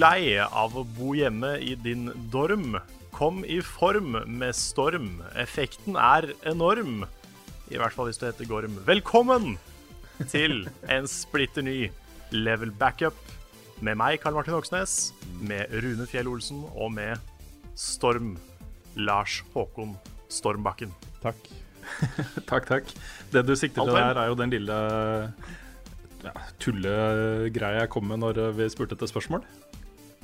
[0.00, 2.78] Lei av å bo hjemme i din dorm?
[3.12, 5.18] Kom i form med storm.
[5.36, 7.02] Effekten er enorm.
[7.68, 8.78] I hvert fall hvis du heter Gorm.
[8.86, 9.58] Velkommen
[10.30, 11.90] til en splitter ny
[12.32, 13.18] level backup
[13.84, 15.12] med meg, Karl Martin Hoksnes,
[15.42, 17.20] med Rune Fjell Olsen og med
[17.76, 18.36] Storm
[18.96, 19.96] Lars Håkon
[20.32, 20.94] Stormbakken.
[21.20, 21.50] Takk.
[22.50, 22.92] Takk, takk.
[23.34, 24.76] Det du sikter til der, er jo den lille
[26.22, 29.44] ja, tullegreia jeg kom med når vi spurte etter spørsmål.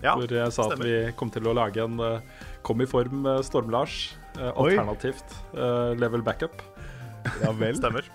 [0.04, 0.84] Ja, hvor jeg sa stemmer.
[0.84, 4.16] at vi kom til å lage en eh, Kom i form uh, Storm-Lars.
[4.36, 6.60] eh, alternativt eh, level backup.
[7.40, 7.76] Ja vel.
[7.80, 8.08] Stemmer.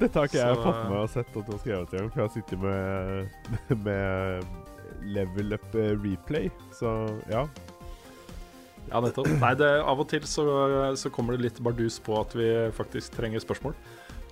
[0.00, 2.20] Dette har ikke jeg fått med meg og sett at du har skrevet engang, for
[2.20, 6.92] jeg har sittet med, med level up eh, replay, så
[7.30, 7.46] ja.
[8.90, 9.28] Ja, nettopp.
[9.38, 10.44] Nei, det, av og til så,
[10.98, 13.76] så kommer det litt bardus på at vi faktisk trenger spørsmål.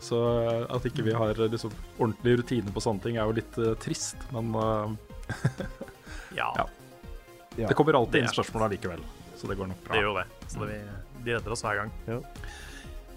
[0.00, 3.60] Så eh, at ikke vi har liksom ordentlig rutine på sånne ting, er jo litt
[3.60, 4.20] uh, trist.
[4.34, 4.90] Men uh,
[6.40, 6.66] Ja, Ja.
[7.58, 7.66] Ja.
[7.68, 9.00] det kommer alltid inn spørsmål allikevel.
[9.36, 9.94] Så det går nok bra.
[9.96, 10.26] det gjør det.
[10.52, 12.24] Så det, vi, de redder oss hver gang.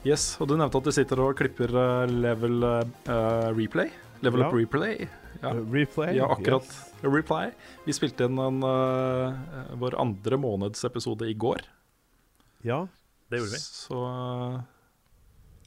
[0.03, 3.91] Yes, Og du nevnte at du sitter og klipper eh, level uh, replay.
[4.23, 4.47] Level Ja.
[4.49, 5.07] up replay.
[5.43, 5.51] Ja.
[5.53, 6.15] Replay.
[6.17, 6.65] Ja, akkurat.
[6.67, 6.89] yes.
[7.03, 7.51] Reply.
[7.85, 11.63] Vi spilte inn en, uh, vår andre månedsepisode i går.
[12.63, 12.85] Ja.
[13.31, 13.59] Det gjorde vi.
[13.63, 13.99] Så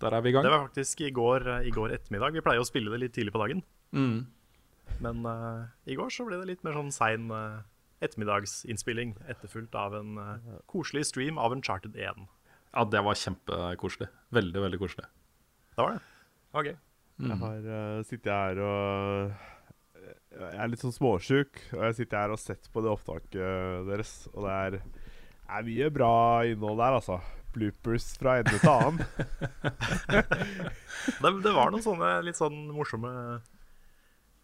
[0.01, 0.45] der er vi i gang.
[0.45, 2.37] Det var faktisk i går, i går ettermiddag.
[2.37, 3.63] Vi pleier å spille det litt tidlig på dagen.
[3.97, 4.27] Mm.
[5.05, 7.65] Men uh, i går så ble det litt mer sånn sein eh,
[8.05, 12.27] ettermiddagsinnspilling, etterfulgt av en uh, koselig stream av Uncharted 1.
[12.75, 14.11] Ja, det var kjempekoselig.
[14.37, 15.07] Veldig, veldig koselig.
[15.77, 16.03] Det var det.
[16.57, 16.73] Ok.
[17.27, 19.31] Jeg har uh, sittet her og
[19.97, 23.89] eh, Jeg er litt sånn småsjuk, og jeg sitter her og sett på det opptaket
[23.89, 24.79] deres, og det er,
[25.49, 26.13] er mye bra
[26.45, 27.21] innhold der, altså.
[27.57, 29.01] Bloopers fra ende til annen.
[31.07, 33.11] Det, det var noen sånne litt sånn morsomme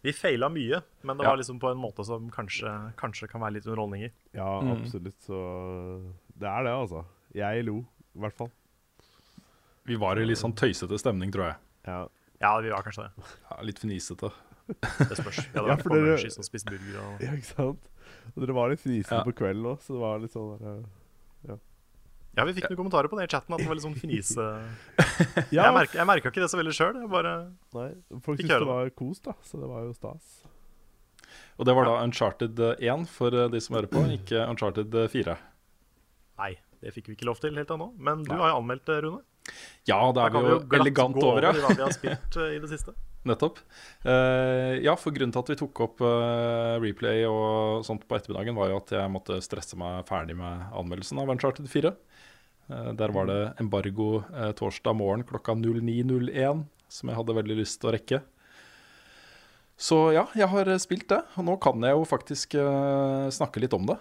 [0.03, 1.29] Vi feila mye, men det Ja.
[1.31, 4.11] var liksom på en måte som kanskje, kanskje kan være litt underholdning i.
[4.33, 4.71] Ja, Mm.
[4.83, 5.19] absolutt.
[5.21, 7.05] Så det er det, altså.
[7.33, 8.51] Jeg lo, i hvert fall.
[9.85, 11.55] Vi var i litt sånn tøysete stemning, tror jeg.
[11.87, 12.07] Ja.
[12.41, 13.25] Ja, vi var kanskje det.
[13.51, 14.31] Ja, litt fnisete.
[14.73, 15.39] Det spørs.
[15.51, 17.79] Vi hadde Ja, vært for på dere- som burger og ja, ikke sant?
[18.35, 19.23] Og dere var litt fnisete Ja.
[19.23, 20.85] på kvelden òg, så det var litt sånn der,
[22.33, 24.47] Ja, vi fikk noen kommentarer på det i chatten, at det var litt sånn fnise...
[24.49, 25.19] eh,
[25.55, 26.97] Ja, Jeg, merka, jeg merka ikke det så veldig sjøl.
[27.03, 27.89] Nei,
[28.25, 30.31] folk syntes det var kos, da, så det var jo stas.
[31.61, 35.37] Og det var da Uncharted 1 for eh, de som hører på, ikke Uncharted 4.
[36.41, 37.91] Nei, det fikk vi ikke lov til helt ennå.
[38.01, 38.41] Men du Nei.
[38.41, 39.21] har jo anmeldt det, Rune.
[39.89, 41.51] Ja, det er vi jo elegant gå over, ja.
[41.53, 42.95] hva vi har spilt eh, i det siste.
[43.29, 43.59] Nettopp.
[44.03, 48.57] Uh, ja, for grunnen til at vi tok opp uh, replay og sånt på ettermiddagen,
[48.57, 51.93] var jo at jeg måtte stresse meg ferdig med anmeldelsen av Uncharted 4.
[52.71, 57.81] Eh, der var det embargo eh, torsdag morgen klokka 09.01, som jeg hadde veldig lyst
[57.81, 58.21] til å rekke.
[59.77, 63.63] Så ja, jeg har eh, spilt det, og nå kan jeg jo faktisk eh, snakke
[63.63, 63.97] litt om det.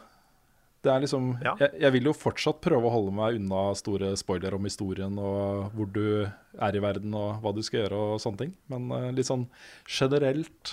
[0.82, 1.52] Det er liksom, Ja.
[1.60, 5.68] jeg, jeg vil jo fortsatt prøve å holde meg unna store spoiler om historien og
[5.76, 8.54] hvor du er i verden og hva du skal gjøre og sånne ting.
[8.72, 9.44] Men litt sånn
[9.86, 10.72] generelt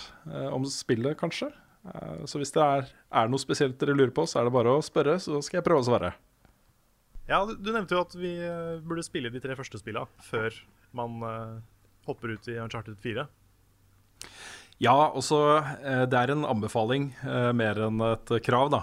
[0.50, 1.52] om spillet, kanskje.
[1.94, 2.90] Eh, så hvis det er,
[3.22, 5.68] er noe spesielt dere lurer på, så er det bare å spørre, så skal jeg
[5.70, 6.12] prøve å svare.
[7.30, 10.56] Ja, du, nevnte jo at vi eh, burde spille de tre første spilla før
[10.98, 11.60] man eh,
[12.10, 13.28] hopper ut i Uncharted 4.
[14.82, 17.12] Ja, også eh, det er en anbefaling
[17.54, 18.82] mer enn et krav, da.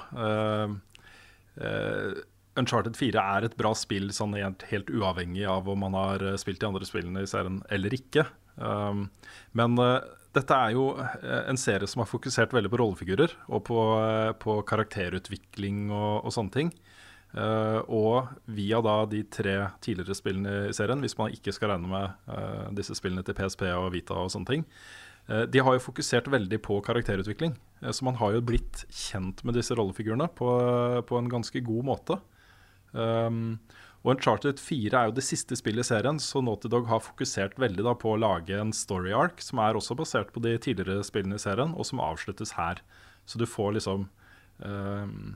[2.56, 6.62] Uncharted 4 er et bra spill sånn helt, helt uavhengig av om man har spilt
[6.62, 8.28] de andre spillene i serien eller ikke.
[9.58, 9.76] Men
[10.37, 13.81] dette er jo en serie som har fokusert veldig på rollefigurer og på,
[14.40, 16.72] på karakterutvikling og, og sånne ting.
[17.36, 21.90] Eh, og via da de tre tidligere spillene i serien, hvis man ikke skal regne
[21.90, 24.64] med eh, disse spillene til PSP og Vita og sånne ting,
[25.28, 27.52] eh, de har jo fokusert veldig på karakterutvikling.
[27.92, 30.48] Så man har jo blitt kjent med disse rollefigurene på,
[31.04, 32.16] på en ganske god måte.
[32.96, 33.58] Um,
[34.00, 37.58] og Uncharted 4 er jo det siste spillet i serien, så Naughty Dog har fokusert
[37.60, 41.36] veldig på å lage en story arc som er også basert på de tidligere spillene
[41.36, 42.80] i serien, og som avsluttes her.
[43.28, 44.06] Så du får liksom
[44.64, 45.34] um,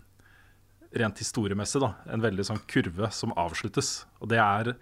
[0.97, 4.05] rent historiemessig da, en veldig sånn kurve som avsluttes.
[4.21, 4.75] Og det er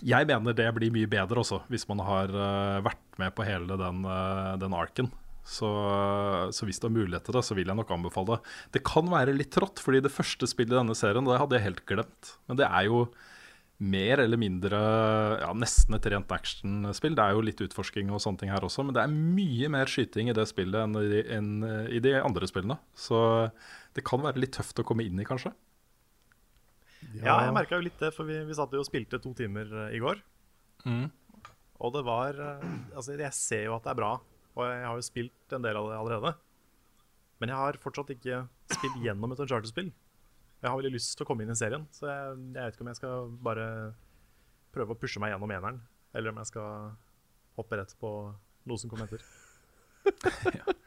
[0.00, 3.76] Jeg mener det blir mye bedre også, hvis man har uh, vært med på hele
[3.76, 5.10] den, uh, den arken.
[5.48, 5.68] Så,
[6.52, 8.54] så, hvis du har mulighet til det, så vil jeg nok anbefale det.
[8.76, 11.66] Det kan være litt trått, fordi det første spillet i denne serien det hadde jeg
[11.66, 12.32] helt glemt.
[12.48, 13.06] Men det er jo
[13.78, 14.78] mer eller mindre
[15.38, 17.14] ja, nesten et rent actionspill.
[17.14, 19.90] Det er jo litt utforsking og sånne ting her også, men det er mye mer
[19.90, 21.52] skyting i det spillet enn i, enn
[21.94, 22.78] i de andre spillene.
[22.98, 23.20] Så
[23.94, 25.54] det kan være litt tøft å komme inn i, kanskje.
[27.22, 29.70] Ja, jeg merka jo litt det, for vi, vi satt jo og spilte to timer
[29.84, 30.18] eh, i går.
[30.82, 31.06] Mm.
[31.78, 32.66] Og det var eh,
[32.96, 34.10] Altså, jeg ser jo at det er bra
[34.58, 36.34] og jeg har jo spilt en del av det allerede.
[37.38, 38.42] Men jeg har fortsatt ikke
[38.74, 39.92] spilt gjennom et Uncharted-spill.
[40.58, 42.84] Jeg har veldig lyst til å komme inn i serien, så jeg, jeg, vet ikke
[42.84, 43.66] om jeg skal bare
[44.74, 45.78] prøve å pushe meg gjennom eneren,
[46.18, 46.90] eller om jeg skal
[47.58, 48.10] hoppe rett på
[48.68, 49.22] noe som kommer etter.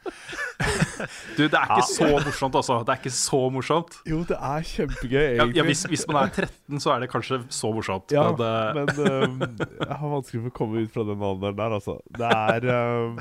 [1.36, 2.76] Du, det er ikke så morsomt, altså.
[2.86, 3.96] Det er ikke så morsomt.
[4.08, 5.56] Jo, det er kjempegøy, egentlig.
[5.56, 8.14] Ja, ja, hvis, hvis, man er 13, så er det kanskje så morsomt.
[8.14, 8.76] Ja, men, uh...
[8.76, 11.96] men um, jeg har vanskelig for å komme ut fra den alderen der, altså.
[12.18, 13.18] Det er um,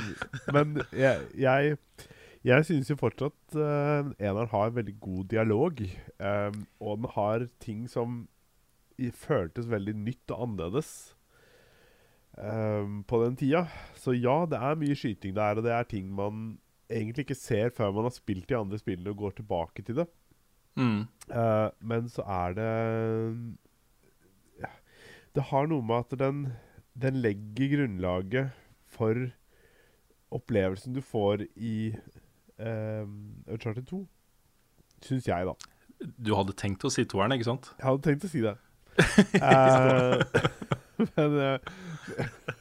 [0.54, 1.78] Men jeg, jeg,
[2.48, 5.82] jeg synes jo fortsatt uh, eneren har en veldig god dialog.
[6.18, 8.24] Um, og den har ting som
[9.18, 10.92] føltes veldig nytt og annerledes.
[12.38, 13.66] Um, på den tida.
[13.98, 16.58] Så ja, det er mye skyting der, og det er ting man
[16.92, 20.08] egentlig ikke ser før man har spilt de andre spillene og går tilbake til det.
[20.80, 21.06] Mm.
[21.30, 22.72] Uh, men så er det
[24.64, 24.70] ja,
[25.36, 26.46] Det har noe med at den,
[26.96, 28.56] den legger grunnlaget
[28.88, 29.28] for
[30.32, 31.92] opplevelsen du får i
[32.62, 34.02] Uncharted 2.
[35.06, 35.56] Syns jeg, da.
[36.22, 37.72] Du hadde tenkt å si toeren, ikke sant?
[37.78, 38.56] Jeg hadde tenkt å si det.
[39.42, 40.22] uh,
[41.16, 41.58] men, uh,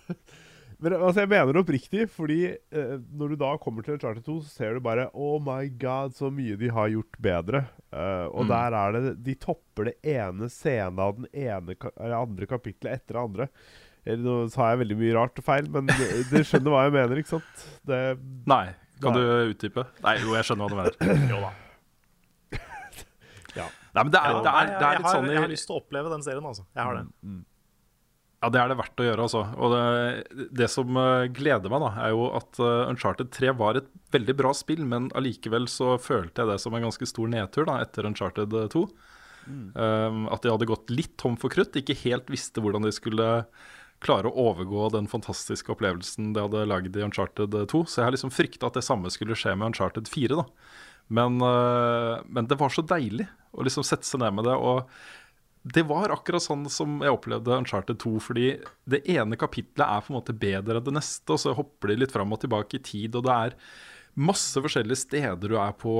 [0.80, 2.40] men altså, jeg mener det oppriktig, fordi
[2.76, 6.16] uh, når du da kommer til Charter 2, så ser du bare Oh my god,
[6.16, 7.64] så mye de har gjort bedre.
[7.90, 8.50] Uh, og mm.
[8.52, 11.76] der er det De topper det ene scenen av den ene
[12.14, 13.48] andre kapitlet etter det andre.
[14.04, 15.90] Eller, nå sa jeg veldig mye rart og feil, men
[16.30, 17.66] du skjønner hva jeg mener, ikke sant?
[17.84, 17.98] Det,
[18.48, 18.64] Nei.
[19.02, 19.86] Kan du utdype?
[20.04, 20.96] Nei, jo, jeg skjønner hva du mener.
[21.32, 21.52] jo da.
[23.58, 23.68] ja.
[23.96, 25.68] Nei, men det er, det er, det er litt sånn jeg, i Jeg har lyst
[25.70, 26.66] til å oppleve den serien, altså.
[26.76, 27.06] Jeg har det.
[27.26, 27.40] Mm.
[28.40, 29.40] Ja, det er det verdt å gjøre, altså.
[29.60, 33.76] Og det, det som uh, gleder meg, da, er jo at uh, Uncharted 3 var
[33.80, 37.68] et veldig bra spill, men allikevel så følte jeg det som en ganske stor nedtur
[37.68, 38.84] da, etter Uncharted 2.
[39.50, 39.66] Mm.
[39.74, 43.28] Um, at de hadde gått litt tom for krutt, ikke helt visste hvordan de skulle
[44.00, 47.82] klare å overgå den fantastiske opplevelsen de hadde lagd i Uncharted 2.
[47.84, 50.38] Så jeg har liksom frykta at det samme skulle skje med Uncharted 4.
[50.40, 50.46] da.
[51.10, 54.56] Men, uh, men det var så deilig å liksom sette seg ned med det.
[54.56, 54.86] og
[55.60, 58.14] det var akkurat sånn som jeg opplevde Uncharted 2.
[58.24, 58.46] Fordi
[58.88, 62.00] det ene kapitlet er på en måte bedre enn det neste, og så hopper de
[62.00, 63.18] litt fram og tilbake i tid.
[63.18, 63.58] Og det er
[64.16, 65.92] masse forskjellige steder du er på.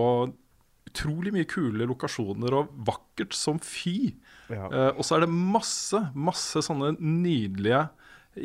[0.91, 4.15] Utrolig mye kule lokasjoner og vakkert som fy.
[4.51, 7.85] Uh, og så er det masse, masse sånne nydelige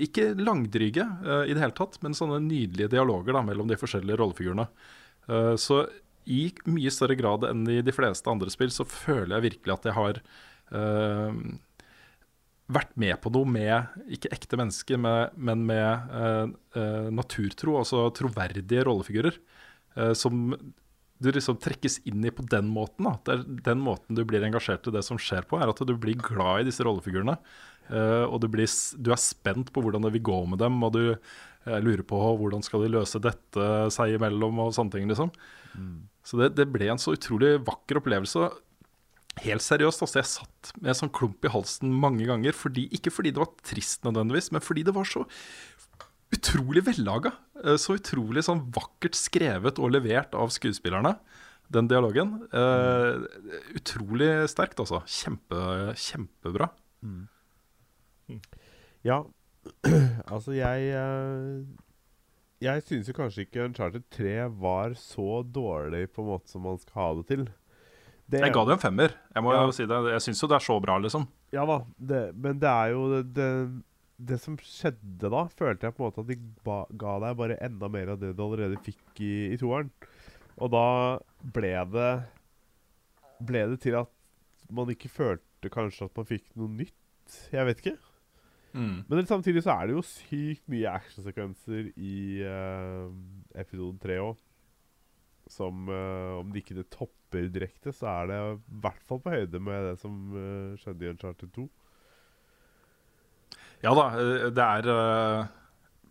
[0.05, 4.19] Ikke langdryge uh, i det hele tatt, men sånne nydelige dialoger da, mellom de forskjellige
[4.21, 4.67] rollefigurene.
[5.29, 5.83] Uh, så
[6.29, 9.83] i mye større grad enn i de fleste andre spill så føler jeg virkelig at
[9.85, 10.19] jeg har
[12.65, 16.15] vært med på noe med ikke ekte mennesker, med, men med
[17.13, 19.37] naturtro, altså troverdige rollefigurer.
[20.17, 20.57] som
[21.23, 23.07] du liksom trekkes inn i på den måten.
[23.07, 23.15] Da.
[23.23, 25.95] Det er den måten du blir engasjert i det som skjer på, er at du
[25.95, 27.37] blir glad i disse rollefigurene.
[28.27, 28.67] og du, blir,
[28.97, 31.15] du, er spent på hvordan det vil gå med dem, og du
[31.65, 35.07] lurer på hvordan skal de løse dette seg imellom, og sånne ting.
[35.09, 35.31] liksom.
[35.77, 36.05] Mm.
[36.25, 38.49] Så det, det, ble en så utrolig vakker opplevelse.
[39.43, 42.55] Helt seriøst, altså jeg satt med en sånn klump i halsen mange ganger.
[42.55, 45.25] Fordi, ikke fordi det var trist nødvendigvis, men fordi det var så
[46.33, 47.33] utrolig vellaga.
[47.63, 51.15] Eh, så utrolig sånn vakkert skrevet og levert av skuespillerne,
[51.73, 52.35] den dialogen.
[52.53, 53.25] Uh,
[53.73, 55.01] utrolig sterkt, altså.
[55.09, 56.69] Kjempe, kjempebra.
[57.01, 57.25] Mm.
[59.05, 59.23] Ja,
[60.33, 61.65] altså jeg uh,
[62.61, 66.77] Jeg syns jo kanskje ikke Uncharted 3 var så dårlig på en måte som man
[66.81, 67.47] skal ha det til.
[68.25, 69.17] Det, jeg ga det en femmer.
[69.33, 69.65] Jeg må ja.
[69.65, 71.27] jo si det Jeg syns jo det er så bra, liksom.
[71.53, 73.49] Ja da, det, men det er jo det, det,
[74.39, 77.89] som skjedde da, følte jeg på en måte at de ba, ga deg bare enda
[77.91, 79.89] mer av det du allerede fikk i, i toeren.
[80.55, 80.85] Og da
[81.55, 82.09] ble det
[83.43, 84.07] Ble det til at
[84.71, 87.33] man ikke følte kanskje at man fikk noe nytt.
[87.51, 87.97] Jeg vet ikke.
[88.71, 89.03] Mm.
[89.07, 92.15] Men det- samtidig så er det jo sykt mye actionsekvenser i
[92.47, 93.11] uh,
[93.59, 94.37] episode 3 òg.
[95.51, 99.35] Som uh, om det ikke det topper direkte, så er det i hvert fall på
[99.35, 101.67] høyde med det som uh, skjedde i Uncharted 2.
[103.83, 105.47] Ja da, eh, det er eh,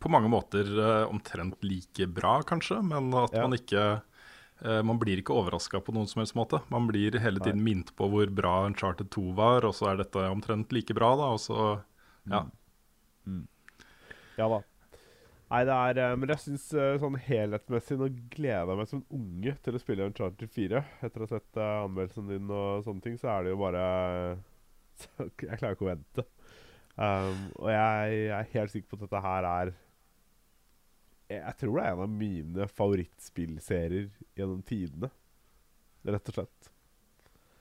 [0.03, 3.47] på mange måter eh, omtrent like bra, kanskje, men at Ja.
[3.49, 4.03] man ikke
[4.65, 6.61] Man blir ikke overraska på noen som helst måte.
[6.71, 10.23] Man blir hele tiden minnet på hvor bra Uncharted 2 var, og så er dette
[10.31, 11.83] omtrent like bra, da, og så
[12.31, 12.45] Ja.
[14.39, 14.61] Ja da.
[15.51, 16.65] Nei, det er Men jeg syns
[17.03, 20.85] sånn helhetsmessig Nå gleder jeg meg som unge til å spille Uncharted 4.
[21.03, 23.85] Etter å ha sett anmeldelsen din og sånne ting, så er det jo bare
[25.19, 26.25] Jeg klarer ikke å vente.
[26.95, 29.73] Um, og jeg, jeg er helt sikker på at dette her er
[31.33, 35.11] jeg, jeg tror det er en av mine favorittspillserier gjennom tidene.
[36.05, 36.71] Rett og slett.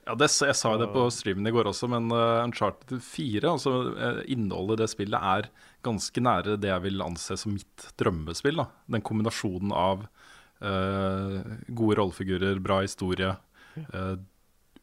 [0.04, 3.40] Ja, det, Jeg sa jo det på streamen i går også, men uh, Uncharted 4,
[3.48, 5.48] altså uh, innholdet i det spillet, er
[5.84, 8.60] ganske nære det jeg vil anse som mitt drømmespill.
[8.60, 8.68] da.
[8.92, 11.40] Den kombinasjonen av uh,
[11.72, 13.32] gode rollefigurer, bra historie,
[13.80, 14.14] uh,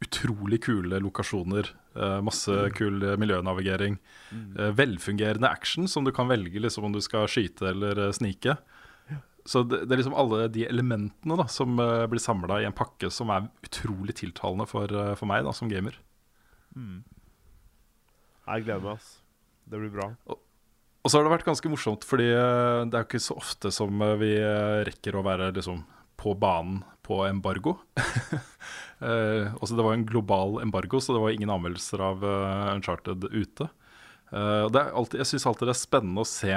[0.01, 4.00] utrolig kule lokasjoner, uh, masse kul miljønavigering,
[4.34, 8.58] uh, velfungerende action som du kan velge liksom om du skal skyte eller snike.
[9.46, 13.10] Så det, det er liksom alle de elementene da, som blir samla i en pakke
[13.10, 15.98] som er utrolig tiltalende for, for meg da, som gamer.
[16.77, 19.15] Jeg gleder meg, ass.
[19.65, 20.12] Det blir bra.
[20.29, 24.05] Og så har det vært ganske morsomt, fordi det er jo ikke så ofte som
[24.22, 24.36] vi
[24.86, 25.81] rekker å være liksom
[26.22, 27.79] på banen på embargo.
[29.01, 33.70] også det var en global embargo, så det var ingen anmeldelser av uh, Uncharted ute.
[34.31, 36.53] Er alltid, jeg syns alltid det er spennende å se,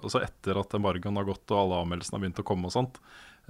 [0.00, 2.96] også etter at embargoen har gått og alle anmeldelsene har begynt å komme, og sånt,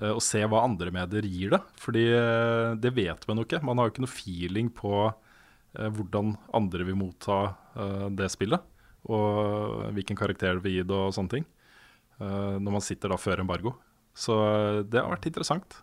[0.01, 1.61] å se hva andre medier gir det.
[1.79, 2.03] Fordi
[2.83, 3.61] det vet man jo ikke.
[3.63, 4.91] Man har jo ikke noe feeling på
[5.79, 7.39] hvordan andre vil motta
[8.19, 8.67] det spillet.
[9.07, 11.47] Og hvilken karakter det vil gi det og sånne ting.
[12.21, 13.75] når man sitter da før embargo.
[14.15, 14.35] Så
[14.91, 15.79] det har vært interessant.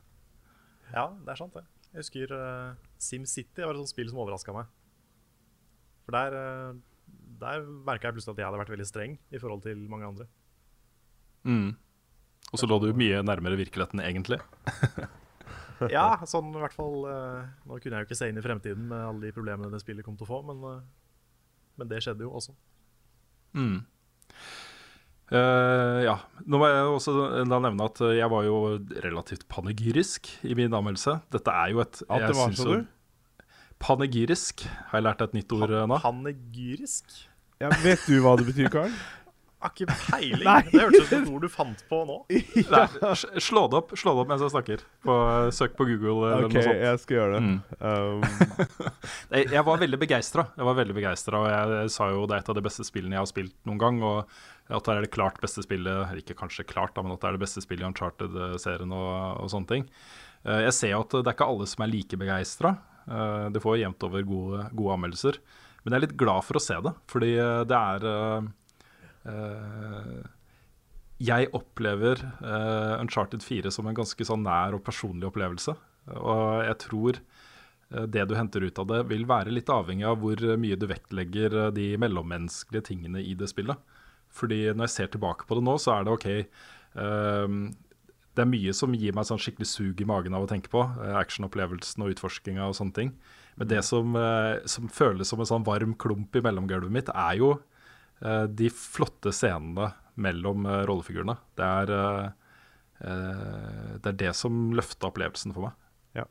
[0.94, 1.66] Ja, det er sant, det.
[1.92, 4.70] Jeg husker uh, SimCity var et sånt spill som overraska meg.
[6.08, 9.64] For der, uh, der merka jeg plutselig at jeg hadde vært veldig streng i forhold
[9.66, 10.28] til mange andre.
[11.48, 11.76] Mm.
[12.48, 14.42] Og så lå du mye nærmere virkeligheten egentlig.
[15.94, 18.88] Ja, sånn i hvert fall uh, Nå kunne jeg jo ikke se inn i fremtiden
[18.90, 22.26] med alle de problemene det spillet kom til å få, men, uh, men det skjedde
[22.26, 22.56] jo også.
[23.58, 23.84] Mm.
[25.28, 26.18] Eh, ja.
[26.48, 27.16] Nå må jeg også
[27.50, 28.60] da nevne at jeg var jo
[29.04, 31.18] relativt panegyrisk i min anmeldelse.
[31.36, 32.94] Dette er jo et At det var synes så, jo- du?
[33.84, 34.66] Panegyrisk.
[34.90, 36.00] Har jeg lært et nytt ord eh, nå?
[36.02, 37.20] Panegyrisk?
[37.62, 38.94] Ja, vet du hva det betyr, Karl?
[39.58, 40.44] Har ikke peiling.
[40.46, 40.60] Nei.
[40.70, 42.18] Det hørtes ut som et ord du fant på nå.
[42.76, 42.82] Nei,
[43.42, 44.84] slå det opp slå det opp mens jeg snakker.
[45.06, 45.16] På,
[45.58, 46.84] søk på Google eller OK, noe sånt.
[46.86, 47.42] jeg skal gjøre det.
[47.48, 47.56] Mm.
[47.82, 48.76] Um,
[49.34, 50.46] Jeg, jeg var veldig begeistra.
[50.58, 53.18] Jeg var veldig begeistra, og jeg, sa jo det er et av de beste spillene
[53.18, 53.98] jeg har spilt noen gang.
[54.06, 57.30] Og at det er det klart beste spillet Ikke kanskje klart, da, men at det
[57.30, 59.88] er det beste spillet i Uncharted-serien og, og sånne ting.
[60.44, 62.76] Eh, Jeg ser jo at det er ikke alle som er like begeistra.
[63.08, 65.38] Det får jevnt over gode, gode anmeldelser.
[65.88, 68.48] Men jeg er litt glad for å se det, fordi eh, det er uh,
[69.32, 70.18] eh,
[71.24, 75.78] Jeg opplever uh, Uncharted 4 som en ganske sånn nær og personlig opplevelse.
[76.12, 80.20] Og jeg tror eh, det du henter ut av det, vil være litt avhengig av
[80.20, 83.80] hvor mye du vektlegger eh, de mellommenneskelige tingene i det spillet.
[84.38, 86.30] Fordi når jeg ser tilbake på det nå, så er det OK
[86.98, 87.76] Um,
[88.34, 90.82] Det er mye som gir meg sånn skikkelig sug i magen av å tenke på.
[91.04, 93.12] eh, Actionopplevelsen og utforskinga og sånne ting.
[93.58, 97.38] Men det som, eh, som føles som en sånn varm klump i mellomgulvet mitt, er
[97.38, 97.52] jo
[98.22, 101.38] eh, de flotte scenene mellom rollefigurene.
[101.58, 101.86] Det er,
[104.02, 105.74] det er det som løfta opplevelsen for meg.
[106.18, 106.26] Ja.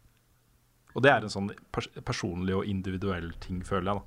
[0.94, 4.00] Og det er en sånn pers personlig og individuell ting, føler jeg.
[4.00, 4.02] da.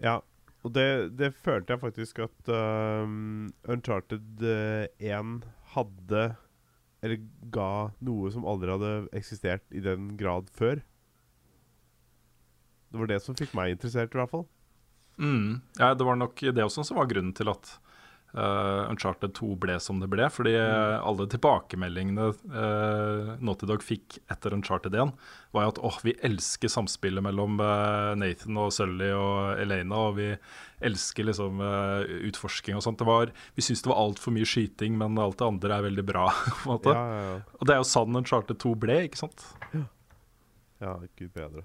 [0.00, 0.20] Ja,
[0.60, 6.24] og det, det følte jeg faktisk at um, Uncharted eh, 1 hadde
[7.00, 7.22] Eller
[7.54, 10.82] ga noe som aldri hadde eksistert i den grad før.
[12.90, 14.44] Det var det som fikk meg interessert, i hvert fall.
[15.16, 15.62] Mm.
[15.78, 17.72] Ja, det var nok det også som var grunnen til at
[18.34, 20.26] eh, Uncharted 2 ble som det ble.
[20.32, 21.02] Fordi mm.
[21.06, 25.12] alle tilbakemeldingene uh, Naughty Dog fikk etter Uncharted 1,
[25.54, 30.18] var jo at åh, vi elsker samspillet mellom uh, Nathan og Sully og Elena, og
[30.20, 30.30] vi
[30.86, 33.00] elsker liksom uh, utforsking og sånt.
[33.00, 36.06] Det var, vi syns det var altfor mye skyting, men alt det andre er veldig
[36.12, 36.28] bra.
[36.70, 37.34] Ja, ja, ja.
[37.58, 39.44] Og det er jo sann Uncharted 2 ble, ikke sant?
[40.80, 41.64] ja gud bedre.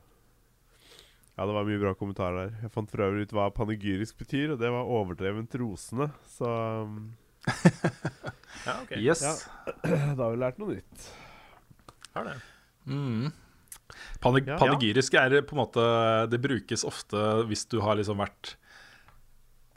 [1.36, 2.58] Ja, det var mye bra kommentarer der.
[2.64, 6.08] Jeg fant for øvrig ut hva panegyrisk betyr, og det var overdrevent rosende.
[6.32, 7.10] Så um,
[8.66, 8.94] Ja, ok.
[9.04, 9.24] Yes.
[9.26, 9.34] Ja.
[10.16, 11.10] da har vi lært noe nytt.
[12.16, 12.38] Har det.
[12.88, 13.34] Mm.
[14.24, 14.58] Panig Ja.
[14.62, 15.84] Panegyrisk er på en måte
[16.32, 18.56] Det brukes ofte hvis du har liksom vært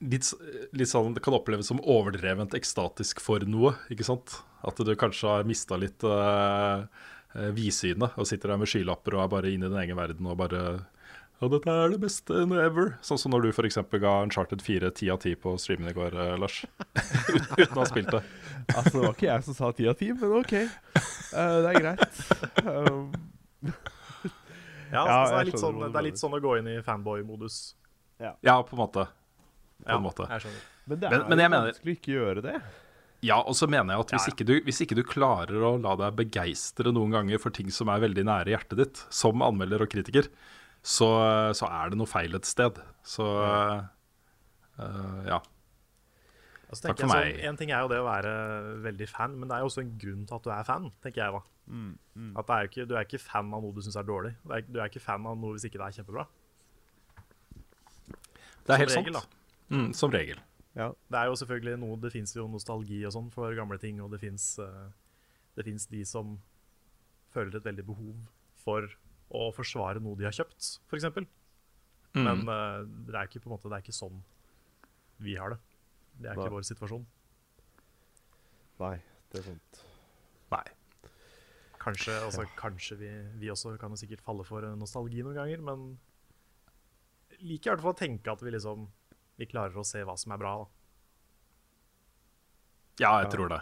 [0.00, 0.28] litt,
[0.76, 4.38] litt sånn Det kan oppleves som overdrevent ekstatisk for noe, ikke sant?
[4.66, 6.86] At du kanskje har mista litt uh,
[7.54, 10.38] vidsynet og sitter der med skylapper og er bare inne i din egen verden og
[10.40, 10.62] bare
[11.40, 12.88] ja, dette er det beste ever.
[13.06, 13.76] Sånn som når du f.eks.
[14.02, 16.64] ga Uncharted 4 10 av 10 på streamen i går, eh, Lars.
[17.58, 18.22] Uten å ha spilt det.
[18.74, 20.54] Altså, det var ikke jeg som sa ti av ti, men OK.
[20.58, 22.20] Uh, det er greit.
[22.64, 23.12] Um,
[24.88, 26.76] Ja, Ja, altså, det, er litt sånn, det er litt sånn å gå inn i
[26.84, 27.56] fanboy-modus.
[28.18, 29.04] Ja, på en måte.
[29.84, 30.24] På Ja, en måte.
[30.30, 30.62] jeg skjønner.
[30.88, 32.54] men det Men- er men jo jeg mener- vanskelig å ikke gjøre det.
[33.20, 34.32] Ja, og så mener jeg at hvis, Ja, ja.
[34.32, 37.88] Ikke du, hvis ikke du klarer å la deg begeistre noen ganger for ting som
[37.90, 40.28] er veldig nære hjertet ditt, som anmelder og kritiker,
[40.88, 41.08] så,
[41.56, 42.80] så er det noe feil et sted.
[43.04, 43.84] Så uh,
[45.28, 45.38] ja.
[46.68, 47.30] Altså, Takk for meg.
[47.34, 48.32] sånn, en ting er jo det å være
[48.84, 51.24] veldig fan, men det er jo også en grunn til at du er fan, tenker
[51.24, 51.40] jeg da.
[52.40, 54.34] At det er ikke, du er ikke fan av noe du syns er dårlig.
[54.44, 56.26] Du er, du er ikke fan av noe hvis ikke det er kjempebra.
[58.68, 59.36] Det er Som helt regel, sant.
[59.72, 60.40] Mm, som regel.
[60.76, 60.90] Ja.
[61.08, 64.12] Det er jo selvfølgelig noe Det fins jo nostalgi og sånn for gamle ting, og
[64.12, 64.52] det fins
[65.58, 66.36] det finnes de som
[67.34, 68.12] føler et veldig behov
[68.62, 68.86] for
[69.34, 71.00] å forsvare noe de har kjøpt, f.eks.
[71.00, 71.28] eksempel
[72.16, 72.24] Mm.
[72.24, 74.22] Men uh, det er ikke på en måte Det er ikke sånn
[75.18, 75.58] vi har det.
[76.22, 77.02] Det er ikke vår situasjon.
[78.78, 78.94] Nei,
[79.32, 79.80] det er sant.
[80.52, 80.62] Nei.
[81.82, 85.88] Kanskje, altså, kanskje vi, vi også kan jo sikkert falle for nostalgi noen ganger, men
[87.42, 88.86] liker i hvert fall å tenke at vi liksom
[89.38, 90.54] Vi klarer å se hva som er bra.
[90.62, 90.70] da.
[93.02, 93.60] Ja, jeg tror det.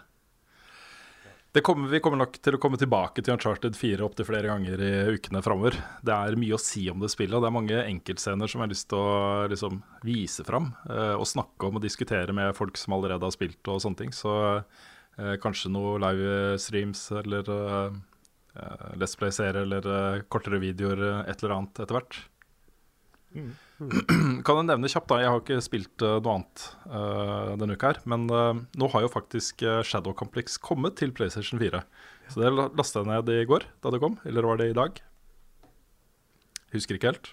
[1.64, 4.90] Kommer, vi kommer nok til å komme tilbake til Uncharted 4 opptil flere ganger i
[5.14, 5.78] ukene framover.
[6.04, 8.66] Det er mye å si om det spillet, og det er mange enkeltscener som jeg
[8.66, 10.72] har lyst til å liksom, vise fram.
[10.90, 14.12] eh, og snakke om og diskutere med folk som allerede har spilt og sånne ting.
[14.16, 21.42] Så eh, kanskje noe livestreams eller uh, Let's Play-serie eller eh, kortere videoer, eh, et
[21.42, 22.20] eller annet etter hvert.
[24.46, 27.92] Kan jeg nevne kjapt, da, jeg har ikke spilt uh, noe annet uh, denne uka
[27.92, 28.00] her.
[28.08, 31.82] Men uh, nå har jo faktisk Shadow Complex kommet til PlayStation 4.
[32.32, 34.16] Så det lasta jeg ned i går da det kom.
[34.26, 35.02] Eller var det i dag?
[36.72, 37.30] Husker ikke helt.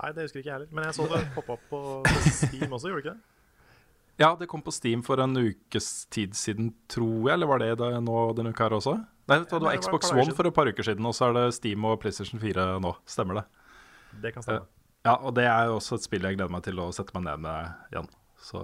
[0.00, 0.72] Nei, det husker ikke jeg heller.
[0.74, 1.80] Men jeg så det poppe opp på
[2.32, 3.20] Steam også, gjorde det ikke det?
[4.14, 7.32] Ja, det kom på Steam for en ukes tid siden, tror jeg.
[7.34, 8.92] Eller var det det nå denne uka her også?
[9.26, 11.82] Nei, det var Xbox One for et par uker siden, og så er det Steam
[11.88, 12.92] og PlayStation 4 nå.
[13.10, 13.44] Stemmer det?
[14.22, 14.68] Det kan stemme.
[15.04, 17.26] Ja, og det er jo også et spill jeg gleder meg til å sette meg
[17.26, 18.08] ned med igjen.
[18.40, 18.62] Så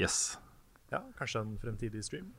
[0.00, 0.38] yes.
[0.92, 2.30] Ja, Kanskje en fremtidig stream.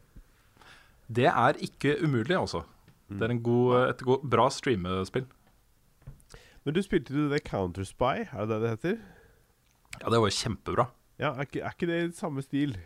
[1.13, 2.63] Det er ikke umulig, altså.
[3.11, 5.27] Det er en god, et god, bra streamespill.
[6.63, 8.97] Men du spilte jo det Counterspy, er det det det heter?
[9.99, 10.87] Ja, det var jo kjempebra.
[11.21, 12.77] Ja, er ikke, er ikke det i samme stil?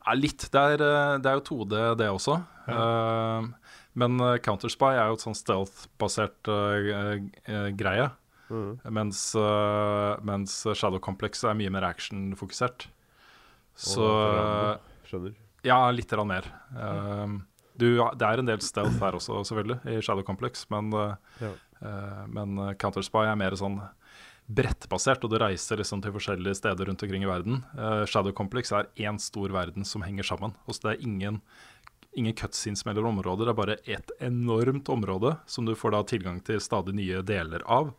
[0.00, 0.48] Ja, litt.
[0.52, 2.40] Det er, eh, det er jo 2D, det også.
[2.68, 7.16] Eh, men eh, Counterspy er jo et sånn stealth-basert uh,
[7.48, 8.10] uh, greie.
[8.50, 8.80] Mm.
[8.90, 12.88] Mens, eh, mens Shadow Complex er mye mer action-fokusert.
[13.78, 14.06] Så
[15.08, 15.34] Skjønner.
[15.66, 16.46] Ja, litt mer.
[16.76, 17.38] Eh,
[17.80, 17.86] du,
[18.16, 21.52] det er en del stealth her også, selvfølgelig, i Shadow Complex, men, eh, Ja.
[21.82, 23.80] eh, men Counterspy er mer sånn
[24.50, 27.62] brettbasert, og du reiser liksom til forskjellige steder rundt omkring i verden.
[28.06, 30.54] Shadow Complex er én stor verden som henger sammen.
[30.66, 31.40] Og så det er ingen,
[32.16, 36.42] ingen cutscenes mellom områder, det er bare et enormt område som du får da tilgang
[36.42, 37.94] til stadig nye deler av.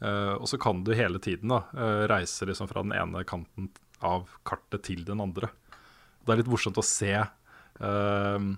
[0.00, 3.70] Eh, og så kan du hele tiden da eh, reise liksom fra den ene kanten
[4.00, 5.52] av kartet til den andre.
[6.24, 8.50] Det er litt morsomt å se eh,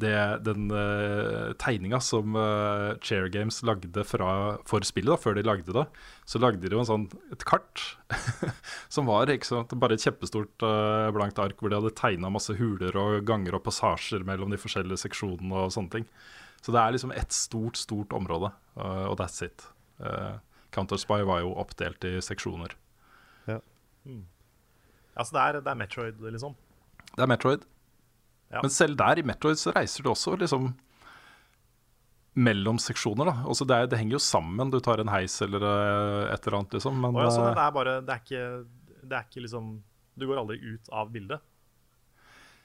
[0.00, 5.44] det, den uh, tegninga som uh, Chair Games lagde fra, for spillet, da, før de
[5.46, 5.84] lagde det.
[6.28, 7.82] Så lagde de jo sånn, et kart
[8.94, 12.96] som var sant, bare et kjempestort uh, blankt ark hvor de hadde tegna masse huler
[13.00, 16.08] og ganger og passasjer mellom de forskjellige seksjonene og sånne ting.
[16.60, 19.68] Så det er liksom ett stort, stort område, uh, og that's it.
[20.00, 20.38] Uh,
[20.74, 22.76] Counterspy var jo oppdelt i seksjoner.
[25.20, 26.54] Altså, det er, det er Metroid, liksom.
[27.10, 27.66] Det er Metroid.
[28.50, 28.62] Ja.
[28.62, 30.70] Men selv der i Metroid så reiser du også liksom
[32.40, 33.28] mellom seksjoner.
[33.28, 34.70] da altså det, er, det henger jo sammen.
[34.72, 36.98] Du tar en heis eller eh, et eller annet, liksom.
[37.02, 38.44] Men Og ja, eh, det er bare Det er ikke,
[39.02, 39.70] det er ikke liksom
[40.18, 41.46] Du går aldri ut av bildet.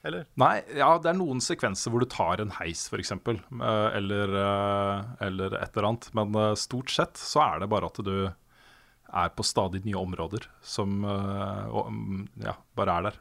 [0.06, 0.28] Eller?
[0.38, 3.12] Nei, ja, det er noen sekvenser hvor du tar en heis, f.eks.
[3.18, 6.10] Eller, eh, eller et eller annet.
[6.18, 10.46] Men eh, stort sett så er det bare at du er på stadig nye områder
[10.66, 13.18] som eh, mm, ja, bare er der.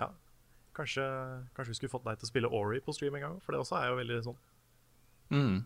[0.00, 0.08] Ja.
[0.76, 1.04] Kanskje,
[1.56, 3.36] kanskje vi skulle fått deg til å spille Ori på stream en gang?
[3.44, 4.40] For det også er jo veldig sånn
[5.32, 5.62] Mm.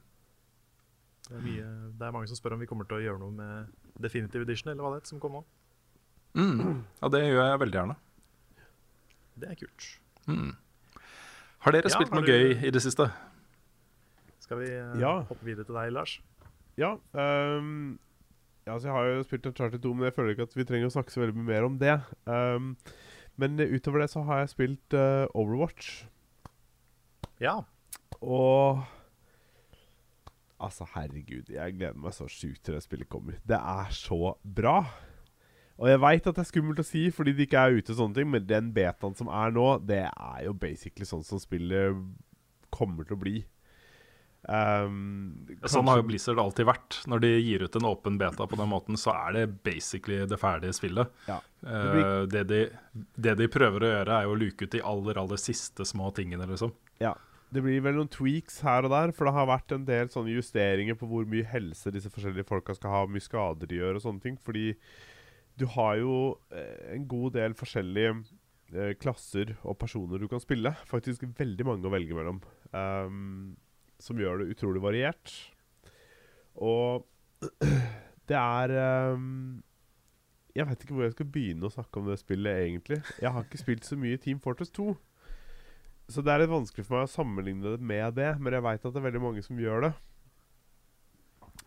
[1.28, 3.34] det er, mye, det er mange som spør om vi kommer til å gjøre noe
[3.34, 5.40] med Definitive Edition, eller hva det heter, som kom nå.
[6.38, 6.84] Mm.
[7.02, 7.96] Ja, det gjør jeg veldig gjerne.
[9.38, 9.88] Det er kult.
[10.28, 13.08] Har dere Ja, spilt har noe du- gøy i det siste?
[14.40, 15.14] Skal vi uh, Ja.
[15.28, 16.20] hoppe videre til deg, Lars?
[16.78, 17.98] Ja, Um,
[18.66, 20.86] ja altså jeg har jo spilt Uncharted 2, men jeg føler ikke at vi trenger
[20.88, 21.96] å snakke så veldig mye mer om det.
[22.26, 22.76] Um,
[23.36, 26.04] men utover det så har jeg spilt uh, Overwatch,
[27.40, 27.60] Ja.
[28.22, 28.84] og
[30.60, 33.36] Altså, herregud, jeg gleder meg så sjukt til det spillet kommer.
[33.46, 34.80] Det er så bra.
[35.78, 37.98] Og jeg veit at det er skummelt å si fordi det ikke er ute, og
[38.00, 41.94] sånne ting men den betaen som er nå, det er jo basically sånn som spillet
[42.74, 43.36] kommer til å bli.
[44.48, 46.98] Um, Sånn har jo kanskje- Blizzard alltid vært.
[47.10, 50.38] Når de gir ut en åpen beta på den måten, så er det basically det
[50.40, 51.10] ferdige spillet.
[51.28, 51.40] Ja.
[51.60, 52.60] Det, blir- det, de,
[53.18, 56.10] det de prøver å gjøre, er jo å luke ut de aller, aller siste små
[56.14, 56.72] tingene, liksom.
[57.02, 57.14] Ja.
[57.52, 60.34] Det blir vel noen tweaks her og der, for det har vært en del sånne
[60.36, 63.96] justeringer på hvor mye helse disse forskjellige folka skal ha, hvor mye skader de gjør
[63.96, 64.36] og sånne ting.
[64.44, 64.74] Fordi
[65.58, 66.16] du har jo
[66.54, 68.14] eh, en god del forskjellige
[68.74, 70.72] eh, klasser og personer du kan spille.
[70.88, 72.40] Faktisk veldig mange å velge mellom.
[72.72, 73.56] Um,
[74.02, 75.34] som gjør det utrolig variert.
[76.58, 77.06] Og
[78.28, 78.72] det er
[79.14, 79.60] um,
[80.54, 83.02] Jeg vet ikke hvor jeg skal begynne å snakke om det spillet, egentlig.
[83.22, 84.92] Jeg har ikke spilt så mye Team Fortress 2.
[86.08, 88.80] Så det er litt vanskelig for meg å sammenligne det med det, men jeg veit
[88.80, 89.92] at det er veldig mange som gjør det.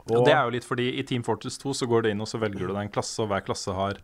[0.09, 2.27] Og det er jo litt fordi i Team Fortress 2 så går du inn og
[2.27, 3.99] så velger du deg en klasse, og hver klasse har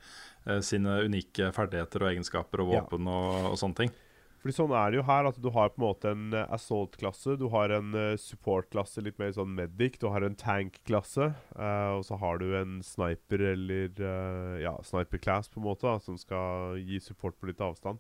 [0.46, 2.82] eh, sine unike ferdigheter og egenskaper og Ja.
[2.84, 3.96] våpen og, og sånne ting.
[4.38, 7.34] Fordi sånn er det jo her, at du har på en måte en eh, assault-klasse,
[7.42, 12.06] du har en eh, support-klasse, litt mer sånn medic, du har en tank-klasse, eh, og
[12.06, 16.78] så har du en sniper eller eh, ja, sniper-class på en måte, da, som skal
[16.78, 17.98] gi support på litt avstand.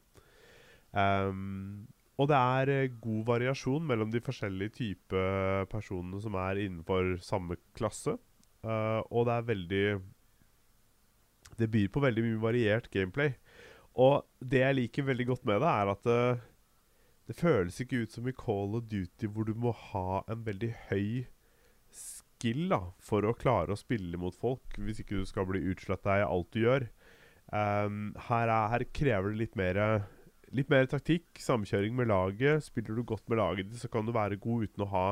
[0.93, 7.15] Ehm, og det er eh, god variasjon mellom de forskjellige typer personene som er innenfor
[7.25, 8.17] samme klasse,
[8.65, 9.86] Uh, og det er veldig
[11.58, 13.34] Det byr på veldig mye variert gameplay.
[13.97, 16.19] Og det jeg liker veldig godt med det, er at det,
[17.30, 20.69] det føles ikke ut som i Call of Duty hvor du må ha en veldig
[20.91, 21.25] høy
[21.89, 26.19] skill da, for å klare å spille mot folk, hvis ikke du skal bli utsletta
[26.19, 26.86] i alt du gjør.
[27.49, 29.82] Um, her, er, her krever det litt mer,
[30.55, 32.63] litt mer taktikk, samkjøring med laget.
[32.63, 35.07] Spiller du godt med laget ditt, så kan du være god uten å ha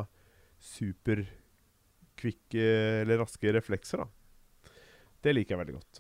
[0.64, 2.66] superkvikke
[3.04, 3.98] eller raske reflekser.
[4.04, 4.08] da.
[5.26, 5.94] Det liker jeg veldig godt.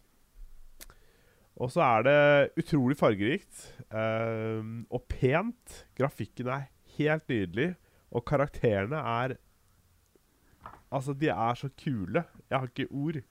[1.63, 2.19] Og så er det
[2.59, 3.55] utrolig fargerikt
[3.89, 5.65] eh, og pent.
[5.97, 6.65] Grafikken er
[6.97, 7.69] helt nydelig.
[8.15, 9.29] Og karakterene er
[10.95, 12.21] Altså, de er så kule.
[12.49, 13.15] Jeg har ikke ord.
[13.19, 13.25] Jeg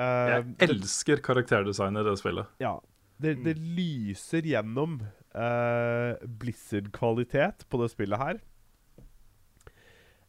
[0.00, 2.46] Ehm, elsker karakterdesignet i det spillet.
[2.62, 2.72] ja.
[3.20, 4.94] Det, det lyser gjennom
[5.34, 8.40] eh, Blizzard-kvalitet på det spillet her.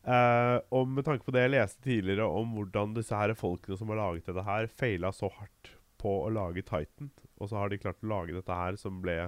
[0.01, 3.91] Uh, og med tanke på det jeg leste tidligere om hvordan disse her folkene som
[3.93, 7.77] har laget dette her, feila så hardt på å lage Titan, og så har de
[7.77, 9.19] klart å lage dette her som ble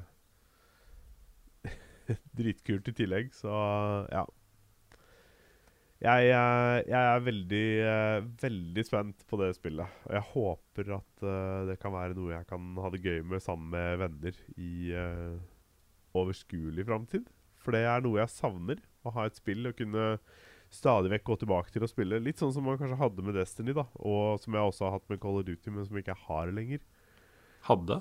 [2.40, 3.54] dritkult i tillegg, så
[4.10, 4.26] ja.
[6.04, 10.02] Jeg, jeg, jeg er veldig, uh, veldig spent på det spillet.
[10.10, 13.46] Og jeg håper at uh, det kan være noe jeg kan ha det gøy med
[13.46, 15.38] sammen med venner i eh,
[16.18, 17.28] overskuelig framtid.
[17.64, 18.82] For det er noe jeg savner.
[19.04, 20.18] Å ha et spill og kunne
[20.74, 22.22] stadig vekk gå tilbake til å spille.
[22.24, 23.86] Litt sånn som man kanskje hadde med Destiny, da.
[24.02, 26.54] Og som jeg også har hatt med Call of Duty, men som jeg ikke har
[26.56, 26.82] lenger.
[27.68, 28.00] Hadde.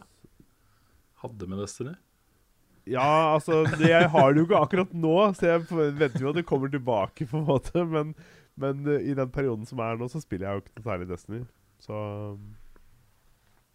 [1.22, 1.94] Hadde med Destiny.
[2.90, 6.38] Ja, altså det, Jeg har det jo ikke akkurat nå, så jeg venter jo at
[6.40, 7.28] det kommer tilbake.
[7.30, 8.14] på en måte Men,
[8.58, 11.10] men eh, i den perioden som er nå, så spiller jeg jo ikke noe særlig
[11.12, 11.44] Destiny.
[11.82, 11.98] Så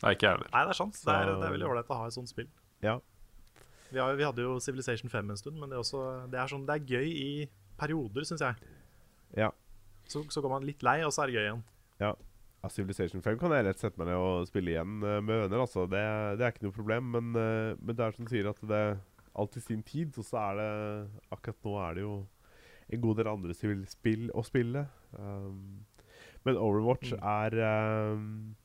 [0.03, 0.49] Nei, ikke jeg heller.
[0.53, 0.97] Nei, det er sant.
[0.99, 2.49] Det er, det er veldig ålreit å ha et sånt spill.
[2.85, 2.97] ja.
[3.91, 6.51] Vi, har, vi hadde jo Civilization 5 en stund, men det er, også, det er,
[6.51, 7.31] sånn, det er gøy i
[7.79, 8.71] perioder, syns jeg.
[9.37, 9.51] Ja.
[10.07, 11.67] Så, så går man litt lei, og så er det gøy igjen.
[12.03, 12.15] ja.
[12.63, 15.61] Ja, Civilization 5 kan jeg rett sette meg ned og spille igjen eh, med venner.
[15.61, 15.83] altså.
[15.85, 16.01] Det,
[16.39, 17.11] det er ikke noe problem.
[17.13, 18.79] Men, eh, men det er som du sier, at det
[19.37, 20.17] alt i sin tid.
[20.17, 20.71] Og så er det
[21.33, 22.15] Akkurat nå er det jo
[22.87, 24.85] en god del andre spill å spille.
[25.11, 25.83] Um,
[26.47, 27.57] men Overwatch er
[28.15, 28.55] um,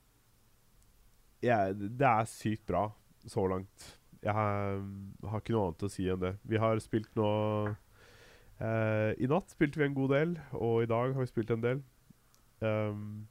[1.42, 2.86] ja, Det er sykt bra
[3.26, 3.88] så langt.
[4.22, 4.82] Jeg har,
[5.26, 6.36] har ikke noe annet å si enn det.
[6.46, 7.30] Vi har spilt nå
[8.62, 11.64] eh, I natt spilte vi en god del, og i dag har vi spilt en
[11.64, 11.80] del.
[12.62, 13.24] Um,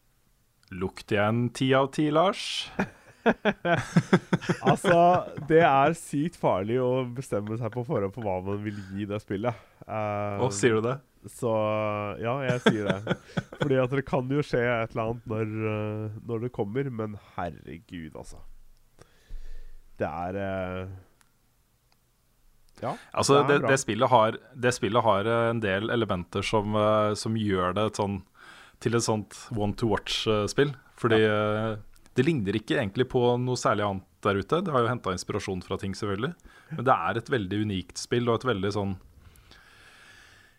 [0.71, 2.43] Lukter jeg en ti av ti, Lars?
[4.69, 4.97] altså,
[5.47, 9.19] det er sykt farlig å bestemme seg på forhånd på hva man vil gi det
[9.23, 9.63] spillet.
[9.85, 10.97] Um, og sier du det?
[11.29, 11.51] Så
[12.23, 13.17] ja, jeg sier det.
[13.59, 17.19] Fordi at det kan jo skje et eller annet når, uh, når det kommer, men
[17.35, 18.41] herregud, altså.
[20.01, 20.91] Det er uh,
[22.81, 22.95] Ja.
[23.13, 26.73] Altså, det det, er det, spillet har, det spillet har eh, en del elementer som,
[26.73, 28.15] eh, som gjør det et sånn,
[28.81, 30.71] til et sånt one to watch-spill.
[30.97, 31.75] Fordi ja.
[32.17, 34.63] det ligner ikke egentlig på noe særlig annet der ute.
[34.65, 36.33] Det har jo henta inspirasjon fra ting, selvfølgelig.
[36.73, 38.97] Men det er et veldig unikt spill og et veldig sånn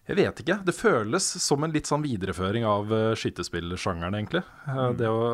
[0.02, 0.56] Jeg vet ikke.
[0.66, 4.42] Det føles som en litt sånn videreføring av uh, skytespillsjangeren, egentlig.
[4.66, 5.26] Uh, det å,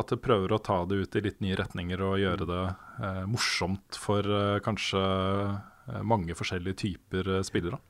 [0.00, 2.64] At det prøver å ta det ut i litt nye retninger og gjøre det
[3.00, 4.26] uh, morsomt for
[4.64, 5.00] kanskje
[6.06, 7.80] mange forskjellige typer spillere.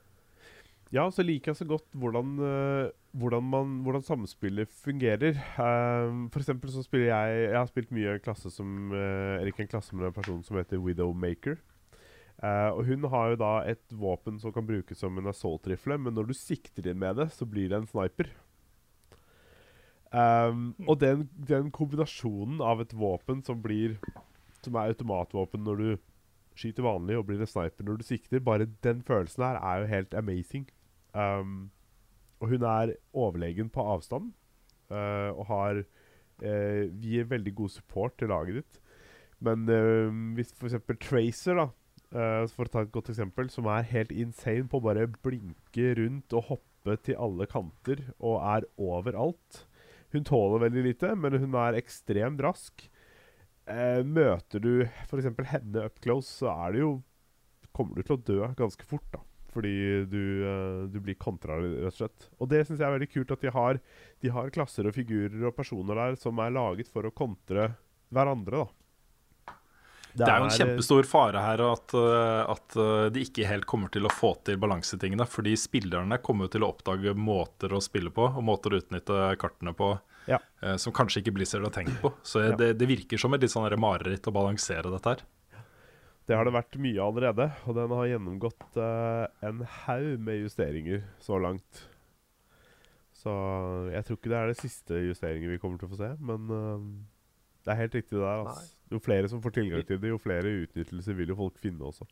[0.94, 2.30] Ja, så liker jeg så godt hvordan,
[3.18, 5.36] hvordan, man, hvordan samspillet fungerer.
[5.58, 9.74] for eksempel så spiller jeg Jeg har spilt mye en klasse som Eller ikke en
[9.74, 11.60] klasse, men en person som heter Widowmaker.
[12.40, 16.14] Uh, og Hun har jo da et våpen som kan brukes som en assault-rifle, men
[16.16, 18.30] når du sikter inn med det, så blir det en sniper.
[20.10, 23.92] Um, og den, den, kombinasjonen av et våpen som blir
[24.64, 25.90] Som er automatvåpen når du
[26.58, 29.90] skyter vanlig, og blir en sniper når du sikter, bare den følelsen her er jo
[29.92, 30.66] helt amazing.
[31.14, 31.70] Um,
[32.40, 34.32] og hun er overlegen på avstand,
[34.92, 38.80] uh, og har uh, gir veldig god support til laget ditt.
[39.40, 40.76] Men uh, hvis f.eks.
[41.00, 41.68] Tracer, da
[42.16, 45.94] uh, for å ta et godt eksempel, som er helt insane på å bare blinke
[45.98, 49.64] rundt og hoppe til alle kanter og er overalt.
[50.14, 52.86] Hun tåler veldig lite, men hun er ekstremt rask.
[53.70, 54.72] Uh, møter du
[55.06, 55.30] f.eks.
[55.52, 56.94] henne up close, så er det jo
[57.76, 59.10] kommer du til å dø ganske fort.
[59.14, 62.28] da fordi du, uh, du blir kontra, rett og slett.
[62.38, 63.80] Og det syns jeg er veldig kult at de har,
[64.22, 67.72] de har klasser og figurer og personer der som er laget for å kontre
[68.14, 68.62] hverandre.
[68.62, 68.79] da
[70.12, 73.92] det, er jo en kjempestor fare her at, eh, at, eh, de ikke helt kommer
[73.94, 75.26] til å få til balansetingene.
[75.28, 79.74] Fordi spillerne kommer til å oppdage måter å spille på og måter å utnytte kartene
[79.76, 79.92] på
[80.30, 80.40] ja.
[80.62, 82.12] eh, som kanskje ikke Blizzard har tenkt på.
[82.26, 82.56] Så ja.
[82.56, 85.22] det, det, virker som et litt sånn mareritt å balansere dette her.
[86.28, 91.00] Det har det vært mye allerede, og den har gjennomgått uh, en haug med justeringer
[91.18, 91.80] så langt.
[93.18, 93.32] Så
[93.90, 96.52] jeg tror ikke det er det siste justeringer vi kommer til å få se, men
[96.54, 96.84] uh,
[97.66, 98.44] det er helt riktig det der.
[98.44, 98.79] Altså.
[98.90, 102.06] Jo flere som får tilgang til det, jo flere utnyttelser vil jo folk finne også.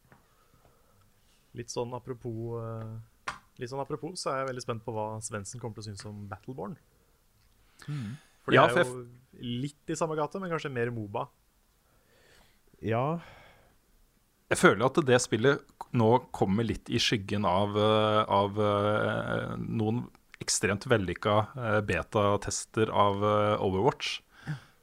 [1.58, 2.98] Litt sånn apropos uh,
[3.58, 6.06] Litt sånn apropos, så er jeg veldig spent på hva Svendsen kommer til å synes
[6.06, 6.76] om Battleborn.
[7.88, 8.12] Mm.
[8.44, 9.00] For det ja, er jo
[9.64, 11.24] litt i samme gate, men kanskje mer Moba.
[12.78, 13.18] Ja
[14.46, 15.64] Jeg føler at det spillet
[15.98, 20.04] nå kommer litt i skyggen av, eh, av uh, noen
[20.38, 21.34] ekstremt vellykka
[21.82, 23.24] betatester av
[23.58, 24.20] Overwatch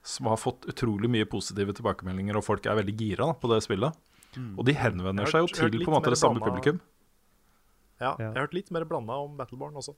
[0.05, 3.95] som har fått utrolig mye positive tilbakemeldinger, og folk er veldig gira på det spillet.
[4.35, 4.51] Mm.
[4.59, 6.81] Og de henvender seg jo til på en måte det samme publikum.
[7.95, 9.95] Ja, jeg har hørt litt mer blanda om Battleborn også.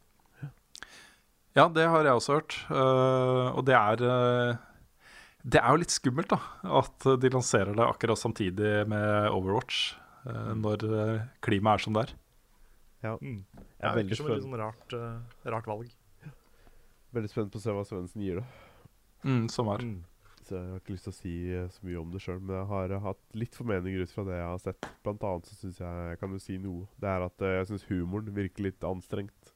[1.57, 2.55] Ja, det har jeg også hørt.
[2.69, 4.59] Uh, og det er uh,
[5.41, 6.37] Det er jo litt skummelt, da.
[6.83, 9.95] At de lanserer det akkurat samtidig med Overwatch.
[10.27, 10.85] Uh, når
[11.41, 12.13] klimaet er som det er.
[13.07, 13.15] Ja.
[13.17, 13.41] Mm.
[13.77, 14.95] Jeg er veldig som et litt sånn rart,
[15.49, 15.89] rart valg.
[17.17, 18.45] Veldig spent på å se hva Svendsen gir det.
[19.25, 19.83] Mm, som er.
[19.83, 20.03] Mm.
[20.47, 22.55] Så Jeg har ikke lyst til å si uh, så mye om det sjøl, men
[22.55, 24.89] jeg har uh, hatt litt formeninger ut fra det jeg har sett.
[25.03, 26.87] Blant annet så syns jeg Jeg kan jo si noe.
[27.01, 29.53] Det er at uh, jeg syns humoren virker litt anstrengt.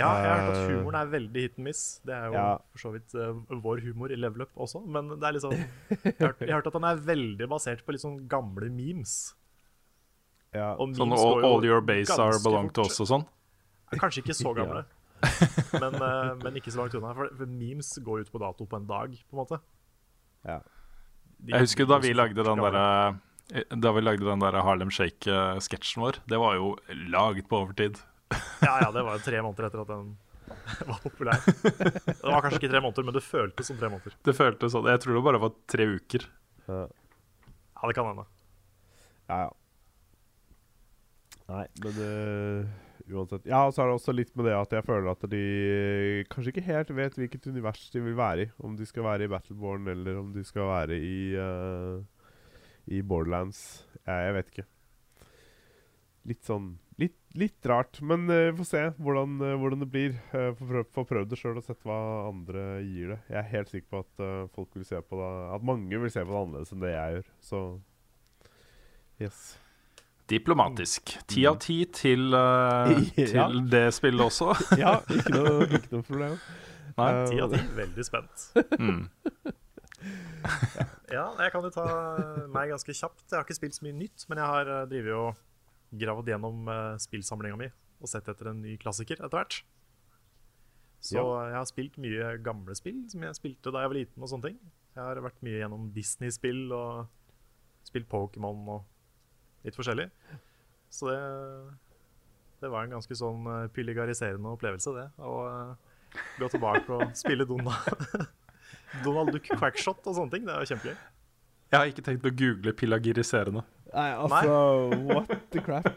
[0.00, 1.82] Ja, jeg har hørt at humoren er veldig hit and miss.
[2.08, 2.44] Det er jo ja.
[2.72, 3.16] for så vidt
[3.64, 6.78] vår humor i level up også, men det er sånn Jeg har, hørt, hørt at
[6.78, 9.18] den er veldig basert på litt sånn gamle memes.
[10.56, 10.70] Ja.
[10.76, 13.28] Og memes sånn all, all your base are belong to us og sånn?
[13.96, 14.84] Kanskje ikke så gamle.
[14.84, 14.97] ja.
[15.82, 17.14] men, uh, men, ikke så langt unna.
[17.16, 19.58] For, for, memes går ut på dato på en dag, på en måte.
[20.46, 20.60] Ja.
[21.38, 22.86] De, jeg husker da vi lagde den derre
[23.54, 26.22] eh, da vi lagde den der Harlem Shake-sketsjen vår.
[26.30, 26.72] Det var jo
[27.14, 28.00] laget på overtid.
[28.66, 30.16] ja, ja, det var jo tre måneder etter at den
[30.90, 31.44] var populær.
[31.44, 34.18] Det var kanskje ikke tre måneder, men det føltes som tre måneder.
[34.24, 36.26] Det føltes sånn, Jeg tror det bare var tre uker.
[36.66, 38.28] Ja, ja det kan hende.
[39.28, 39.56] Ja, ja.
[41.48, 43.46] Nei, men uh uansett.
[43.48, 45.42] Ja, og så er det også litt med det at jeg føler at de
[46.32, 48.50] kanskje ikke helt vet hvilket univers de vil være i.
[48.64, 52.02] Om de skal være i Battleborn, eller om de skal være i, uh,
[52.86, 53.62] i Borderlands.
[54.04, 54.68] Jeg, jeg, vet ikke.
[56.28, 58.00] Litt sånn Litt, litt rart.
[58.02, 60.16] Men uh, vi får se hvordan, uh, hvordan det blir.
[60.32, 63.20] Uh, Få prøv, prøvd det sjøl og sett hva andre gir det.
[63.30, 66.26] Jeg er helt sikker på at folk vil se på det At mange vil se
[66.26, 67.32] på det annerledes enn det jeg gjør.
[67.52, 67.62] Så
[69.22, 69.42] yes.
[70.28, 71.14] Diplomatisk.
[71.30, 73.46] Ti av ti til, uh, til ja.
[73.72, 74.52] det spillet også.
[74.82, 76.36] ja, ikke noe, ikke noe problem.
[76.98, 77.62] Nei, ti av ti.
[77.78, 78.46] Veldig spent.
[78.76, 79.02] Mm.
[81.16, 81.88] ja, jeg kan jo ta
[82.52, 83.24] meg ganske kjapt.
[83.30, 86.68] Jeg har ikke spilt så mye nytt, men jeg har uh, drevet og gravd gjennom
[87.00, 89.62] spillsamlinga mi og sett etter en ny klassiker etter hvert.
[91.00, 91.24] Så ja.
[91.48, 94.22] jeg har spilt mye gamle spill som jeg spilte da jeg var liten.
[94.22, 94.58] og sånne ting
[94.96, 97.06] Jeg har vært mye gjennom Disney-spill og
[97.86, 98.86] spilt Pokémon og
[99.66, 100.08] litt forskjellig.
[100.92, 101.18] Så det,
[102.62, 105.06] det var en ganske sånn uh, opplevelse, det.
[105.18, 108.04] Å uh, gå tilbake og spille Donald,
[109.04, 110.46] Donald Duck Quackshot og sånne ting.
[110.48, 110.96] Det er jo kjempegøy.
[111.68, 113.62] Jeg har ikke tenkt å google pilagiriserende.
[113.92, 115.88] Nei, altså What the crap?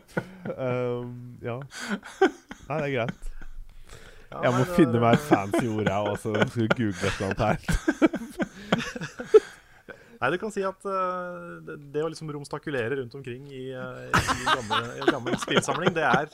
[0.57, 1.57] Um, ja.
[2.67, 3.29] Nei, det er greit.
[4.31, 6.35] Ja, Jeg må nei, det- finne meg et fancy ord, jeg også.
[6.37, 7.57] Jeg skal google et eller annet her.
[10.21, 14.43] Nei, du kan si at uh, det, det å liksom romstakulere rundt omkring i, i,
[14.45, 16.29] gamle, i gammel spillsamling, det er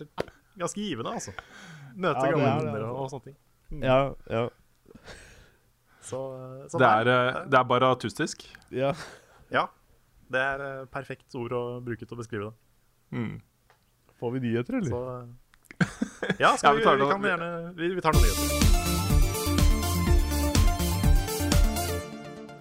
[0.59, 1.31] ganske givende, altså.
[1.95, 3.03] Møte Ja, gamle venner og, altså.
[3.05, 3.37] og sånne ting.
[3.83, 3.97] Ja,
[4.31, 4.43] ja,
[6.07, 8.43] Så, eh, så Det er, uh, det er bare atustisk.
[8.75, 8.93] ja.
[9.51, 9.65] Ja.
[10.27, 13.21] Det er perfekt ord å bruke til å beskrive det.
[14.19, 14.91] Får vi nyheter, eller?
[14.91, 18.76] Så Ja, skal Ja, vi vi, tar vi, kan gjerne Vi, vi tar noen nyheter.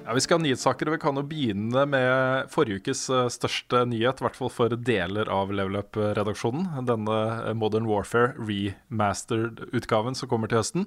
[0.07, 3.81] Ja, Vi skal ha nyhetssaker, og vi kan jo begynne med forrige ukes eh, største
[3.91, 4.21] nyhet.
[4.21, 6.69] I hvert fall for deler av Level Up-redaksjonen.
[6.87, 10.87] Denne eh, Modern Warfare remastered-utgaven som kommer til høsten.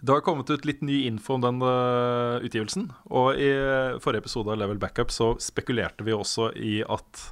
[0.00, 2.88] Det har kommet ut litt ny info om den eh, utgivelsen.
[3.12, 3.50] Og i
[4.00, 7.28] forrige episode av Level Backup så spekulerte vi også i at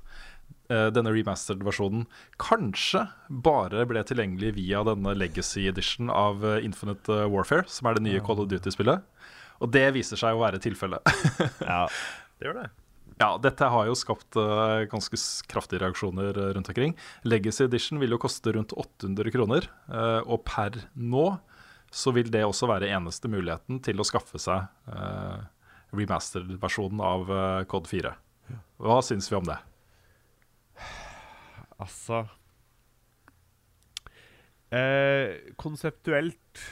[0.67, 2.09] denne remastered-versjonen
[2.43, 8.25] kanskje bare ble tilgjengelig via denne legacy edition av Infinite Warfare, som er det nye
[8.27, 9.07] Call of Duty-spillet.
[9.63, 11.03] Og det viser seg å være tilfellet.
[11.73, 11.87] Ja.
[12.37, 12.67] Det gjør det.
[13.17, 15.17] ja, dette har jo skapt uh, ganske
[15.49, 16.93] kraftige reaksjoner eh, rundt omkring.
[17.25, 21.31] Legacy Edition vil jo koste rundt 800 kroner, uh, og per nå
[21.89, 25.41] så vil det også være eneste muligheten til å skaffe seg uh,
[25.97, 28.13] remastered-versjonen av uh, Cod 4.
[28.85, 29.59] Hva syns vi om det?
[31.77, 32.23] Altså
[34.73, 36.63] eh, Konseptuelt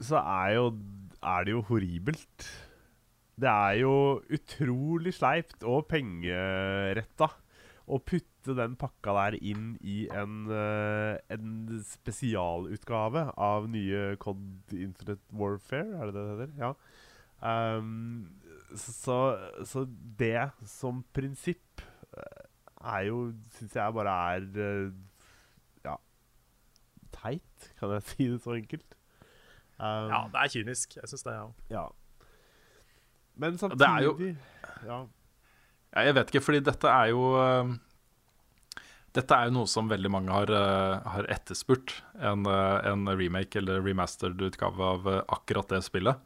[0.00, 0.66] så er, jo,
[1.22, 2.48] er det jo horribelt.
[3.40, 3.94] Det er jo
[4.32, 7.30] utrolig sleipt og pengeretta
[7.90, 15.22] å putte den pakka der inn i en, eh, en spesialutgave av nye COD Internet
[15.32, 16.54] Warfare, er det det det heter?
[16.60, 16.74] Ja.
[17.40, 18.28] Um,
[18.76, 19.16] så,
[19.64, 19.86] så
[20.20, 22.44] det som prinsipp eh,
[22.92, 23.22] er jo,
[23.56, 24.90] syns jeg bare er eh,
[25.86, 25.96] Ja,
[27.16, 28.99] teit, kan jeg si det så enkelt.
[29.80, 30.96] Um, Ja, det er kynisk.
[31.00, 31.46] Jeg syns det, ja.
[31.72, 31.84] ja.
[33.40, 34.36] Men samtidig Det er jo-
[34.86, 34.98] ja.
[35.96, 37.70] Ja, jeg vet ikke, fordi dette er jo eh,
[39.12, 41.96] Dette er jo noe som veldig mange har, eh, har etterspurt.
[42.20, 46.20] En, eh, en remake eller remastered-utgave av eh, akkurat det spillet.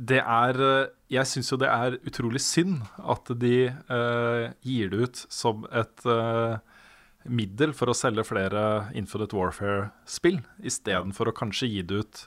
[0.00, 0.54] Det er
[1.10, 6.06] Jeg syns jo det er utrolig synd at de uh, gir det ut som et
[6.06, 6.56] eh,
[7.24, 12.22] middel for å selge flere Infinite Warfare-spill, istedenfor å kanskje gi det ut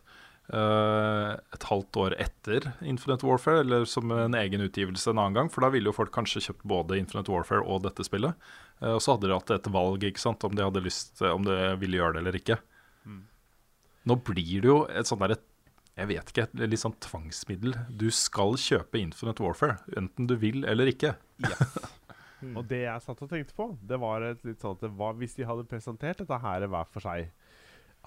[0.53, 5.53] uh, et halvt år etter Infinite Warfare, eller som en egen utgivelse en annen gang.
[5.53, 8.37] For da ville jo folk kanskje kjøpt både Infinite Warfare og dette spillet.
[8.83, 11.47] Uh, og så hadde de hatt et valg ikke sant, om de hadde lyst om
[11.47, 12.59] de ville gjøre det eller ikke.
[14.03, 15.39] Nå blir det jo et sånt derre
[15.93, 17.75] jeg vet ikke, et litt sånn tvangsmiddel.
[17.93, 21.13] Du skal kjøpe Infinite Warfare, enten du vil eller ikke.
[22.57, 25.15] Og det jeg satt og tenkte på, det var et litt sånn at det var,
[25.19, 27.31] hvis de hadde presentert dette her hver for seg,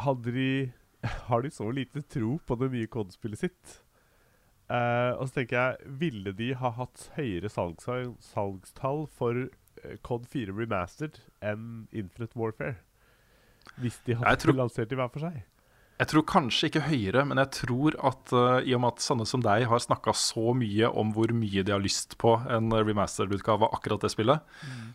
[0.07, 0.51] hadde de
[1.29, 3.75] Har de så lite tro på det nye kodespillet sitt?
[4.66, 10.25] Uh, og så tenker jeg, ville de ha hatt høyere salgstall, salgstall for eh, Cod
[10.33, 12.81] 4 Remastered enn Infinite Warfare?
[13.79, 15.44] Hvis de hadde lansert de hver for seg?
[15.97, 19.25] Jeg tror kanskje ikke høyere, men jeg tror at uh, i og med at sånne
[19.29, 23.65] som deg har snakka så mye om hvor mye de har lyst på en remastered-utgave
[23.65, 24.45] av akkurat det spillet,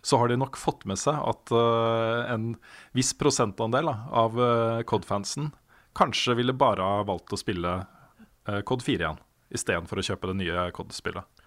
[0.06, 2.52] så har de nok fått med seg at uh, en
[2.94, 5.50] viss prosentandel da, av uh, COD-fansen
[5.98, 9.24] kanskje ville bare ha valgt å spille uh, COD 4 igjen,
[9.58, 11.42] istedenfor å kjøpe det nye COD-spillet.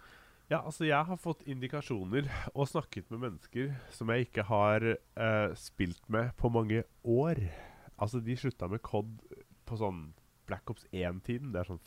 [0.50, 4.84] Ja, altså jeg har fått indikasjoner og snakket med mennesker som jeg ikke har
[5.56, 7.40] spilt med på mange år.
[7.96, 9.14] Altså, de slutta med COD
[9.68, 10.06] på sånn
[10.48, 11.52] Black Ops 1-tiden.
[11.54, 11.80] Det er sånn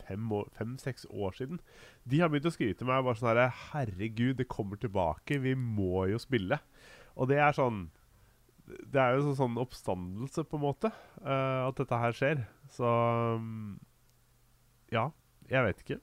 [0.58, 1.62] fem-seks år, fem, år siden.
[2.10, 5.40] De har begynt å til meg bare sånn herre Herregud, det kommer tilbake.
[5.44, 6.60] Vi må jo spille.
[7.16, 7.88] Og det er sånn
[8.68, 10.90] Det er jo sånn, sånn oppstandelse, på en måte,
[11.24, 12.42] uh, at dette her skjer.
[12.76, 12.88] Så
[13.40, 13.78] mm,
[14.92, 15.12] Ja,
[15.48, 16.02] jeg vet ikke.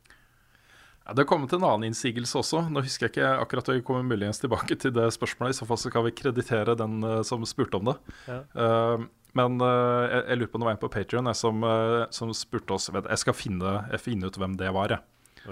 [1.04, 2.62] Ja, det har kommet en annen innsigelse også.
[2.72, 5.52] Nå husker jeg ikke akkurat, vi kommer muligens tilbake til det spørsmålet.
[5.52, 7.98] I så fall så kan vi kreditere den uh, som spurte om det.
[8.30, 8.40] Ja.
[8.56, 9.04] Uh,
[9.35, 12.30] men uh, jeg, jeg lurer på om det var en på Patrion som, uh, som
[12.37, 15.03] spurte oss vet, Jeg skal finne, jeg finne ut hvem det var, jeg.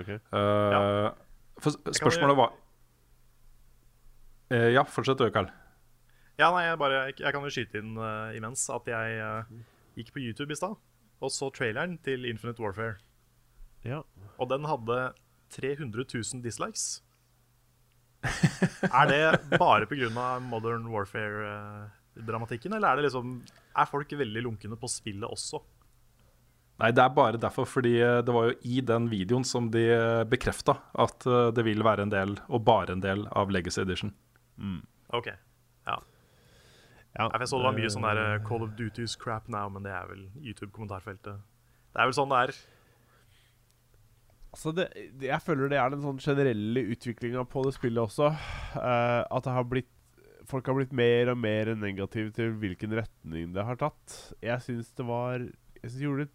[0.02, 0.18] Okay.
[0.32, 1.10] Uh,
[1.60, 2.54] For spørsmålet var
[4.52, 5.48] Uh, Ja, fortsett du, Karl.
[6.40, 9.50] Ja, nei, jeg, bare, jeg, jeg kan jo skyte inn eh, imens at jeg eh,
[10.00, 10.78] gikk på YouTube i stad
[11.22, 12.96] og så traileren til Infinite Warfare.
[13.86, 14.00] Ja.
[14.42, 15.12] Og den hadde
[15.54, 17.02] 300 000 dislikes.
[18.22, 20.38] er det bare pga.
[20.42, 20.88] Modern
[22.12, 23.42] Warfare-dramatikken, eller er det liksom
[23.76, 25.62] Er folk veldig lunkne på spillet også?
[26.82, 29.84] Nei, det er bare derfor, fordi uh, det var jo i den videoen som de
[30.26, 34.10] bekrefta at uh, det vil være en del, og bare en del, av Legacy Edition.
[35.12, 35.28] OK.
[35.86, 35.98] Ja.
[37.12, 39.68] Ja, Jeg så det var mye eh, sånn der eh, Call of Duties crap now,
[39.72, 41.42] men det er vel YouTube-kommentarfeltet.
[41.92, 42.54] Det er vel sånn det er.
[44.52, 44.86] Altså det,
[45.20, 48.32] jeg føler det er den sånn generelle utviklinga på det spillet også.
[48.80, 49.92] eh, at det har blitt
[50.48, 54.16] folk har blitt mer og mer negative til hvilken retning det har tatt.
[54.42, 56.28] Jeg syns det var Jeg syns de gjorde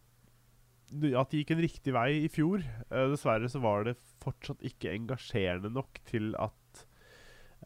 [1.20, 2.64] At det gikk en riktig vei i fjor.
[2.91, 6.84] Uh, dessverre så var det fortsatt ikke engasjerende nok til at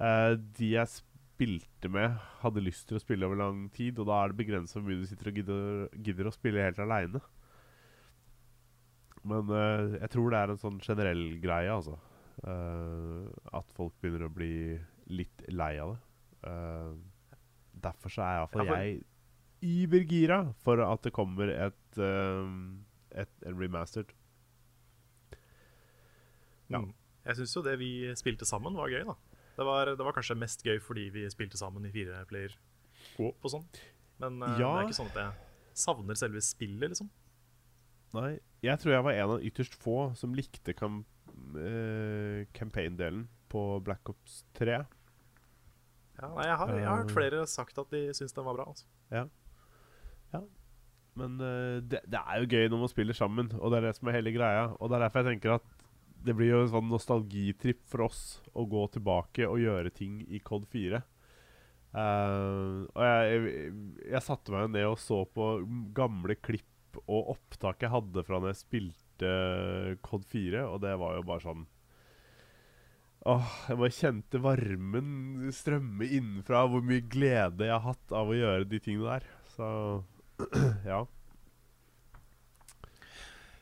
[0.02, 4.00] uh, de jeg spilte med, hadde lyst til å spille over lang tid.
[4.02, 6.82] Og da er det begrensa hvor mye du sitter og gidder, gidder å spille helt
[6.82, 7.22] aleine.
[9.22, 12.00] Men uh, jeg tror det er en sånn generell greie, altså.
[12.42, 14.80] At folk begynner å bli
[15.14, 16.11] litt lei av det.
[16.44, 16.94] Eh,
[17.82, 19.04] derfor så er iallfall Ja, for- jeg
[19.62, 24.14] übergira for at det kommer et, eh, et en remastered.
[26.72, 26.80] Ja.
[26.80, 26.94] Mm.
[27.26, 29.16] Jeg syns jo det vi spilte sammen, var gøy, da.
[29.58, 32.56] Det var, det var kanskje mest gøy fordi vi spilte sammen i fire player
[33.20, 33.66] og sånn.
[34.22, 35.34] Men eh, det er ikke sånn at jeg
[35.82, 37.10] savner selve spillet, liksom.
[38.16, 41.06] Nei, jeg tror jeg var en av ytterst få som likte kamp,
[41.56, 44.82] uh, campaign-delen på Black Ops 3.
[46.22, 47.16] Ja, nei, jeg, har, jeg har hørt Eh.
[47.18, 48.68] flere sagt at de syns den var bra.
[48.70, 48.86] Altså.
[51.20, 53.96] Men uh, det, det er jo gøy når man spiller sammen, og det er det
[53.98, 54.68] som er hele greia.
[54.80, 55.88] Og det er derfor jeg tenker at
[56.22, 58.22] det blir jo en sånn nostalgitripp for oss
[58.54, 61.02] å gå tilbake og gjøre ting i Cod 4.
[61.92, 63.72] Uh, og jeg, jeg,
[64.14, 65.50] jeg satte meg ned og så på
[65.98, 69.32] gamle klipp og opptak jeg hadde fra da jeg spilte
[70.06, 71.66] Cod 4, og det var jo bare sånn
[73.30, 78.38] Åh, jeg bare kjente varmen strømme innenfra, hvor mye glede jeg har hatt av å
[78.38, 79.28] gjøre de tingene der.
[79.54, 79.68] Så
[80.90, 81.04] ja.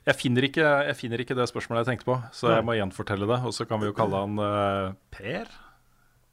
[0.08, 3.28] Jeg finner, ikke, jeg finner ikke det spørsmålet jeg tenkte på, så jeg må gjenfortelle
[3.30, 3.42] det.
[3.46, 5.52] Og så kan vi jo kalle han uh, Per.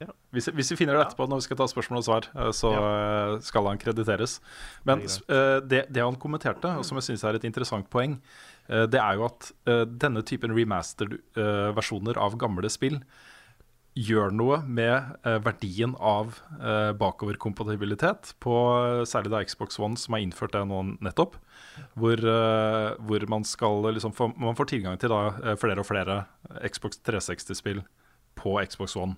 [0.00, 0.12] Ja.
[0.32, 2.70] Hvis, hvis vi finner det etterpå når vi skal ta spørsmål og svar, eh, så
[2.76, 4.34] eh, skal han krediteres.
[4.84, 8.18] Men Det det, han kommenterte, og som jeg syns er et interessant poeng,
[8.68, 13.00] det er jo at eh, denne typen remastered eh, av gamle spill
[13.96, 20.16] gjør noe med eh, verdien av eh, bakoverkompatibilitet på eh, særlig da Xbox One, som
[20.16, 21.38] har innført det nå nettopp.
[21.96, 26.24] Hvor, eh, hvor man skal liksom Man får tilgang til da eh, flere og flere
[26.68, 27.80] Xbox 360-spill
[28.36, 29.16] på Xbox One.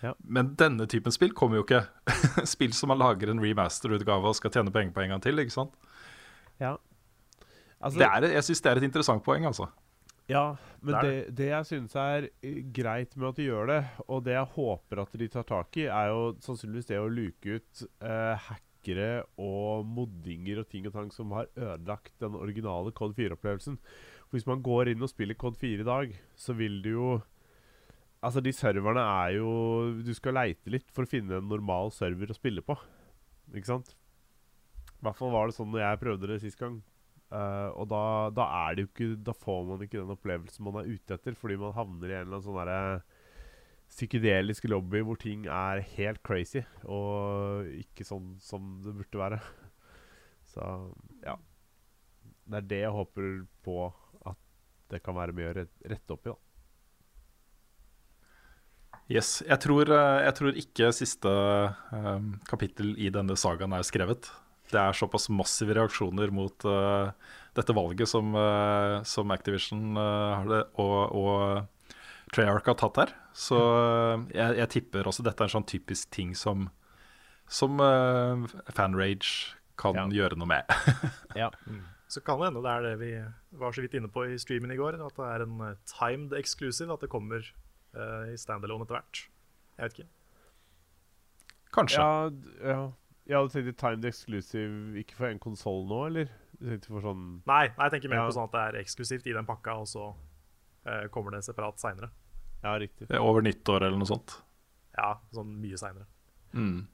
[0.00, 0.14] Ja.
[0.22, 1.82] Men denne typen spill kommer jo ikke.
[2.54, 5.42] spill som man lager en remaster-utgave og skal tjene penger på en gang til.
[5.42, 5.74] ikke sant?
[6.62, 6.76] ja.
[7.80, 9.68] Altså, Det er, jeg syns det er et interessant poeng, altså.
[10.30, 10.44] Ja,
[10.80, 14.24] men Det det, det jeg syns er eh, greit med at de gjør det, og
[14.24, 17.82] det jeg håper at de tar tak i, er jo sannsynligvis det å luke ut
[18.04, 23.80] uh, hackere og moddinger og ting og tang som har ødelagt den originale Code 4-opplevelsen.
[24.28, 27.10] For Hvis man går inn og spiller Code 4 i dag, så vil du jo
[28.20, 29.48] Altså, de serverne er jo
[30.04, 32.76] Du skal leite litt for å finne en normal server å spille på.
[33.56, 33.94] Ikke sant?
[35.00, 36.82] I hvert fall var det sånn når jeg prøvde det sist gang.
[37.30, 38.02] Eh, og da,
[38.34, 41.36] da er det jo ikke Da får man ikke den opplevelsen man er ute etter,
[41.38, 43.02] fordi man havner i en eller annen sånn derre
[43.90, 49.40] psykedelisk lobby hvor ting er helt crazy, og ikke sånn som det burde være.
[50.52, 50.62] Så
[51.24, 51.34] ja.
[52.50, 53.26] Det er det jeg håper
[53.66, 53.76] på
[54.26, 54.38] at
[54.90, 56.38] det kan være mye å rett- rette opp i, da.
[59.10, 61.30] Yes, jeg tror, eh, jeg tror ikke siste
[61.90, 64.30] um, kapittel i denne sagaen er skrevet.
[64.70, 67.10] Det er såpass massive reaksjoner mot uh,
[67.58, 71.94] dette valget som, uh, som Activision uh, har det, og, og
[72.34, 73.14] Treyarch har tatt her.
[73.34, 73.58] Så
[74.34, 76.68] jeg, jeg tipper også dette er en sånn typisk ting som,
[77.50, 77.78] som
[78.74, 80.04] fanrage kan Ja.
[80.12, 80.70] gjøre noe med.
[81.40, 81.48] Ja.
[82.10, 83.10] Så kan det hende det er det vi
[83.58, 84.96] var så vidt inne på i streamen i går.
[85.06, 86.90] At det er en timed exclusive.
[86.94, 87.46] At det kommer
[88.30, 89.20] i standalone etter hvert.
[89.78, 90.08] Jeg vet ikke.
[91.74, 92.02] Kanskje.
[92.02, 92.90] Ja, d-
[93.30, 93.40] ja.
[93.40, 96.30] du tenkte tenkt timed exclusive ikke for en konsoll nå, eller?
[96.58, 98.28] Du tenkte for sånn Nei, nei, jeg tenker mer Ja.
[98.28, 101.80] på sånn at det er eksklusivt i den pakka, og så uh, kommer det separat
[101.80, 102.10] seinere.
[102.60, 103.08] Ja, riktig.
[103.16, 104.40] Over nyttår eller noe sånt.
[104.98, 106.08] Ja, sånn mye seinere.
[106.52, 106.88] Mm.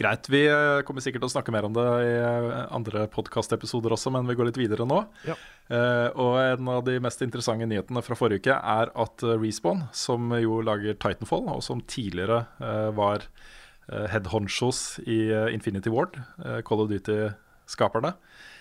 [0.00, 0.28] Greit.
[0.28, 4.12] Vi eh, kommer sikkert til å snakke mer om det i eh, andre podkastepisoder også,
[4.14, 5.02] men vi går litt videre nå.
[5.28, 5.36] Ja.
[5.70, 10.32] Uh, og en av de mest interessante nyhetene fra forrige uke er at Respawn, som
[10.42, 13.28] jo lager Titanfall, og som tidligere uh, var
[14.12, 18.14] head honchos i eh, Infinity Ward, eh, Call of Duty-skaperne,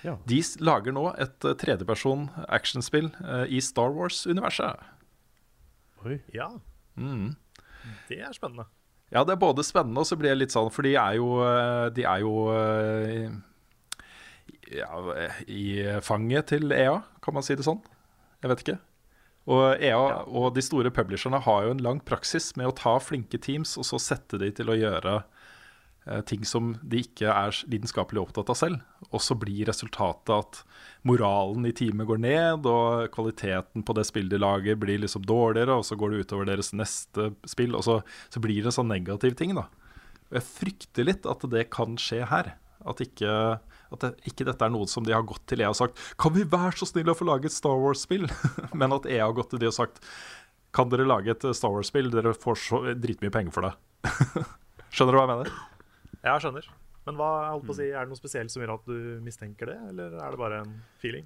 [0.04, 0.16] Ja.
[0.26, 4.80] de lager nå et eh, tredjeperson actionspill eh, i Star Wars-universet.
[6.06, 6.20] Oi.
[6.34, 6.50] Ja,
[6.98, 7.36] Mm.
[8.10, 8.66] det er spennende.
[9.12, 11.40] Ja, det er både spennende og så blir det litt sånn, for de er jo,
[11.42, 13.30] eh, de er jo eh,
[14.72, 14.90] ja,
[15.48, 15.62] i
[16.06, 17.80] fanget til EA, kan man si det sånn?
[18.44, 18.78] Jeg vet ikke.
[19.50, 23.40] Og EA og de store publisherne har jo en lang praksis med å ta flinke
[23.42, 28.22] teams og så sette de til å gjøre eh, ting som de ikke er lidenskapelig
[28.22, 28.84] opptatt av selv.
[29.10, 30.62] Og så blir resultatet at
[31.08, 35.80] moralen i teamet går ned, og kvaliteten på det spillet de lager, blir liksom dårligere,
[35.80, 38.94] og så går det utover deres neste spill, og så, så blir det en sånn
[38.94, 39.66] negativ ting, da.
[40.30, 42.54] Og jeg frykter litt at det kan skje her.
[42.88, 43.32] At ikke,
[43.92, 46.36] at det, ikke dette er noe som de har gått til EA og sagt Kan
[46.36, 48.28] vi være så snill å få lage et Star Wars-spill?
[48.80, 50.04] Men at EA har gått til de og sagt
[50.76, 52.12] Kan dere lage et Star Wars-spill?
[52.14, 53.74] Dere får så dritmye penger for det.
[54.94, 55.52] Skjønner du hva jeg mener?
[56.20, 56.70] Jeg skjønner.
[57.08, 59.72] Men hva, holdt på å si, er det noe spesielt som gjør at du mistenker
[59.72, 61.26] det, eller er det bare en feeling?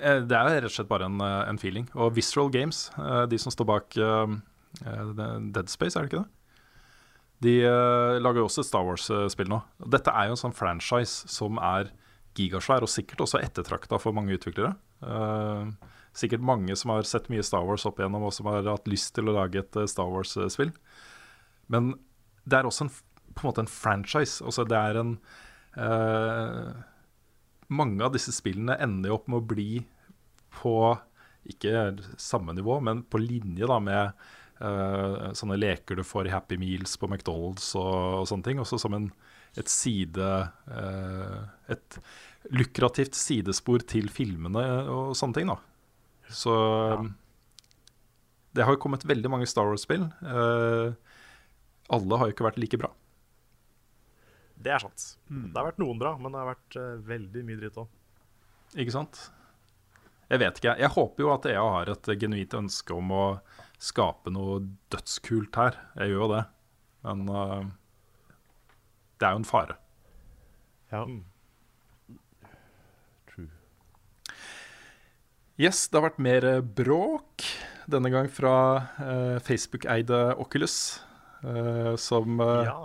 [0.00, 1.86] Eh, Det er rett og slett bare en, eh, en feeling.
[1.94, 4.34] Og Visceral Games, eh, de som står bak eh,
[4.86, 5.12] eh,
[5.54, 6.30] Dead Space, er det ikke det?
[7.42, 9.58] De uh, lager jo også et Star Wars-spill nå.
[9.90, 11.90] Dette er jo en sånn franchise som er
[12.38, 14.74] gigasvær, og sikkert også ettertrakta for mange utviklere.
[15.02, 15.72] Uh,
[16.16, 19.14] sikkert mange som har sett mye Star Wars opp igjennom, og som har hatt lyst
[19.16, 20.72] til å lage et eh, Star Wars-spill.
[21.72, 21.94] Men
[22.44, 22.92] det er også en,
[23.32, 24.42] på en måte en franchise.
[24.44, 25.16] Altså det er en
[25.78, 26.72] uh,
[27.72, 29.70] Mange av disse spillene ender jo opp med å bli
[30.52, 30.74] på
[31.48, 34.26] ikke samme nivå, men på linje da med
[35.36, 38.60] sånne leker du får i Happy Meals på McDonald's og, og sånne ting.
[38.62, 39.08] Også som en,
[39.58, 40.28] et side
[40.70, 41.40] eh,
[41.74, 41.98] Et
[42.54, 45.58] lukrativt sidespor til filmene og sånne ting, da.
[46.32, 46.54] Så
[48.52, 50.04] det har jo kommet veldig mange Star Wars-spill.
[50.04, 50.94] Eh,
[51.92, 52.90] alle har jo ikke vært like bra.
[54.62, 55.06] Det er sant.
[55.28, 57.94] Det har vært noen bra, men det har vært eh, veldig mye dritt òg.
[58.78, 59.22] Ikke sant?
[60.32, 60.76] Jeg vet ikke.
[60.80, 63.24] Jeg håper jo at EA har et genuint ønske om å
[63.82, 64.60] skape noe
[64.92, 65.78] dødskult her.
[65.98, 66.42] Jeg gjør jo det.
[67.02, 67.66] Men uh,
[69.18, 69.78] det er jo en fare.
[70.92, 71.04] Ja.
[75.60, 77.44] Yes, det har vært mer eh, bråk.
[77.90, 78.54] Denne gang fra
[78.96, 81.02] uh, Facebook-eide Oculus.
[81.44, 82.78] uh, som, Ja.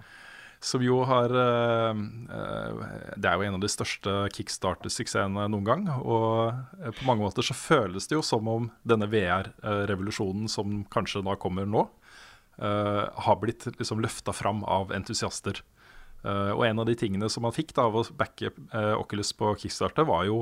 [0.59, 1.99] Som jo har eh,
[2.37, 2.85] eh,
[3.15, 5.85] Det er jo en av de største kickstarter-suksessene noen gang.
[6.01, 11.25] Og eh, på mange måter så føles det jo som om denne VR-revolusjonen som kanskje
[11.27, 11.87] da kommer nå,
[12.57, 15.59] har blitt liksom løfta fram av entusiaster.
[16.25, 18.49] Og en av de tingene som man fikk da av å backe
[18.97, 20.39] Oculus på kickstarter, var jo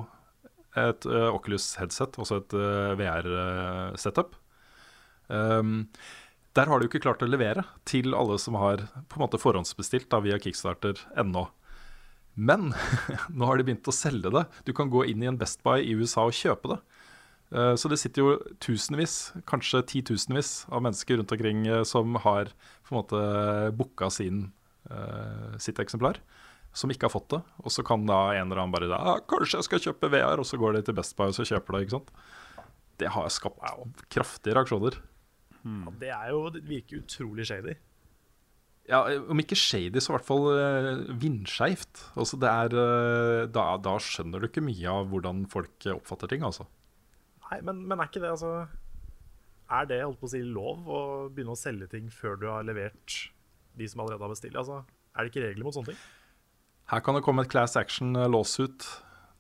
[0.79, 2.55] et Oculus headset, også et
[3.01, 4.39] VR-setup.
[5.27, 5.89] Um,
[6.55, 9.39] der har de jo ikke klart å levere til alle som har på en måte
[9.41, 11.49] forhåndsbestilt da, via Kickstarter ennå.
[12.35, 12.73] Men
[13.35, 14.45] nå har de begynt å selge det.
[14.67, 16.79] Du kan gå inn i en Best Buy i USA og kjøpe det.
[17.55, 22.51] Eh, Så det sitter jo tusenvis, kanskje titusenvis av mennesker rundt omkring eh, som har
[22.85, 23.21] på en måte
[23.75, 26.19] booka eh, sitt eksemplar,
[26.75, 27.41] som ikke har fått det.
[27.63, 30.45] Og så kan da en eller annen bare da, 'Kanskje jeg skal kjøpe VR', og
[30.47, 31.81] så går de til Best Buy og så kjøper det.
[31.87, 32.11] ikke sant?
[32.97, 33.59] Det har skapt
[34.07, 34.95] kraftige reaksjoner.
[35.65, 37.73] Ja, det er jo, det virker utrolig shady.
[38.87, 38.99] Ja,
[39.33, 42.03] Om ikke shady, så i hvert fall uh, vindskeivt.
[42.21, 46.29] Altså, det er, eh, da, da skjønner du ikke mye av hvordan folk eh, oppfatter
[46.29, 46.43] ting.
[46.45, 46.67] altså.
[47.49, 48.51] Nei, men, men er ikke det altså
[49.69, 50.99] Er det holdt på å si lov å
[51.33, 53.17] begynne å selge ting før du har levert
[53.77, 54.57] de som allerede har bestilt?
[54.61, 54.83] Altså,
[55.15, 56.03] er det ikke regler mot sånne ting?
[56.93, 58.85] Her kan det komme et class action eh, lawsuit.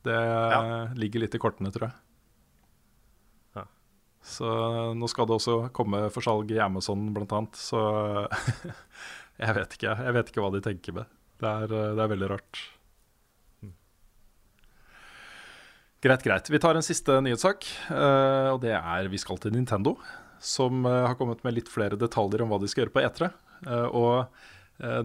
[0.05, 0.87] Det Ja.
[0.97, 1.95] ligger litt i kortene, tror jeg.
[4.25, 4.47] Så
[4.97, 7.59] nå skal det også komme for salg i Amazon, annet.
[7.59, 7.77] Så
[9.43, 9.93] jeg vet ikke.
[10.07, 11.11] Jeg vet ikke hva de tenker med.
[11.41, 12.61] Det er, det er veldig rart.
[16.05, 16.49] Greit, greit.
[16.53, 17.65] Vi tar en siste nyhetssak.
[17.89, 19.95] eh, og det er vi skal til Nintendo.
[20.41, 23.31] Som eh, har kommet med litt flere detaljer om hva de skal gjøre på E3.
[23.65, 24.43] Eh, og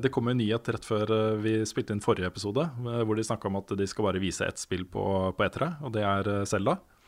[0.02, 1.06] det kom en nyhet rett før
[1.38, 2.64] vi spilte inn forrige episode,
[3.06, 5.04] hvor de snakka om at de skal bare vise ett spill på,
[5.38, 6.74] på E3, og det er Selda.
[6.74, 6.99] Zelda.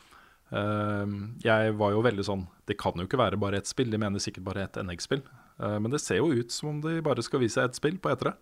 [0.52, 4.20] Jeg var jo veldig sånn Det kan jo ikke være bare ett spill, de mener
[4.20, 5.22] sikkert bare ett NX-spill.
[5.62, 8.12] Eh, men det ser jo ut som om de bare skal vise ett spill på
[8.12, 8.34] E3.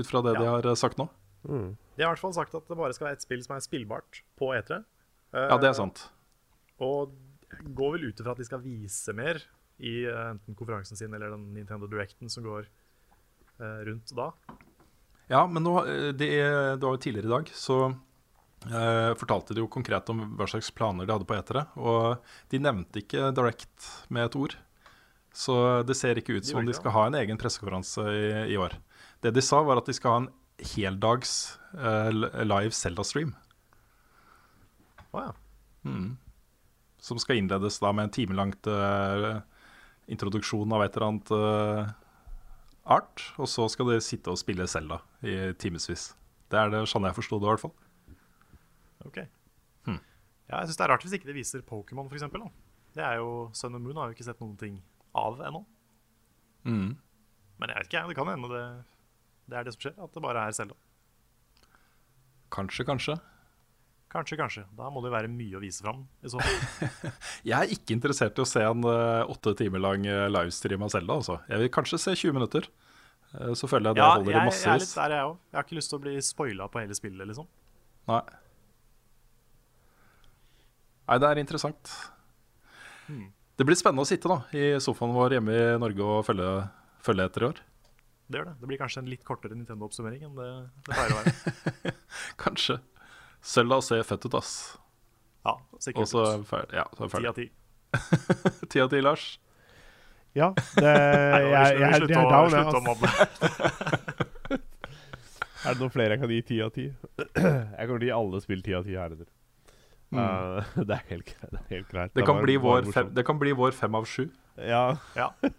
[0.00, 1.08] Ut fra det de har eh, sagt nå.
[1.44, 3.64] De har i hvert fall sagt at det bare skal være ett spill som er
[3.64, 4.80] spillbart på E3.
[5.34, 6.06] Eh, Ja, det er sant.
[6.82, 7.12] Og
[7.76, 9.42] går vel ut ifra at de skal vise mer
[9.84, 12.66] i enten konferansen sin eller den Nintendo Directen som går
[13.60, 14.30] eh, rundt da.
[15.30, 15.76] Ja, men nå,
[16.16, 17.78] det, det var jo tidligere i dag, så
[18.68, 21.66] eh, fortalte de jo konkret om hva slags planer de hadde på etere.
[21.76, 24.56] Og de nevnte ikke Direct med et ord.
[25.34, 25.56] Så
[25.86, 28.76] det ser ikke ut som om de skal ha en egen pressekonferanse i, i år.
[29.24, 30.30] Det de sa, var at de skal ha en
[30.74, 33.32] heldags uh, live Zelda-stream.
[35.10, 35.32] Å ja.
[37.04, 39.42] Som skal innledes da med en timelangt uh,
[40.06, 41.34] introduksjon av et eller annet
[42.84, 43.26] art.
[43.40, 46.12] Og så skal de sitte og spille Zelda i timevis.
[46.52, 47.74] Det er det sånn jeg forsto det, i hvert fall.
[49.08, 49.24] Ok.
[50.44, 52.42] Ja, jeg syns det er rart hvis ikke det viser Pokémon, eksempel.
[52.94, 54.80] Det er jo Sun and Moon har jo ikke sett noen ting
[55.16, 55.62] av ennå.
[56.68, 56.90] Mm.
[57.60, 58.64] Men jeg vet ikke, det kan hende det,
[59.50, 59.94] det er det som skjer.
[60.04, 60.76] At det bare er Zelda.
[62.54, 63.16] Kanskje, kanskje.
[64.14, 64.62] Kanskje, kanskje.
[64.78, 66.04] Da må det være mye å vise fram.
[66.22, 66.30] I.
[67.50, 70.92] Jeg er ikke interessert i å se en eh, åtte timer lang eh, livestream av
[70.94, 71.18] Selda.
[71.18, 71.40] Altså.
[71.50, 72.68] Jeg vil kanskje se 20 minutter.
[73.32, 74.68] Eh, så føler jeg det Ja, holder jeg, massevis.
[74.68, 75.36] jeg er litt der, jeg òg.
[75.50, 77.50] Jeg har ikke lyst til å bli spoila på hele spillet, liksom.
[78.12, 78.22] Nei.
[81.04, 81.90] Nei, det er interessant.
[83.06, 83.26] Hmm.
[83.58, 86.48] Det blir spennende å sitte da i sofaen vår hjemme i Norge og følge,
[87.04, 87.60] følge etter i år.
[88.24, 88.54] Det gjør det.
[88.62, 90.48] Det blir kanskje en litt kortere Nintendo-oppsummering enn det
[90.88, 91.92] det pleier å være.
[92.44, 92.78] Kanskje.
[93.44, 94.54] Selda ser fett ut, ass.
[95.44, 96.06] Ja, sikkert.
[96.06, 96.78] Og så er vi ferdig.
[96.80, 97.50] Ja, så er vi Ti av ferdig.
[97.52, 98.66] ti.
[98.72, 99.26] Ti av ti, Lars.
[100.34, 102.64] Ja, det, jeg, jeg, jeg, er down, jeg.
[102.64, 102.88] å ass.
[102.88, 103.12] mobbe.
[105.64, 106.88] Er det noen flere jeg kan gi ti av ti?
[107.38, 109.28] Jeg kommer til å gi alle spill ti av ti heretter.
[110.14, 112.10] Uh, det, er helt, det er helt greit.
[112.14, 114.28] Det, Det kan, var bli vår fem, det kan bli vår fem av sju.
[114.56, 114.96] Ja.
[115.18, 115.32] Ja.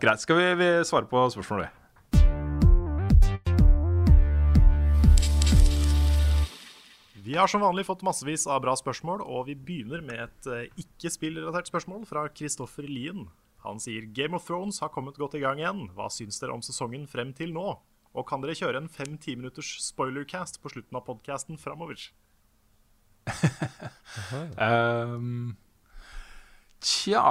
[0.00, 0.20] Greit.
[0.20, 1.68] Skal vi, vi svare på spørsmålet?
[7.24, 10.66] Vi har som vanlig fått massevis av bra spørsmål, og vi begynner med et eh,
[10.82, 13.30] ikke-spillrelatert spørsmål fra Kristoffer Lien.
[13.64, 15.86] Han sier Game of Thrones har kommet godt i gang igjen.
[15.96, 17.78] Hva syns dere om sesongen frem til nå?
[18.14, 21.98] Og kan dere kjøre en fem-ti minutters spoilercast på slutten av podkasten framover?
[24.60, 25.54] um,
[26.84, 27.22] tja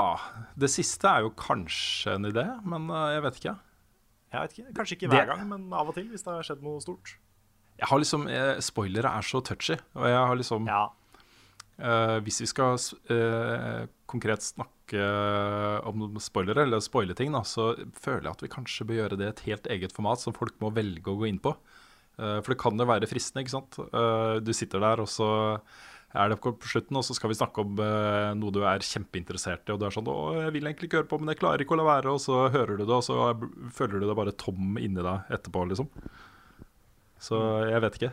[0.57, 3.53] Det siste er jo kanskje en idé, men eh, jeg vet ikke.
[4.33, 6.65] Jeg vet ikke, Kanskje ikke hver gang, men av og til hvis det har skjedd
[6.65, 7.15] noe stort.
[7.77, 10.83] Jeg har liksom, eh, Spoilere er så touchy, og jeg har liksom Ja,
[11.81, 12.77] Eh, hvis vi skal
[13.09, 14.69] eh, konkret snakke
[15.01, 19.25] om spoilere, eller spoile ting, da, så føler jeg at vi kanskje bør gjøre det
[19.25, 21.55] i et helt eget format som folk må velge å gå inn på.
[22.19, 23.79] Eh, for det kan jo være fristende, ikke sant.
[23.89, 25.29] Eh, du sitter der, og så
[26.13, 29.65] er det på slutten, og så skal vi snakke om eh, noe du er kjempeinteressert
[29.65, 31.63] i, og du er sånn 'Å, jeg vil egentlig ikke høre på, men jeg klarer
[31.65, 34.15] ikke å la være', og så hører du det, og så er- føler du deg
[34.15, 35.89] bare tom inni deg etterpå, liksom.
[37.17, 37.39] Så
[37.71, 38.11] jeg vet ikke.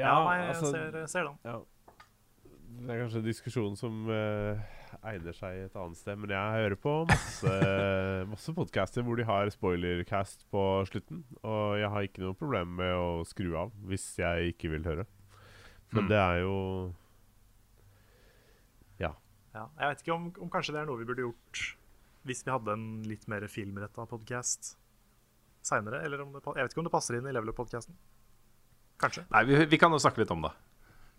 [0.00, 1.38] ja, jeg altså, ser, ser den.
[1.44, 1.60] ja.
[2.70, 4.60] Det er kanskje en diskusjon som uh,
[5.10, 7.52] egner seg et annet sted, men jeg hører på masse,
[8.32, 12.94] masse podcaster hvor de har spoilercast på slutten, og jeg har ikke noe problem med
[12.96, 15.06] å skru av hvis jeg ikke vil høre.
[15.90, 16.08] Men Mm.
[16.12, 16.56] det er jo
[19.50, 21.60] Ja, jeg vet ikke om, om kanskje det er noe vi burde gjort
[22.28, 24.76] hvis vi hadde en litt mer filmretta podkast
[25.66, 26.04] seinere.
[26.06, 27.96] Eller om det, pa- jeg vet ikke om det passer inn i Level Up-podkasten.
[29.02, 29.24] Kanskje.
[29.34, 30.52] Nei, vi, vi kan jo snakke litt om det.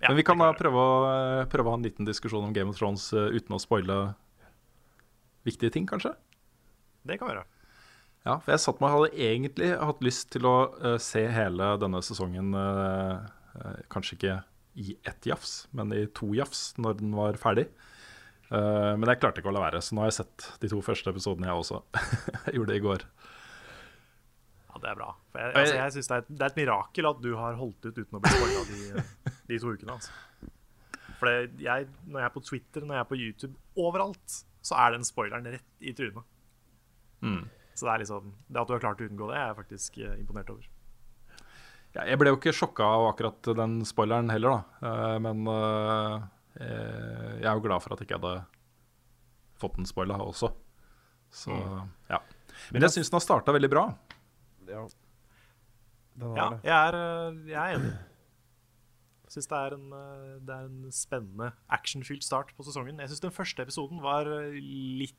[0.01, 2.53] Ja, Men vi kan da prøve å, eh, prøve å ha en liten diskusjon om
[2.53, 3.97] Game of Thrones eh, uten å spoile
[5.45, 6.15] viktige ting, kanskje?
[7.05, 7.45] Det kan vi gjøre.
[8.25, 12.03] Ja, for jeg satt meg hadde egentlig hatt lyst til å uh, se hele denne
[12.05, 13.23] sesongen uh,
[13.57, 14.35] uh, Kanskje ikke
[14.77, 17.65] i ett jafs, men i to jafs når den var ferdig.
[18.51, 21.11] Men jeg klarte ikke å la være, så nå har jeg sett de to første
[21.11, 21.81] episodene, jeg også.
[22.45, 23.03] jeg gjorde det i går.
[24.81, 25.11] Det er bra.
[25.31, 27.57] For jeg, altså, jeg synes det, er et, det er et mirakel at du har
[27.59, 29.05] holdt ut uten å bli spoila de,
[29.51, 29.97] de to ukene.
[29.97, 30.51] Altså.
[31.21, 31.29] For
[31.61, 35.05] jeg, når jeg er på Twitter, når jeg er på YouTube, overalt, så er den
[35.05, 36.25] spoileren rett i trynet.
[37.21, 37.43] Mm.
[37.77, 39.99] Så det er liksom Det at du har klart å unngå det, er jeg faktisk
[40.01, 40.65] eh, imponert over.
[41.91, 44.89] Ja, jeg ble jo ikke sjokka av akkurat den spoileren heller, da.
[44.89, 46.27] Eh, men eh,
[46.61, 48.35] jeg er jo glad for at jeg ikke hadde
[49.61, 50.51] fått den spoila også.
[51.31, 51.55] Så
[52.09, 52.19] ja.
[52.73, 53.85] Men jeg syns den har starta veldig bra.
[54.69, 54.85] Ja.
[56.21, 56.59] Ja, det.
[56.67, 57.91] jeg er, eh, jeg er enig.
[59.31, 62.99] Syns det, er en, eh, det er en spennende, actionfylt start på sesongen.
[62.99, 65.17] Jeg syns den første episoden var eh, litt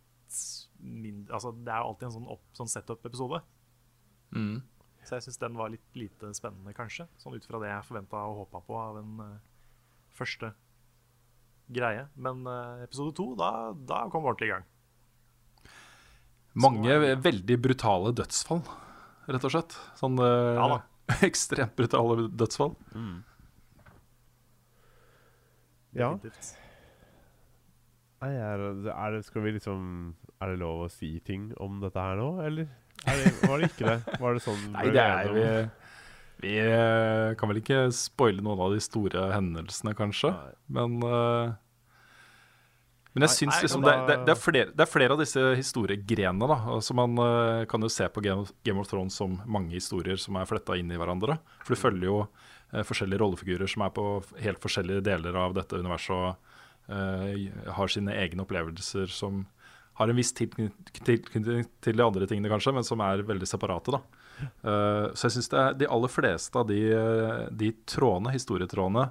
[0.80, 3.40] mindre Altså, det er jo alltid en sånn, opp- sånn setup-episode.
[4.36, 4.62] Mm.
[5.04, 7.08] Så jeg syns den var litt lite spennende, kanskje.
[7.20, 9.32] Sånn ut fra det jeg forventa og håpa på av en uh,
[10.16, 10.52] første
[11.72, 12.06] greie.
[12.16, 14.68] Men uh, episode to, da, da kom vi ordentlig i gang.
[16.54, 18.60] Mange veldig brutale dødsfall,
[19.28, 19.76] rett og slett.
[19.98, 20.80] Sånn eh, Ja
[21.26, 22.74] ekstremt brutale dødsfall.
[25.92, 26.12] Ja.
[28.22, 29.80] Nei, er, er det, skal vi liksom
[30.40, 32.70] Er det lov å si ting om dette her nå, eller?
[33.02, 34.18] Er det, var det ikke det?
[34.22, 35.46] Var det sånn Nei, det er vi,
[36.44, 40.32] vi eh, kan vel ikke spoile noen av de store hendelsene, kanskje.
[40.32, 40.54] Nei.
[40.78, 41.52] Men eh,
[43.12, 46.48] Men jeg syns liksom det, det, det, er flere, det er flere av disse historiegrenene,
[46.48, 46.56] da.
[46.78, 50.16] Altså man uh, kan jo se på Game of, Game of Thrones som mange historier
[50.20, 51.36] som er fletta inn i hverandre.
[51.60, 54.06] For du følger jo uh, forskjellige rollefigurer som er på
[54.40, 56.56] helt forskjellige deler av dette universet og
[56.88, 59.44] uh, har sine egne opplevelser som
[60.00, 63.92] har en viss tilknytning til, de andre tingene, kanskje, men som er veldig separate.
[63.92, 64.00] da.
[65.12, 66.78] Så jeg syns de aller fleste av de,
[67.52, 69.04] de trådene, historietrådene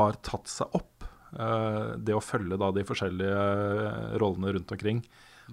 [0.00, 0.99] har tatt seg opp.
[1.30, 3.42] Uh, det å følge da de forskjellige
[4.18, 5.04] rollene rundt omkring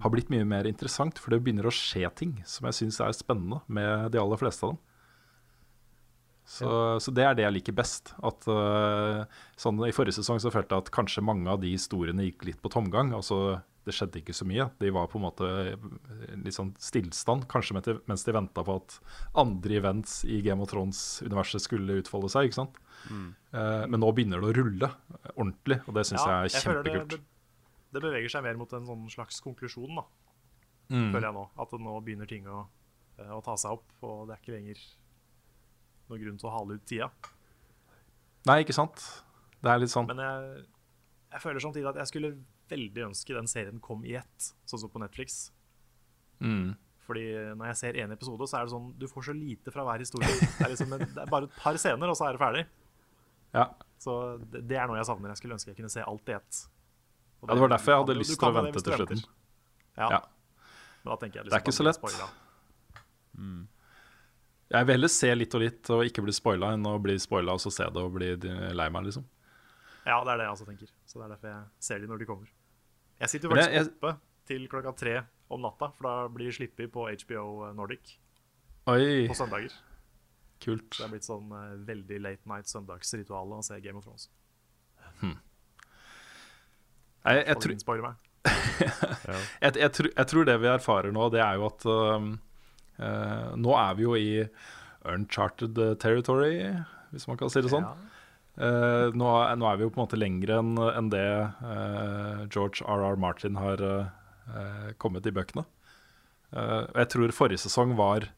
[0.01, 3.15] har blitt mye mer interessant, for det begynner å skje ting som jeg syns er
[3.17, 4.83] spennende med de aller fleste av dem.
[6.47, 6.99] Så, ja.
[7.03, 8.13] så, det er det jeg liker best.
[8.23, 9.25] At, uh,
[9.59, 12.61] sånn, I forrige sesong så følte jeg at kanskje mange av de historiene gikk litt
[12.63, 13.11] på tomgang.
[13.17, 14.69] Altså, det skjedde ikke så mye.
[14.79, 15.49] De var på en måte
[16.43, 18.97] litt sånn stillstand, kanskje mens de venta på at
[19.39, 22.49] andre events i Game of Thrones-universet skulle utfolde seg.
[22.49, 22.79] ikke sant?
[23.09, 23.27] Mm.
[23.53, 24.89] Uh, men nå begynner det å rulle
[25.33, 27.15] ordentlig, og det syns ja, jeg er kjempekult.
[27.15, 27.19] Det,
[27.93, 30.05] det, beveger seg mer mot en sånn slags konklusjon, da.
[30.87, 31.11] Mm.
[31.11, 31.45] føler jeg nå.
[31.59, 32.63] At nå begynner ting å,
[33.19, 34.83] eh, å ta seg opp, og det er ikke lenger
[36.07, 37.09] noen grunn til å hale ut tida.
[38.47, 39.03] Nei, ikke sant?
[39.59, 40.07] Det er litt sånn.
[40.07, 40.65] Men jeg,
[41.33, 42.33] jeg føler samtidig at jeg skulle
[42.71, 45.47] veldig ønske den serien kom i ett, sånn som på Netflix.
[46.43, 46.75] Mm.
[47.07, 47.23] Fordi
[47.55, 50.03] når jeg ser én episode, så er det sånn Du får så lite fra hver
[50.03, 50.27] historie.
[50.27, 52.63] Det er, liksom en, det er bare et par scener, og så er det ferdig.
[53.55, 53.69] Ja.
[54.01, 55.31] Så det, det, er noe jeg savner.
[55.33, 56.59] Jeg skulle ønske jeg kunne se alt i ett.
[56.59, 59.23] Det, ja, det var derfor jeg hadde lyst til å vente til slutten.
[59.97, 60.11] Ja.
[60.17, 60.19] ja.
[61.01, 62.21] Men da tenker jeg liksom det er ikke så lett.
[63.37, 63.65] Mm.
[64.67, 67.55] Jeg vil heller se litt og litt og ikke bli spoila enn å bli spoila
[67.55, 68.33] og så se det og bli
[68.75, 69.25] lei meg, liksom.
[70.07, 70.91] Ja, det er det jeg også tenker.
[71.07, 72.51] Så det er derfor jeg ser de når de kommer.
[73.17, 73.93] Jeg sitter jo faktisk jeg, jeg...
[73.95, 74.13] oppe
[74.47, 75.15] til klokka tre
[75.51, 78.17] om natta, for da blir sluppet på HBO Nordic
[78.91, 79.27] Oi.
[79.27, 79.73] på søndager.
[80.63, 80.87] Kult.
[80.93, 84.29] Så det er blitt sånn uh, veldig late night søndagsritual å se Game of Thrones.
[85.21, 85.37] Hmm.
[87.27, 87.55] Jeg, jeg,
[88.47, 92.27] jeg, jeg, jeg, tror det vi erfarer nå, det er jo at uh,
[92.97, 94.29] Uh, nå er vi jo i
[95.07, 96.65] uncharted territory,
[97.13, 97.85] hvis man kan si det sånn.
[97.85, 98.13] Ja.
[98.57, 99.29] Uh, nå,
[99.61, 101.27] nå, er vi jo på en måte lenger enn en det
[101.61, 103.19] uh, George R.R.
[103.21, 103.83] Martin har
[104.95, 105.65] kommet i bøkene.
[106.55, 108.29] jeg tror forrige sesong var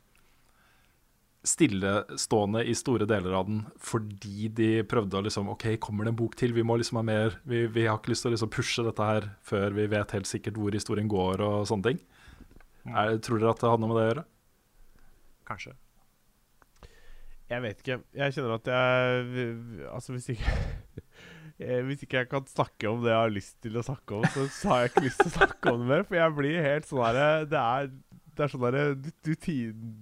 [1.48, 6.20] stillestående i store deler av den fordi de prøvde å liksom OK, kommer det en
[6.20, 6.56] bok til?
[6.56, 7.38] Vi må liksom ha mer.
[7.48, 10.30] Vi, vi har ikke lyst til å liksom pushe dette her før vi vet helt
[10.30, 12.04] sikkert hvor historien går og sånne ting.
[12.84, 12.92] Mm.
[12.92, 14.28] Er, tror dere at det hadde noe med det å gjøre?
[15.50, 15.76] kanskje?
[17.50, 17.98] Jeg vet ikke.
[18.14, 19.46] Jeg kjenner at jeg
[19.90, 20.54] Altså, hvis ikke
[21.90, 24.46] Hvis ikke jeg kan snakke om det jeg har lyst til å snakke om, så,
[24.56, 26.06] så har jeg ikke lyst til å snakke om det mer.
[26.08, 27.90] For jeg blir helt sånn herre Det er
[28.40, 29.34] det er sånn der, du, du,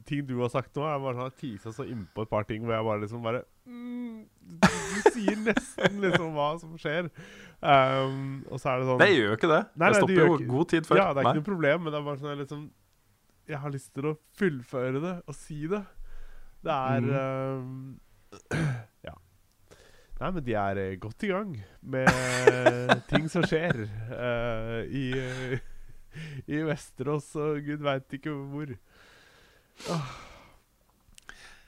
[0.05, 2.75] Ting du har sagt nå, er bare sånn tisa så innpå et par ting hvor
[2.75, 7.09] jeg bare liksom bare mm, du, du, sier nesten liksom hva som skjer.
[7.57, 9.61] Um, og så er det sånn Det gjør jo ikke det.
[9.73, 11.01] Nei, det stopper jo god tid før.
[11.01, 12.67] Ja, det er ikke noe problem, men det er bare sånn liksom
[13.47, 15.79] jeg har lyst til å fullføre det og si det.
[16.67, 17.15] Det er mm.
[17.63, 17.95] um,
[19.07, 19.15] Ja.
[20.17, 22.09] Nei, men de er godt i gang med
[23.11, 25.11] ting som skjer uh, i,
[26.53, 28.74] i Vesterås og gud veit ikke hvor.
[29.91, 30.10] Oh.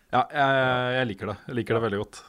[0.10, 0.60] Ja, jeg,
[0.98, 1.40] jeg, liker det.
[1.48, 2.22] Jeg liker det veldig godt.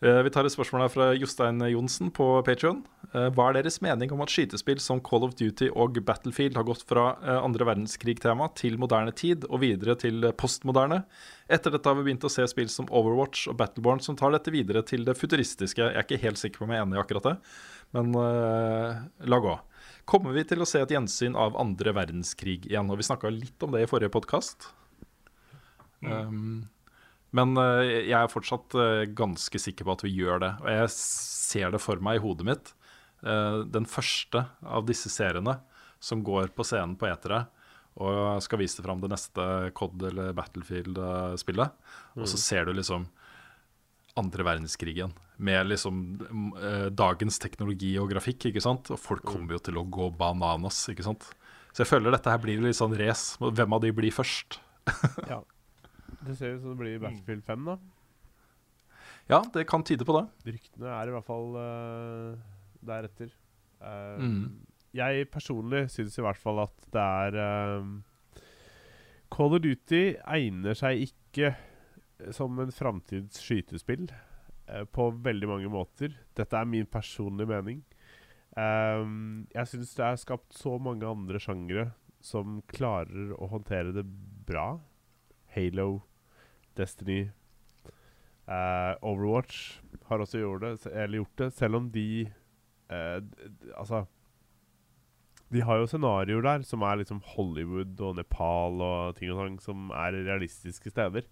[0.00, 2.84] Eh, vi tar et spørsmål her fra Jostein Johnsen på Patrion.
[3.10, 6.64] Eh, hva er deres mening om at skytespill som Call of Duty og Battlefield har
[6.68, 11.02] gått fra eh, andre verdenskrig-tema til moderne tid og videre til postmoderne?
[11.52, 14.54] Etter dette har vi begynt å se spill som Overwatch og Battleborn som tar dette
[14.54, 15.82] videre til det futuristiske.
[15.82, 17.36] Jeg er ikke helt sikker på om jeg er enig i akkurat det,
[17.98, 19.56] men uh, la gå.
[20.10, 22.88] Kommer vi til å se et gjensyn av andre verdenskrig igjen?
[22.90, 24.66] Og vi snakka litt om det i forrige podkast.
[26.02, 26.10] Mm.
[26.10, 26.56] Um,
[27.36, 30.50] men uh, jeg er fortsatt uh, ganske sikker på at vi gjør det.
[30.64, 32.72] Og jeg ser det for meg i hodet mitt.
[33.22, 35.60] Uh, den første av disse seriene
[36.02, 37.44] som går på scenen på etere
[38.00, 39.44] og skal vise fram det neste
[39.76, 41.74] Cod eller Battlefield-spillet.
[42.16, 42.42] Og så mm.
[42.42, 43.06] ser du liksom
[44.20, 46.00] andre verdenskrigen med liksom
[46.92, 48.50] dagens teknologi og grafikk.
[48.50, 48.90] ikke sant?
[48.92, 49.30] Og folk mm.
[49.32, 50.82] kommer jo til å gå bananas.
[50.92, 51.30] ikke sant?
[51.72, 53.38] Så jeg føler dette her blir litt sånn race.
[53.40, 54.58] Hvem av de blir først?
[55.32, 55.40] ja.
[56.20, 57.04] Det ser ut som det blir mm.
[57.04, 57.78] Battlefield 5, da.
[59.30, 60.24] Ja, det kan tyde på det.
[60.56, 62.34] Ryktene er i hvert fall uh,
[62.86, 63.30] deretter.
[63.78, 64.44] Uh, mm.
[64.98, 68.42] Jeg personlig syns i hvert fall at det er uh,
[69.30, 71.54] Call of Duty egner seg ikke
[72.36, 74.10] som en framtids skytespill
[74.66, 76.14] eh, på veldig mange måter.
[76.36, 77.82] Dette er min personlige mening.
[78.58, 84.04] Um, jeg syns det er skapt så mange andre sjangere som klarer å håndtere det
[84.48, 84.80] bra.
[85.54, 86.02] Halo,
[86.78, 87.28] Destiny
[88.50, 92.06] uh, Overwatch har også gjort det, eller gjort det, selv om de
[92.90, 93.18] uh,
[93.78, 94.04] Altså
[95.50, 99.58] De har jo scenarioer der som er liksom Hollywood og Nepal og ting og sånn,
[99.62, 101.26] som er realistiske steder.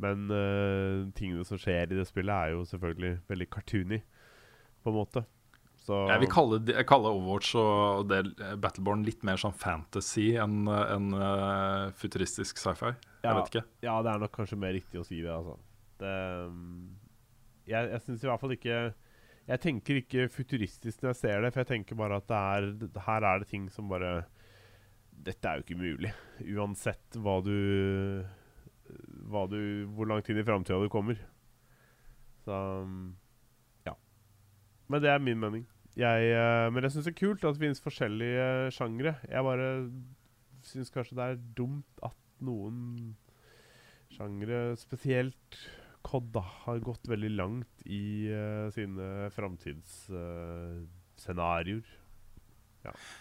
[0.00, 4.00] Men uh, tingene som skjer i det spillet, er jo selvfølgelig veldig cartoony,
[4.82, 5.24] på en måte.
[5.82, 8.20] Så jeg vil kalle, jeg kaller Overwatch og det,
[8.62, 12.92] Battleborn litt mer sånn fantasy enn en, uh, futuristisk sci-fi.
[13.24, 13.64] Jeg vet ikke.
[13.82, 15.56] Ja, det er nok kanskje mer riktig å si det, altså.
[16.02, 16.12] Det,
[16.46, 16.92] um,
[17.66, 18.76] jeg jeg syns i hvert fall ikke
[19.46, 23.02] Jeg tenker ikke futuristisk når jeg ser det, for jeg tenker bare at det er
[23.06, 24.24] her er det ting som bare
[25.12, 26.10] Dette er jo ikke mulig.
[26.50, 27.52] Uansett hva du
[29.30, 29.60] hva du,
[29.96, 31.20] hvor lang tid i framtida du kommer.
[32.44, 32.56] Så
[33.86, 33.94] ja.
[34.88, 35.66] Men det er min mening.
[35.98, 39.12] Jeg, eh, men jeg syns det er kult at det finnes forskjellige sjangre.
[39.28, 39.68] Jeg bare
[40.66, 42.76] syns kanskje det er dumt at noen
[44.12, 45.58] sjangre, spesielt
[46.06, 51.86] COD, har gått veldig langt i uh, sine framtidsscenarioer.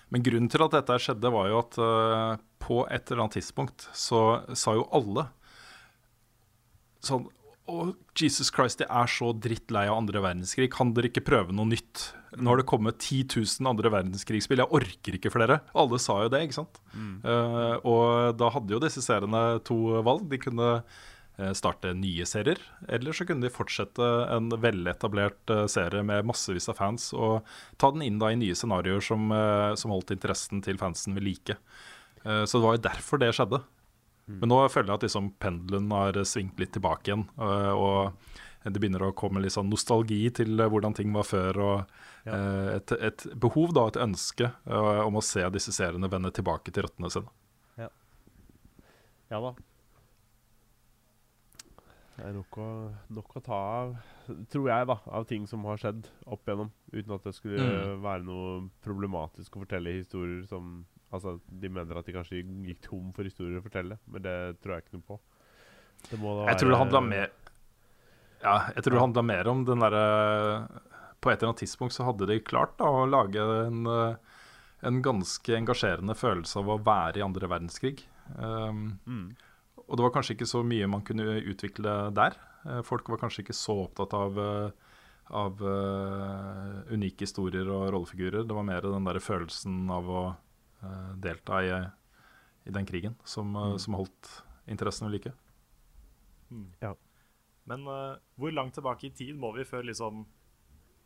[0.10, 3.80] Men grunnen til at dette skjedde, var jo at uh, på et eller annet tidspunkt
[3.94, 4.22] så
[4.58, 5.24] sa jo alle
[7.06, 7.30] sånn
[7.72, 10.72] oh, Jesus Christ, jeg er så drittlei av andre verdenskrig.
[10.74, 12.12] Kan dere ikke prøve noe nytt?
[12.40, 14.62] Nå har det kommet 10 000 andre verdenskrigsspill.
[14.64, 15.62] Jeg orker ikke flere.
[15.78, 16.82] Alle sa jo det, ikke sant?
[17.28, 20.28] Eh, og da hadde jo disse seriene to valg.
[20.32, 26.06] De kunne eh, starte nye serier, eller så kunne de fortsette en veletablert eh, serie
[26.08, 27.42] med massevis av fans og
[27.82, 29.32] ta den inn da i nye scenarioer som,
[29.80, 31.60] som holdt interessen til fansen ved like.
[32.22, 33.64] Så det var jo derfor det skjedde.
[34.40, 37.26] Men nå føler jeg at liksom pendelen har svingt litt tilbake igjen.
[37.42, 38.14] øh, Og
[38.64, 41.60] det begynner å komme litt sånn nostalgi til øh, hvordan ting var før.
[41.66, 41.96] Og
[42.30, 46.86] øh, et, et behov, da, et ønske om å se disse seriene vende tilbake til
[46.88, 47.28] røttene sine.
[49.32, 49.54] Ja da.
[52.18, 52.66] Det er nok å,
[53.16, 53.94] nok å ta av,
[54.52, 56.70] tror jeg, da, av ting som har skjedd opp igjennom.
[56.94, 58.02] Uten at det skulle Mm.
[58.04, 58.50] være noe
[58.84, 63.60] problematisk å fortelle historier som Altså, de mener at de kanskje gikk tom for historier
[63.60, 65.20] å fortelle, men det tror jeg ikke noe på.
[66.10, 67.28] Det må da Jeg tror det handla mer
[68.42, 70.06] Ja, jeg tror det handla mer om den derre
[71.22, 74.16] På et eller annet tidspunkt så hadde de klart da å lage en, øh,
[74.82, 78.02] en ganske engasjerende følelse av å være i andre verdenskrig.
[78.34, 79.36] Um, Mm.
[79.92, 82.38] Og det var kanskje ikke så mye man kunne utvikle der.
[82.66, 84.72] Eh, Folk var kanskje ikke så opptatt av, eh,
[85.32, 88.48] av uh, unike historier og rollefigurer.
[88.48, 90.40] Det var mer den der følelsen av å eh,
[91.22, 91.72] delta i,
[92.68, 94.32] i den krigen som, eh, som holdt
[94.68, 95.34] interessen ved like.
[97.70, 100.26] Men eh, hvor langt tilbake i tid må vi før liksom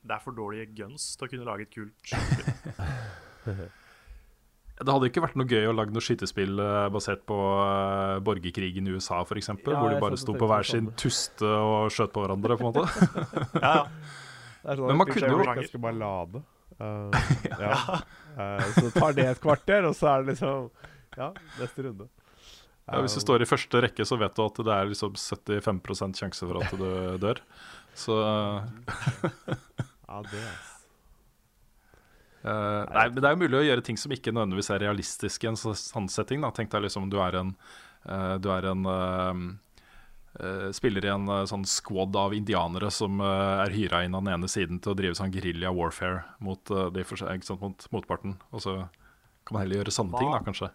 [0.06, 3.66] det er for dårlige guns til å kunne lage et kult skytespill?
[4.76, 8.90] Det hadde ikke vært noe gøy å lage noe skytespill eh, basert på eh, borgerkrigen
[8.90, 12.26] i USA f.eks., Ja, hvor de bare sto på hver sin tuste og skjøt på
[12.26, 12.58] hverandre.
[12.60, 12.84] på en måte
[13.64, 13.86] Ja, ja.
[14.66, 16.44] Det er sånn Men at man kunne jo- Ganske at
[16.82, 17.14] Uh,
[17.64, 18.02] ja.
[18.36, 20.70] uh, så tar det et kvarter, og så er det liksom
[21.16, 22.10] Ja, neste runde.
[22.86, 26.20] Ja, hvis du står i første rekke, så vet du at det er liksom 75%
[26.20, 26.88] sjanse for at du
[27.26, 27.42] dør.
[27.98, 28.20] Så
[30.06, 30.64] Ja, det er
[32.46, 35.48] uh, Nei, men det er jo mulig å gjøre ting som ikke nødvendigvis er realistiske
[35.48, 36.44] i en sånn setting.
[36.46, 36.54] Da.
[36.56, 37.54] Tenk deg liksom du er en,
[38.06, 39.44] uh, du er en eh, eh,
[40.76, 44.34] spiller i en eh, sånn squad av indianere som eh, er hyra inn av den
[44.34, 47.88] ene siden til å drive sånn guerrilla warfare mot, eh, de for ikke sant, mot
[47.96, 48.36] motparten.
[48.52, 48.76] Og så
[49.46, 50.72] kan man heller gjøre sånne ting, da, kanskje.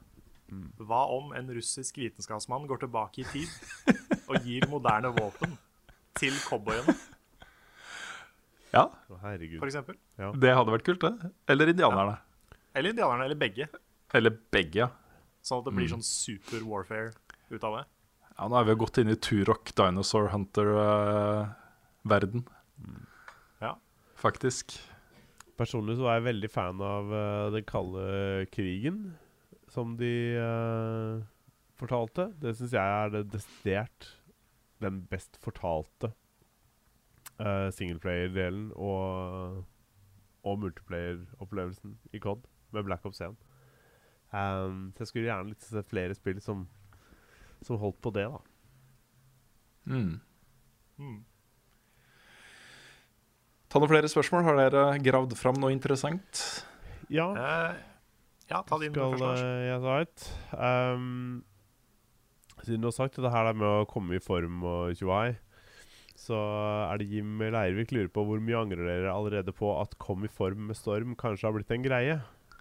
[0.80, 3.50] Hva om en russisk vitenskapsmann går tilbake i tid
[4.30, 5.54] og gir moderne våpen
[6.18, 6.96] til cowboyene,
[8.70, 9.96] Ja, for eksempel.
[10.14, 10.30] Ja.
[10.30, 11.30] det hadde vært kult, det.
[11.50, 12.20] Eller indianerne.
[12.74, 13.66] Eller indianerne, eller begge.
[14.14, 14.90] Eller begge, ja.
[15.42, 17.11] Sånn at det blir sånn super warfare
[17.50, 17.84] ut av det.
[18.41, 22.47] Ja, nå er vi jo gått inn i Turok Dinosaur Hunter-verden,
[23.61, 23.74] Ja.
[24.16, 24.80] faktisk.
[25.61, 29.12] Personlig så er jeg veldig fan av uh, den kalde krigen,
[29.68, 31.20] som de uh,
[31.76, 32.32] fortalte.
[32.41, 34.09] Det syns jeg er det desidert
[34.80, 36.09] den best fortalte
[37.45, 39.61] uh, singleplayer-delen og,
[40.49, 43.36] og multiplayer-opplevelsen i COD med Black Ops 1.
[44.32, 46.64] Um, så jeg skulle gjerne litt se flere spill som,
[47.66, 48.40] som holdt på det, da.
[49.90, 50.20] Mm.
[51.00, 51.20] Mm.
[53.70, 54.44] Ta noen flere spørsmål.
[54.46, 56.42] Har dere gravd fram noe interessant?
[57.11, 57.78] Ja, Uh,
[58.50, 59.44] ja, ta din skal først.
[59.46, 60.24] Eh, jeg ta et.
[60.58, 61.44] Um,
[62.64, 65.36] siden du har sagt det her med å komme i form og tjoai,
[66.18, 66.36] så
[66.90, 70.32] er det Jim Leirvik lurer på hvor mye angrer dere allerede på at Kom i
[70.32, 72.18] form med storm kanskje har blitt en greie?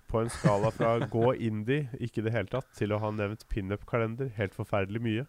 [0.10, 3.44] På en skala fra gå indie, ikke i det hele tatt, til å ha nevnt
[3.52, 5.26] pinup-kalender, helt forferdelig mye.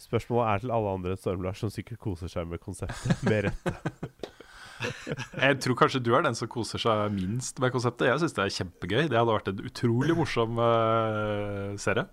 [0.00, 3.22] Spørsmålet er til alle andre enn Storm-Lars, som sikkert koser seg med konseptet.
[3.28, 3.74] Med rette.
[5.44, 8.06] Jeg tror kanskje du er den som koser seg minst med konseptet.
[8.08, 9.02] Jeg syns det er kjempegøy.
[9.12, 12.06] Det hadde vært en utrolig morsom uh, serie.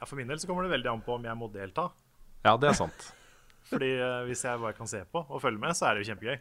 [0.00, 1.90] Ja, for min del så kommer det veldig an på om jeg må delta.
[2.46, 3.10] Ja, det er sant.
[3.70, 6.14] Fordi uh, hvis jeg bare kan se på og følge med, så er det jo
[6.14, 6.40] kjempegøy.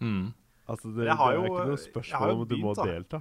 [0.00, 0.24] Mm.
[0.64, 2.88] Altså, det, Jeg har det er jo- ikke noe spørsmål om du må da.
[2.88, 3.20] delta.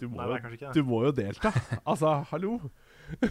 [0.00, 0.72] Du må, Nei, det det.
[0.74, 1.52] du må jo delta.
[1.84, 2.56] Altså, hallo!
[3.20, 3.28] Ja,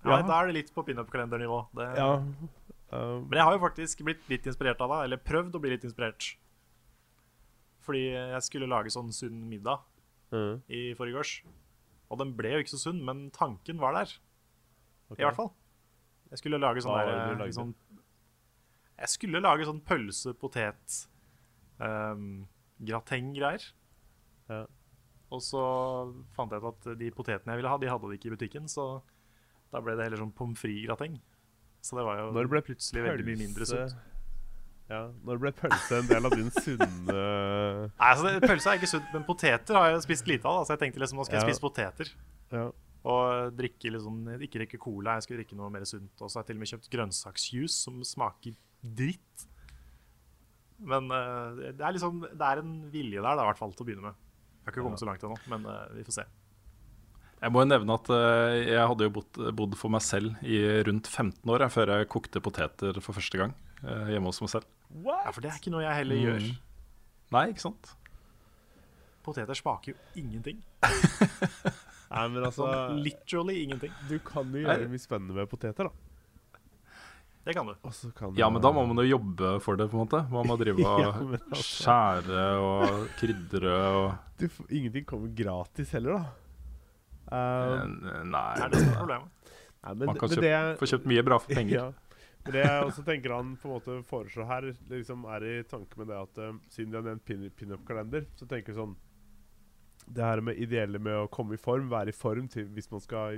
[0.00, 0.22] Ja.
[0.24, 1.58] Da er det litt på pinup-kalendernivå.
[1.96, 2.12] Ja.
[2.90, 5.74] Um, Men jeg har jo faktisk blitt litt inspirert av det, eller prøvd å bli
[5.74, 6.32] litt inspirert.
[7.84, 9.82] Fordi jeg skulle lage sånn sunn middag
[10.32, 11.34] mm, i forgårs.
[12.10, 14.16] Og den ble jo ikke så sunn, men tanken var der.
[15.16, 15.52] I hvert fall.
[16.30, 17.72] Jeg skulle lage sånn der eh, sånn,
[19.00, 21.00] Jeg skulle lage sånn pølse, potet,
[21.82, 22.46] um.
[24.48, 24.64] Ja.
[25.30, 25.60] Og så
[26.34, 28.64] fant jeg ut at de potetene jeg ville ha, de hadde de ikke i butikken,
[28.70, 29.00] så
[29.70, 31.20] da ble det heller sånn pommes frites-grateng.
[31.80, 33.94] Så det var jo Når det ble plutselig veldig mye mindre sunt.
[34.90, 38.90] ja, når ble pølse en del av din sunne Nei, altså det, Pølse er ikke
[38.90, 40.58] sunt, men poteter har jeg spist lite av.
[40.58, 41.52] da, Så jeg tenkte liksom, nå skal jeg Ja.
[41.54, 42.10] spise poteter.
[42.52, 42.64] Ja.
[43.06, 46.10] Og drikke liksom, ikke drikke cola, jeg skulle drikke noe mer sunt.
[46.20, 49.46] Og så har jeg til og med kjøpt grønnsaksjuice som smaker dritt.
[50.80, 53.84] Men uh, det er liksom Det er en vilje der, da, i hvert fall, til
[53.84, 54.14] å begynne med.
[54.60, 56.24] Jeg har ikke kommet så langt ennå, men eh, vi får se.
[57.40, 60.58] Jeg må jo nevne at eh, jeg hadde jo bodd, bodd for meg selv i
[60.86, 64.52] rundt 15 år jeg, før jeg kokte poteter for første gang eh, hjemme hos meg
[64.52, 64.68] selv.
[65.06, 66.26] Ja, For det er ikke noe jeg heller Mm.
[66.26, 66.50] gjør.
[67.32, 67.94] Nei, ikke sant?
[69.24, 70.60] Poteter smaker jo ingenting.
[72.10, 72.66] Nei, men altså
[72.98, 73.92] literally ingenting.
[74.10, 76.09] Du kan jo gjøre mye spennende med poteter, da.
[77.44, 77.74] Det kan du.
[78.18, 80.20] Kan Ja, men da må man jo jobbe for det, på en måte.
[80.30, 86.18] Man må drive og Ja, altså- skjære og krydre og du, Ingenting kommer gratis heller,
[86.18, 86.24] da.
[87.32, 89.28] eh, Um, Nei, Det er det som er problemet.
[89.84, 91.76] nei, men, man kan kjøpe, det få kjøpt mye bra for penger.
[91.80, 91.90] Ja.
[92.40, 95.98] Men det jeg også tenker han på en måte foreslår her, liksom er i tanke
[96.00, 98.94] med det at eh, siden de har nevnt pin- pinup-kalender, så tenker jeg sånn
[100.08, 103.00] Det her med ideelle med å komme i form, være i form til hvis man
[103.04, 103.36] skal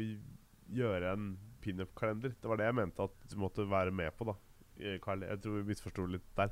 [0.71, 1.33] gjøre en
[1.63, 2.35] pinup-kalender.
[2.43, 4.35] Det var det jeg mente at du måtte være med på, da.
[4.83, 5.23] eh, Carl.
[5.27, 6.51] Jeg tror vi misforsto litt der.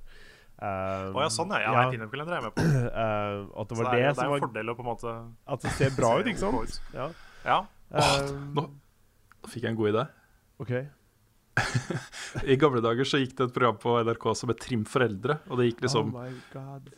[0.61, 1.71] Um, Å ja, sånn er ja.
[1.73, 2.65] ja, Pinup-kalender er jeg med på.
[2.69, 4.75] Uh, at det Så var det det, er, det som er en var fordel å
[4.77, 5.13] på en måte
[5.57, 6.61] At det ser bra ut, ikke sant?
[6.61, 6.97] ut.
[6.99, 7.07] Ja.
[7.47, 7.59] Ja.
[7.91, 8.65] Um, Nå
[9.41, 10.03] nå fikk jeg en god idé.
[10.61, 10.73] OK.
[12.53, 15.39] I gamle dager så gikk det et program på NRK som het Trim for eldre.
[15.49, 16.91] Og det gikk liksom oh my god.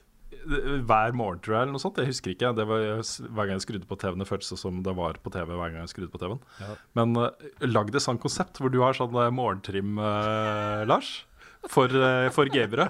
[0.46, 1.98] Hver morgen, tror jeg, eller noe sånt.
[2.02, 2.52] Jeg husker ikke.
[2.56, 5.52] Det var Hver gang jeg skrudde på TV-en, det føltes som det var på TV
[5.54, 6.40] hver gang jeg skrudde på TV-en.
[6.60, 6.76] Ja.
[6.98, 7.28] Men uh,
[7.68, 11.22] lag det sånn konsept hvor du har sånn eh, morgentrim, uh, Lars.
[11.70, 12.88] For, uh, for gamere.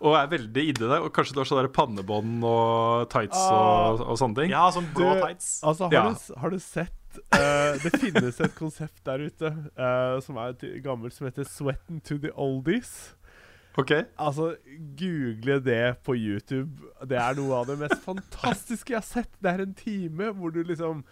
[0.00, 0.96] Og er veldig inni det.
[1.04, 4.54] Og kanskje du har sånn der pannebånd og tights og, og sånne ting.
[4.54, 5.50] ja, sånn blå Du, tights.
[5.62, 6.04] Altså, har, Ja.
[6.16, 9.46] du, har du sett Uh, Det finnes et konsept der ute
[9.78, 13.12] uh, som er gammelt, som heter 'Sweaten to the oldies'.
[13.80, 14.54] Ok Altså,
[14.98, 16.78] google det på YouTube.
[17.02, 19.36] Det er noe av det mest fantastiske jeg har sett.
[19.42, 21.04] Det er en time hvor du liksom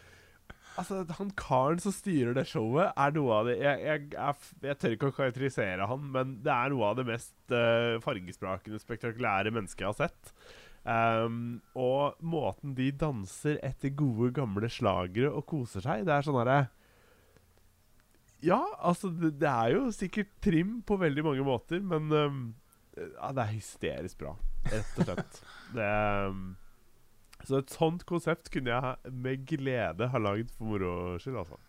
[0.79, 4.79] Altså, Han karen som styrer det showet, er noe av det Jeg, jeg, jeg, jeg
[4.81, 9.53] tør ikke å karakterisere han, men det er noe av det mest uh, fargesprakende, spektakulære
[9.53, 10.33] mennesket jeg har sett.
[10.83, 16.41] Um, og måten de danser etter gode, gamle slagere og koser seg, det er sånn
[16.41, 16.63] herre
[18.43, 22.41] Ja, altså, det, det er jo sikkert trim på veldig mange måter, men um,
[22.97, 24.35] ja, det er hysterisk bra,
[24.67, 25.43] rett og slett.
[25.77, 25.91] det,
[26.29, 26.49] um,
[27.47, 31.61] så et sånt konsept kunne jeg med glede ha lagd for moro skyld, altså.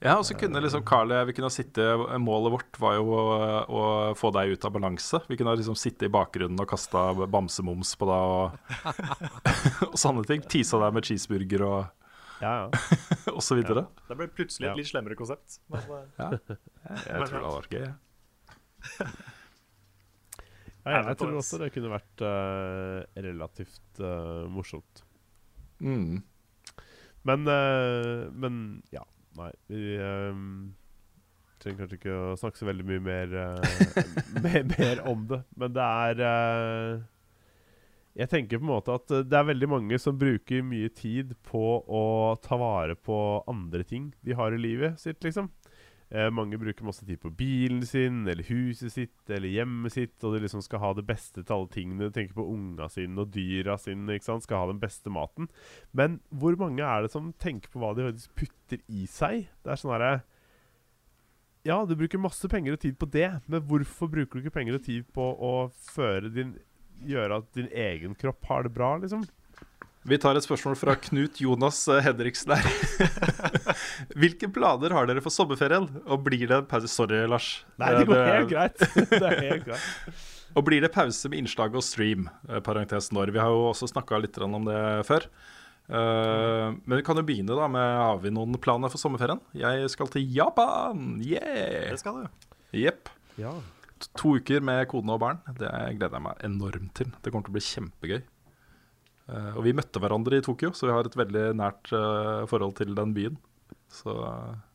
[0.00, 1.82] Ja, og så kunne liksom Carl Vi kunne sitte
[2.24, 3.24] Målet vårt var jo å,
[3.68, 3.82] å
[4.16, 5.20] få deg ut av balanse.
[5.28, 8.78] Vi kunne liksom sitte i bakgrunnen og kasta bamsemums på deg og,
[9.90, 10.40] og sånne ting.
[10.48, 11.99] Tisa deg med cheeseburger og,
[12.40, 12.68] Ja, ja.
[13.36, 13.86] og så videre.
[14.08, 15.60] Det ble plutselig et litt slemmere konsept.
[15.72, 16.30] Men, eh, Ja.
[17.06, 17.84] Jeg tror det hadde vært gøy.
[17.84, 17.94] jeg.
[20.90, 25.04] ja jeg, tror også det kunne vært uh, relativt uh, morsomt.
[25.84, 26.22] Mm.
[27.28, 28.54] Men, uh, men
[28.94, 29.04] ja.
[29.36, 29.82] Nei, vi
[31.60, 33.96] trenger kanskje ikke å snakke så veldig mye mer, eh,
[34.44, 35.40] mer, mer om det.
[35.60, 37.02] Men det er eh,
[38.20, 41.32] Jeg tenker på en måte at eh, det er veldig mange som bruker mye tid
[41.46, 42.04] på å
[42.44, 43.16] ta vare på
[43.48, 45.48] andre ting de har i livet sitt, liksom.
[46.10, 50.34] Eh, mange bruker masse tid på bilen sin, eller huset sitt, eller hjemmet sitt, og
[50.34, 52.08] de liksom skal ha det beste til alle tingene.
[52.08, 54.44] De tenker på unga sine og dyra sine, ikke sant?
[54.44, 55.48] skal ha den beste maten.
[55.96, 59.46] Men hvor mange er det som tenker på hva de putter i seg?
[59.62, 60.12] Det er sånn herre
[61.64, 64.80] Ja, du bruker masse penger og tid på det, men hvorfor bruker du ikke penger
[64.80, 66.56] og tid på å føre din
[67.06, 69.22] Gjøre at din egen kropp har det bra, liksom?
[70.08, 72.68] Vi tar et spørsmål fra Knut Jonas eh, Henriksen her.
[74.20, 75.86] Hvilke planer har dere for sommerferien?
[76.08, 77.50] Og blir det en pause Sorry, Lars.
[77.80, 78.84] Nei, det går Eh, helt greit.
[79.10, 79.88] det er helt greit.
[80.56, 82.28] Og blir det pause med innslag og stream?
[82.48, 83.30] Eh, Parentes når.
[83.36, 85.28] Vi har jo også snakka litt om det før.
[85.90, 89.40] Eh, men vi kan jo begynne da med Har vi noen planer for sommerferien?
[89.58, 91.18] Jeg skal til Japan!
[91.20, 91.90] Yeah!
[91.92, 92.48] det skal du.
[92.78, 93.10] Jepp.
[93.40, 93.52] Ja.
[94.20, 95.40] To uker med kone og barn.
[95.58, 97.10] Det gleder jeg meg enormt til.
[97.20, 98.20] Det kommer til å bli kjempegøy.
[99.30, 102.74] Uh, og vi møtte hverandre i Tokyo, så vi har et veldig nært uh, forhold
[102.80, 103.36] til den byen.
[103.90, 104.14] Så,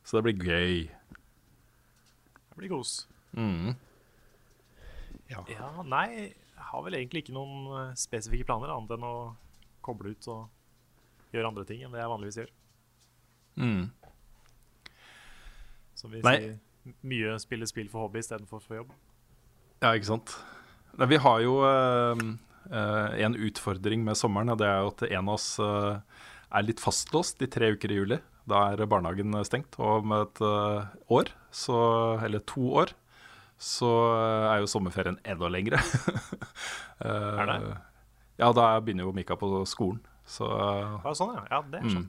[0.03, 0.85] så det blir gøy.
[2.55, 3.01] Det blir kos.
[3.35, 3.73] Mm.
[5.31, 5.41] Ja,
[5.83, 6.07] nei,
[6.55, 9.15] jeg har vel egentlig ikke noen eh, spesifikke planer, annet enn å
[9.85, 12.53] koble ut og gjøre andre ting enn det jeg vanligvis gjør.
[13.55, 13.81] Mm.
[15.95, 16.35] Som vi Nei.
[16.37, 18.93] sier, mye spille spill for hobby istedenfor for jobb.
[19.85, 20.31] Ja, ikke sant.
[20.97, 22.21] Nei, vi har jo eh,
[22.71, 26.21] eh, en utfordring med sommeren, og det er jo at en av oss eh,
[26.57, 28.17] er litt fastlåst i tre uker i juli.
[28.49, 29.77] Da er barnehagen stengt.
[29.77, 31.77] Og om et år, så,
[32.25, 32.93] eller to år,
[33.61, 33.89] så
[34.51, 35.79] er jo sommerferien enda lengre.
[37.01, 37.57] uh, Er det?
[38.37, 40.01] Ja, da begynner jo Mika på skolen.
[40.29, 41.47] Så Ja, sånn, ja.
[41.49, 42.05] ja det er Mm.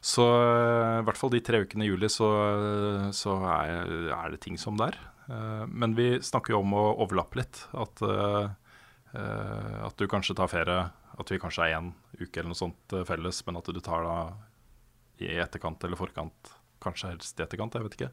[0.00, 2.28] Så i hvert fall de tre ukene i juli så,
[3.12, 5.00] så er, er det ting som det er.
[5.30, 7.62] Eh, Men vi snakker jo om å overlappe litt.
[7.72, 8.50] At, eh,
[9.86, 10.88] at du kanskje tar ferie.
[11.20, 14.06] At vi kanskje er én uke eller noe sånt eh, felles, men at du tar
[14.06, 14.16] da
[15.20, 16.54] i etterkant eller forkant.
[16.80, 18.10] Kanskje helst i etterkant, jeg vet ikke.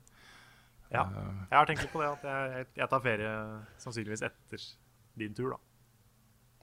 [0.91, 1.05] Ja.
[1.49, 3.31] Jeg har tenkt litt på det, at jeg, jeg tar ferie
[3.79, 4.67] sannsynligvis etter
[5.19, 5.59] din tur, da.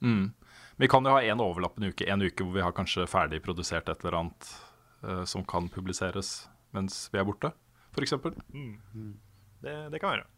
[0.05, 0.33] Mm.
[0.81, 3.89] Vi kan jo ha en overlappende uke, en uke hvor vi har kanskje ferdig produsert
[3.89, 4.49] et eller annet
[5.05, 6.35] uh, som kan publiseres
[6.77, 7.53] mens vi er borte,
[7.95, 8.17] f.eks.
[8.53, 9.15] Mm.
[9.65, 10.29] Det, det kan være.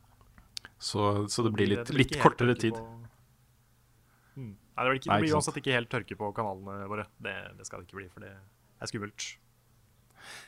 [0.78, 2.76] Så, så det blir litt, litt kortere tid.
[4.36, 4.52] Mm.
[4.52, 7.08] Nei, det blir, ikke, det blir uansett ikke helt tørke på kanalene våre.
[7.16, 9.28] Det, det skal det ikke bli, for det er skummelt.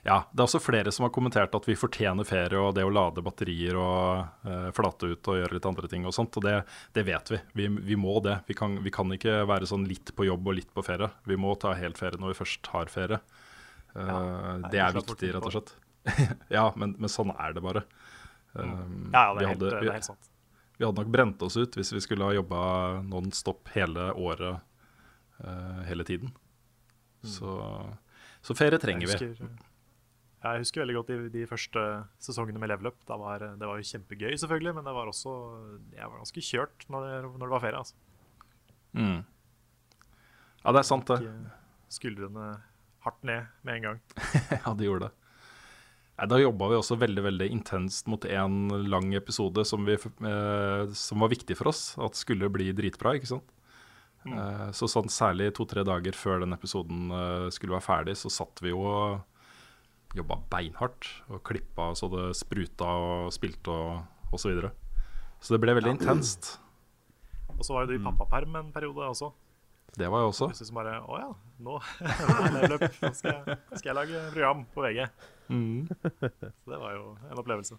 [0.02, 2.92] Ja, det er også flere som har kommentert at vi fortjener ferie og det å
[2.92, 6.38] lade batterier og uh, flate ut og gjøre litt andre ting og sånt.
[6.40, 6.54] Og det,
[6.96, 7.40] det vet vi.
[7.60, 7.68] vi.
[7.92, 8.40] Vi må det.
[8.48, 11.10] Vi kan, vi kan ikke være sånn litt på jobb og litt på ferie.
[11.28, 13.20] Vi må ta helt ferie når vi først har ferie.
[13.94, 15.74] Uh, det det er er viktig, rett og slett.
[16.58, 17.86] ja, men, men sånn er det bare.
[18.58, 19.10] Um, Mm.
[19.12, 20.28] Ja, ja, det vi er, helt, hadde- det er helt sant.
[20.78, 22.58] vi hadde nok brent oss ut hvis vi skulle ha jobba
[23.02, 24.60] non stop hele året
[25.44, 26.32] uh, hele tiden.
[27.22, 27.50] Så,
[28.42, 29.10] så ferie trenger Mm.
[29.10, 29.28] jeg vi.
[29.28, 29.48] husker,
[30.44, 31.82] ja, jeg husker veldig godt de, de første
[32.22, 32.98] sesongene med Level Up.
[33.08, 35.32] Da var, det var jo kjempegøy, selvfølgelig, men det var også
[35.96, 37.78] jeg var ganske kjørt når det, når det var ferie.
[37.78, 37.94] Altså.
[38.94, 39.24] Mm.
[40.64, 41.32] Ja, det er sant, det.
[41.90, 42.46] Skuldrene
[43.06, 44.00] hardt ned med en gang.
[44.66, 45.14] Ja, de gjorde det.
[46.18, 51.22] Da jobba vi også veldig veldig intenst mot en lang episode som, vi, eh, som
[51.22, 51.92] var viktig for oss.
[52.02, 53.52] At skulle bli dritbra, ikke sant.
[54.26, 58.64] Eh, så sånn særlig to-tre dager før den episoden eh, skulle være ferdig, så satt
[58.64, 61.06] vi jo og jobba beinhardt.
[61.30, 64.00] Og klippa så det spruta og spilte og,
[64.32, 64.42] osv.
[64.42, 64.72] så videre.
[65.38, 66.56] Så det ble veldig intenst.
[67.54, 69.30] Og så var jo du i pappaperm en periode også.
[69.94, 70.50] Det var jeg også.
[70.74, 71.30] Bare Å ja,
[71.64, 71.76] nå,
[72.54, 72.78] nå
[73.16, 75.04] skal jeg, skal jeg lage program på VG.
[75.48, 77.78] Så det var jo en opplevelse.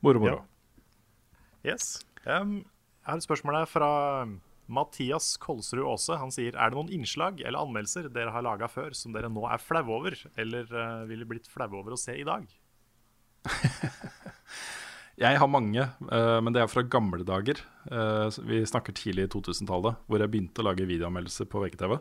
[0.00, 0.38] Moro, moro.
[1.66, 1.98] Yes.
[2.24, 2.62] Um,
[3.04, 3.90] jeg har et spørsmål her fra
[4.70, 6.16] Mathias Kolsrud Aase.
[6.20, 9.44] Han sier Er det noen innslag eller anmeldelser dere har laga før som dere nå
[9.50, 12.46] er flaue over, eller uh, ville blitt flaue over å se i dag?
[15.20, 17.58] Jeg har mange, eh, men det er fra gamle dager.
[17.92, 21.98] Eh, vi snakker tidlig i 2000-tallet, hvor jeg begynte å lage videoanmeldelser på VGTV.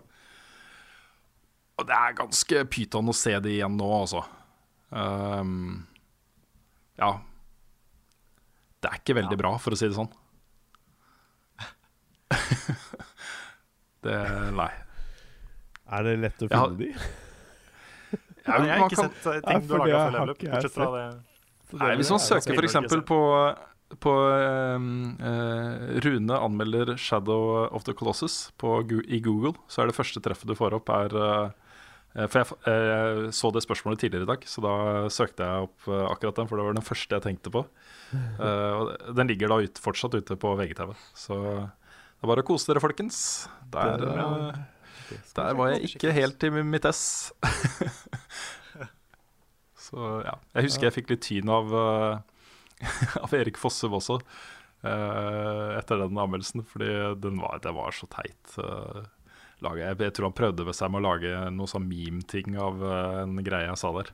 [1.79, 4.23] Og det er ganske pyton å se det igjen nå, altså.
[4.89, 5.85] Um,
[6.99, 7.11] ja.
[8.79, 10.11] Det er ikke veldig bra, for å si det sånn.
[14.07, 14.19] det
[14.55, 14.71] Nei.
[15.89, 16.77] Er det lett å finne ja.
[16.79, 16.89] de?
[18.47, 20.75] Ja, jeg har ikke kan- sett Nei, ting du har laga for Level Up, bortsett
[20.75, 21.07] fra det.
[21.77, 23.03] Nei, Hvis man er- søker f.eks.
[23.05, 23.19] på,
[24.01, 24.13] på
[24.75, 30.21] um, uh, Rune anmelder 'Shadow of the Colossus' på, i Google, så er det første
[30.21, 34.45] treffet du får opp, er eh, For jeg, jeg så det spørsmålet tidligere i dag,
[34.49, 34.73] så da
[35.13, 37.65] søkte jeg opp akkurat den, for det var den første jeg tenkte på.
[39.15, 40.95] Den ligger da ut, fortsatt ute på VGTV.
[41.13, 43.47] Så det er bare å kose dere, folkens.
[43.69, 44.01] Der,
[45.37, 47.29] der var jeg ikke helt i mitt ess.
[49.89, 50.35] Så ja.
[50.53, 54.19] Jeg husker jeg fikk litt tyn av, eh, av Erik Fossum også.
[54.85, 56.91] eh, etter den anmeldelsen, fordi
[57.23, 58.53] den var, det var så teit.
[58.61, 59.01] eh,
[59.65, 59.87] laget.
[59.89, 62.77] Jeg, jeg tror han prøvde ved seg med å lage noe sånn meme-ting av
[63.25, 64.13] en greie jeg sa der.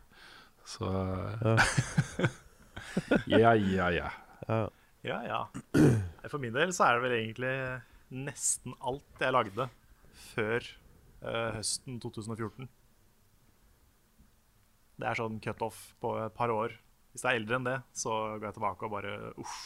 [0.65, 0.88] Så
[3.30, 4.07] ja, ja, ja.
[4.47, 4.64] Ja.
[5.06, 5.41] Ja, ja.
[6.31, 7.52] For min del så er det vel egentlig
[8.26, 9.68] nesten alt jeg lagde
[10.31, 10.65] før
[11.22, 12.65] høsten 2014.
[14.95, 16.76] Det er sånn cutoff på et par år.
[17.11, 19.57] Hvis det er eldre enn det, så går jeg tilbake og bare uff.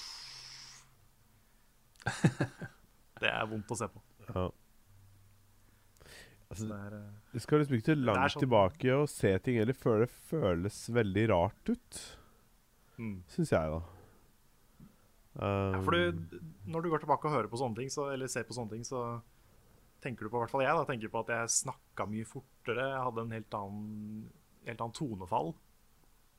[3.19, 4.01] Det er vondt å se på.
[4.29, 4.45] Ja.
[6.49, 9.59] Altså, Det er, eh, du skal liksom ikke til langt sånn- tilbake og se ting
[9.59, 11.99] heller før det føles veldig rart ut,
[12.97, 13.17] mm.
[13.27, 13.81] syns jeg, da.
[15.39, 18.27] Ja, for du, Um, når du går tilbake og hører på sånne ting, så, eller
[18.27, 19.21] ser på sånne ting, så
[20.01, 22.87] tenker du på, i hvert fall jeg, da, tenker på at jeg snakka mye fortere.
[22.89, 24.31] Jeg hadde en helt annen,
[24.67, 25.53] helt annet tonefall.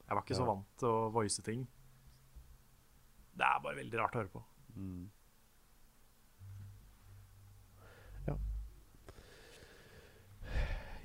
[0.07, 1.67] Jeg var ikke så vant til å voice ting.
[3.39, 4.43] Det er bare veldig rart å høre på.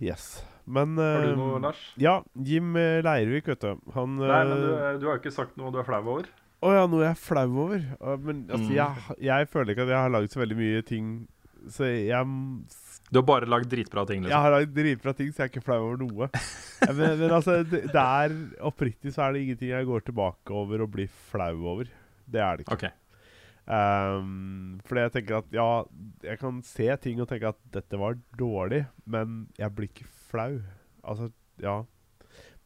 [0.01, 0.43] Yes.
[0.65, 1.81] Men Har du eh, noe, Lars?
[2.01, 3.75] Ja, Jim eh, Leirvik, vet du.
[3.95, 6.27] Han Nei, men du, eh, du har jo ikke sagt noe du er flau over.
[6.65, 7.85] Å ja, noe jeg er flau over?
[8.25, 8.75] Men altså, Mm.
[8.79, 11.09] jeg, jeg føler ikke at jeg har laget så veldig mye ting
[11.69, 12.29] Så jeg,
[13.15, 14.43] Du har bare lagd dritbra ting, jeg liksom.
[14.43, 16.27] har lagd dritbra ting, så jeg er ikke flau over noe.
[16.97, 18.33] Men, men altså, det, det er
[18.67, 21.87] oppriktig så er det ingenting jeg går tilbake over og blir flau over.
[22.27, 22.75] Det er det ikke.
[22.75, 22.99] Ok.
[23.65, 25.69] Um, fordi jeg tenker at ja,
[26.27, 30.59] jeg kan se ting og tenke at dette var dårlig, men jeg blir ikke flau.
[31.01, 31.31] Altså,
[31.63, 31.79] ja.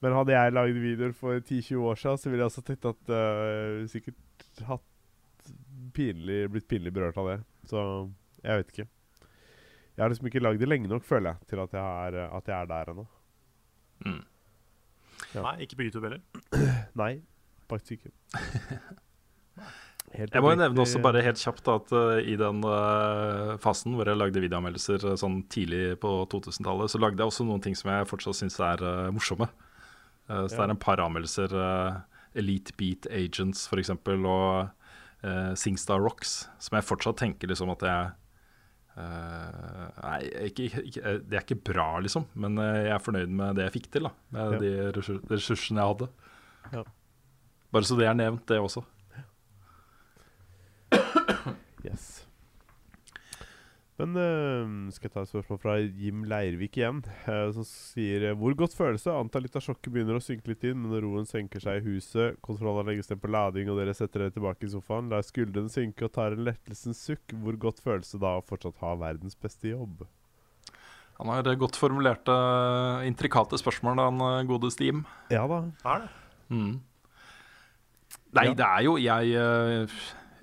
[0.01, 3.13] Men hadde jeg lagd videoer for 10-20 år siden, så ville jeg også tenkt at
[3.13, 5.53] uh, Sikkert hatt
[5.95, 7.41] pinlig, blitt pinlig berørt av det.
[7.69, 7.83] Så
[8.41, 8.93] jeg vet ikke.
[9.99, 12.47] Jeg har liksom ikke lagd det lenge nok, føler jeg, til at jeg er, at
[12.47, 13.03] jeg er der ennå.
[14.05, 14.21] Mm.
[15.33, 15.41] Ja.
[15.43, 16.21] Nei, ikke på YouTube heller.
[17.01, 17.11] Nei,
[17.67, 18.13] faktisk ikke.
[20.15, 23.57] Helt Jeg må jo nevne også bare helt kjapt da, at uh, i den uh,
[23.61, 27.61] fasen hvor jeg lagde videoanmeldelser uh, sånn tidlig på 2000-tallet, så lagde jeg også noen
[27.67, 29.51] ting som jeg fortsatt syns er eh, morsomme.
[30.29, 31.53] Eh, så det er en par anmeldelser.
[31.53, 31.99] eh,
[32.39, 34.69] Elite Beat Agents, for eksempel, og
[35.25, 38.18] uh, Singstar Rocks, som jeg fortsatt tenker liksom at jeg eh,
[38.97, 43.55] Nei, ikke, ikke, eh, det er ikke bra, liksom, men eh, jeg er fornøyd med
[43.55, 44.03] det jeg fikk til.
[44.09, 44.59] da Med Ja.
[44.59, 46.09] de ressur- ressursene jeg hadde.
[46.73, 46.83] Ja.
[47.71, 48.83] Bare så det er nevnt, det også.
[51.85, 52.25] Yes.
[53.99, 58.35] Men uh, skal jeg ta et spørsmål fra Jim Leirvik igjen, uh, som sier eh,
[58.39, 59.11] Hvor godt føles det?
[59.11, 61.83] Antar litt av sjokket begynner å synke litt inn, men når roen senker seg i
[61.97, 65.73] huset, kontrollene legges ned på lading, og dere setter dere tilbake i sofaen, lar skuldrene
[65.73, 69.35] synke og tar en lettelsens sukk, hvor godt føles det da å fortsatt ha verdens
[69.35, 70.07] beste jobb?
[71.19, 72.31] Han har godt formulerte,
[73.03, 75.03] intrikate spørsmål, han eh, gode Steam.
[75.27, 75.65] Ja da.
[75.83, 76.13] Er det?
[76.55, 76.75] Mm.
[78.39, 78.53] Nei, Ja.
[78.55, 79.33] det er jo Jeg,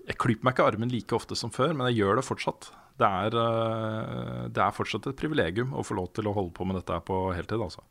[0.07, 2.69] jeg klyper meg ikke armen like ofte som før, men jeg gjør det fortsatt.
[2.97, 6.67] Det er, eh, det er fortsatt et privilegium å få lov til å holde på
[6.69, 7.85] med dette på heltid, altså.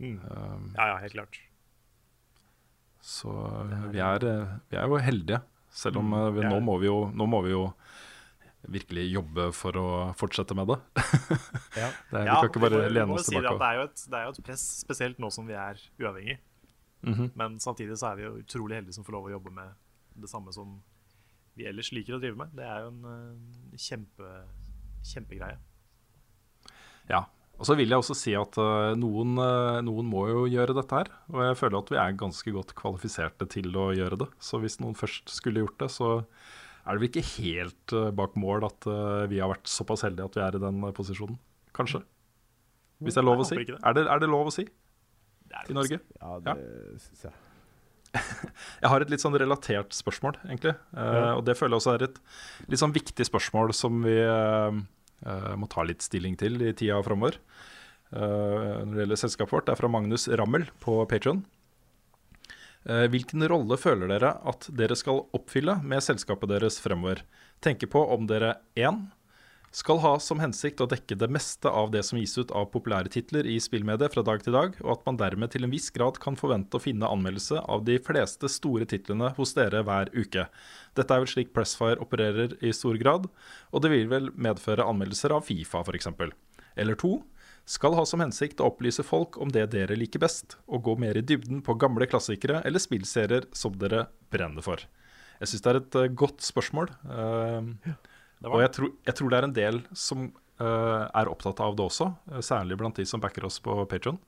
[0.00, 0.18] Mm.
[0.24, 1.40] Um, Ja, ja, helt klart.
[3.00, 3.32] så
[3.90, 7.10] vi er, eh, vi er jo heldige, selv om eh, vi, nå, må vi jo,
[7.10, 7.72] nå må vi jo
[8.70, 9.88] virkelig jobbe for å
[10.20, 10.78] fortsette med det.
[11.80, 11.88] Ja.
[12.10, 13.46] det er, Ja, vi kan ikke bare lene oss tilbake.
[13.46, 15.54] si det, det, er jo et, det er jo et press, spesielt nå som vi
[15.56, 16.38] er uavhengig.
[17.02, 17.30] -hmm.
[17.34, 19.72] Men samtidig så er vi jo utrolig heldige som får lov å jobbe med
[20.20, 20.80] det samme som
[21.60, 22.54] vi ellers liker å drive med.
[22.56, 24.30] Det er jo en eh, kjempe,
[25.12, 25.58] kjempegreie.
[27.10, 27.26] Ja.
[27.60, 31.02] Og så vil jeg også si at eh, noen, eh, noen må jo gjøre dette
[31.02, 31.12] her.
[31.32, 34.30] Og jeg føler at vi er ganske godt kvalifiserte til å gjøre det.
[34.40, 38.64] Så hvis noen først skulle gjort det, så er det vel ikke helt bak mål
[38.70, 38.86] at
[39.28, 41.36] vi har vært såpass heldige at vi er i den posisjonen.
[41.76, 42.00] Kanskje.
[43.04, 43.60] Hvis det er lov å si.
[43.60, 46.00] Er det, er det lov å si i Norge?
[46.20, 46.56] Ja, det
[47.04, 47.36] syns jeg.
[48.82, 50.74] Jeg har et litt sånn relatert spørsmål, egentlig.
[50.96, 51.34] Eh, Ja.
[51.36, 52.18] Og det føler jeg også er et
[52.68, 54.80] litt sånn viktig spørsmål som vi eh,
[55.26, 57.40] eh, må ta litt stilling til i tida framover.
[58.10, 59.66] Når det gjelder selskapet vårt.
[59.68, 61.44] Det er fra Magnus Rammel på Patron.
[62.82, 67.22] hvilken rolle føler dere at dere skal oppfylle med selskapet deres fremover?
[67.62, 68.98] Tenker på om dere 1.
[69.70, 73.12] Skal ha som hensikt å dekke det meste av det som gis ut av populære
[73.14, 76.18] titler i spillmediet fra dag til dag, og at man dermed til en viss grad
[76.18, 80.48] kan forvente å finne anmeldelse av de fleste store titlene hos dere hver uke.
[80.98, 83.30] Dette er vel slik Pressfire opererer i stor grad,
[83.70, 86.10] og det vil vel medføre anmeldelser av Fifa f.eks.
[86.74, 87.20] Eller to,
[87.62, 91.14] skal ha som hensikt å opplyse folk om det dere liker best, og gå mer
[91.14, 94.82] i dybden på gamle klassikere eller spillserier som dere brenner for.
[95.38, 96.90] Jeg syns det er et eh, godt spørsmål.
[97.06, 97.94] eh,
[98.40, 100.26] Det og jeg tror, jeg tror det er en del som
[100.62, 104.18] uh, er opptatt av det også, eh, særlig blant de som backer oss på Patron.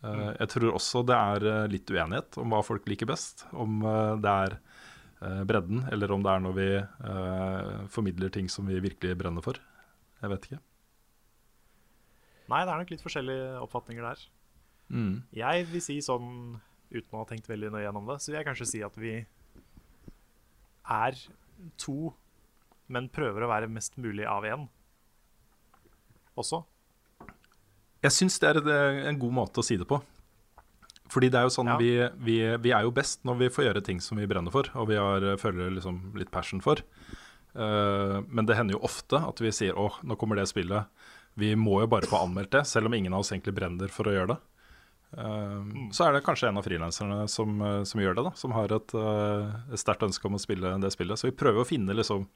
[0.00, 3.44] Jeg tror også det er eh, litt uenighet om hva folk liker best.
[3.52, 8.48] Om eh, det er eh, bredden, eller om det er når vi eh, formidler ting
[8.48, 9.60] som vi virkelig brenner for.
[10.22, 10.60] Jeg vet ikke.
[12.50, 14.24] Nei, det er nok litt forskjellige oppfatninger der.
[14.88, 15.12] Mm.
[15.36, 16.56] Jeg vil si sånn,
[16.90, 19.12] uten å ha tenkt veldig nøye gjennom det, så vil jeg kanskje si at vi
[20.90, 21.20] er
[21.78, 22.10] to,
[22.90, 24.66] men prøver å være mest mulig av én
[26.40, 26.62] også.
[28.00, 29.98] Jeg syns det er en god måte å si det på.
[31.10, 31.76] Fordi det er jo sånn Ja.
[31.76, 31.90] vi,
[32.22, 34.88] vi, vi er jo best når vi får gjøre ting som vi brenner for, og
[34.88, 36.82] vi har, føler liksom litt passion for.
[37.50, 40.86] Uh, men det hender jo ofte at vi sier åh, nå kommer det spillet.
[41.40, 44.08] Vi må jo bare få anmeldt det, selv om ingen av oss egentlig brenner for
[44.10, 44.38] å gjøre det.
[45.18, 48.52] Eh, Så er det kanskje en av frilanserne som, eh, som gjør det, da, som
[48.54, 51.18] har et, uh, sterkt ønske om å spille det spillet.
[51.18, 52.26] Så vi prøver å finne liksom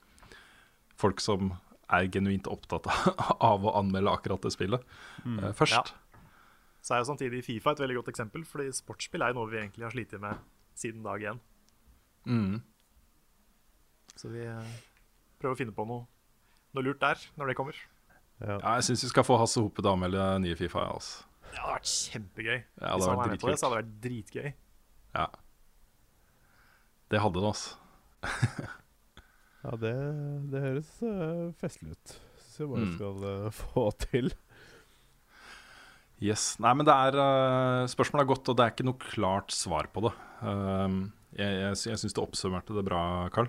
[1.01, 1.53] folk som
[1.93, 2.89] er genuint opptatt
[3.51, 4.85] av å anmelde akkurat det spillet
[5.27, 5.77] eh, først.
[5.95, 6.21] Ja.
[6.85, 9.61] Så er jo samtidig Fifa et veldig godt eksempel, fordi sportsspill er jo noe vi
[9.63, 10.41] egentlig har slitt med
[10.77, 11.41] siden dag én.
[12.29, 12.59] Mm.
[14.15, 14.75] Så vi eh,
[15.41, 16.05] prøver å finne på noe,
[16.77, 17.79] noe lurt der når det kommer.
[18.43, 20.85] Ja, jeg syns vi skal få Hasse Hope til å anmelde nye Fifa.
[20.85, 21.25] Ja, altså.
[21.55, 22.57] Det hadde vært kjempegøy.
[22.59, 24.49] Ja, det Hvis han var med på det, så hadde det vært dritgøy.
[25.15, 25.27] Ja.
[27.15, 28.75] Det hadde det, altså.
[29.65, 29.93] Ja, det,
[30.53, 32.15] det høres uh, festlig ut.
[32.45, 32.95] Syns jeg bare Mm.
[32.99, 34.29] skal uh, få til.
[36.23, 36.55] Yes.
[36.63, 39.89] Nei, men det er uh, Spørsmålet er godt, og det er ikke noe klart svar
[39.93, 40.13] på det.
[40.45, 40.99] Um,
[41.35, 43.01] jeg jeg, jeg syns du oppsummerte det bra,
[43.35, 43.49] Carl.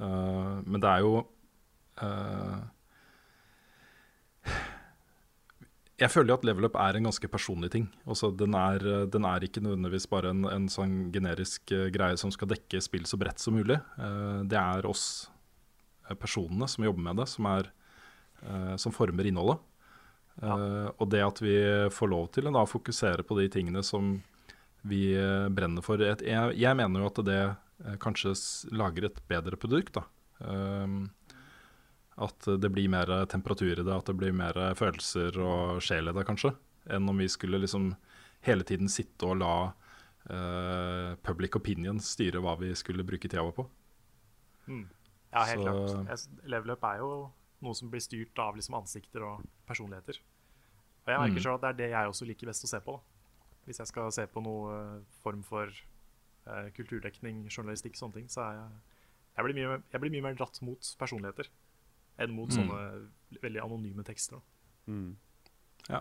[0.00, 1.12] Uh, men det er jo
[6.02, 7.84] Jeg føler jo at level up er en ganske personlig ting.
[8.10, 12.32] Også den, er, den er ikke nødvendigvis bare en, en sånn generisk uh, greie som
[12.34, 13.78] skal dekke spill så bredt som mulig.
[14.00, 15.28] Uh, det er oss
[16.18, 17.68] personene som jobber med det, som, er,
[18.42, 19.60] uh, som former innholdet.
[20.40, 21.56] Eh, og det at vi
[21.92, 24.14] får lov til å fokusere på de tingene som
[24.88, 26.00] vi eh, brenner for.
[26.02, 28.34] Et, jeg, jeg mener jo at det eh, kanskje
[28.74, 29.98] lager et bedre produkt.
[29.98, 30.06] da.
[30.46, 31.04] Ehm,
[32.22, 36.16] at det blir mer temperatur i det, at det blir mer følelser og sjel i
[36.16, 36.52] det, kanskje.
[36.92, 37.94] Enn om vi skulle liksom
[38.44, 39.54] hele tiden sitte og la
[40.28, 43.64] uh, public opinion styre hva vi skulle bruke tida vår på.
[45.32, 46.08] Ja, helt Så- klart.
[46.08, 47.32] Jeg Level up er jo
[47.62, 50.18] noe som blir styrt av liksom ansikter og personligheter.
[51.06, 51.42] Og jeg merker Mm.
[51.42, 52.92] selv at det er det jeg også liker best å se på.
[52.92, 53.00] Da.
[53.66, 55.66] Hvis jeg skal se på noe eh, form for
[56.46, 58.70] eh, kulturdekning, journalistikk, sånne ting, så er jeg,
[59.36, 61.48] jeg, blir mye, jeg blir mye mer dratt mot personligheter
[62.18, 62.56] enn mot Mm.
[62.68, 63.08] sånne
[63.40, 64.40] veldig anonyme tekster.
[64.88, 65.16] Mm.
[65.88, 66.00] Ja.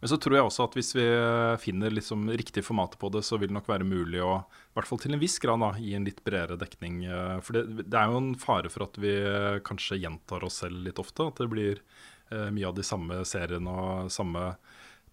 [0.00, 3.22] Men så tror jeg også at hvis vi eh, finner liksom riktig format på det,
[3.24, 5.70] så vil det nok være mulig å, i hvert fall til en viss grad, da,
[5.80, 6.98] gi en litt bredere dekning.
[7.08, 10.60] eh, For det, det er jo en fare for at vi eh, kanskje gjentar oss
[10.64, 11.30] selv litt ofte.
[11.30, 14.50] At det blir eh, mye av de samme seriene og samme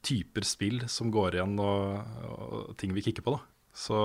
[0.04, 3.38] typer spill som går igjen, og, og ting vi kikker på.
[3.38, 3.70] da.
[3.74, 4.02] Så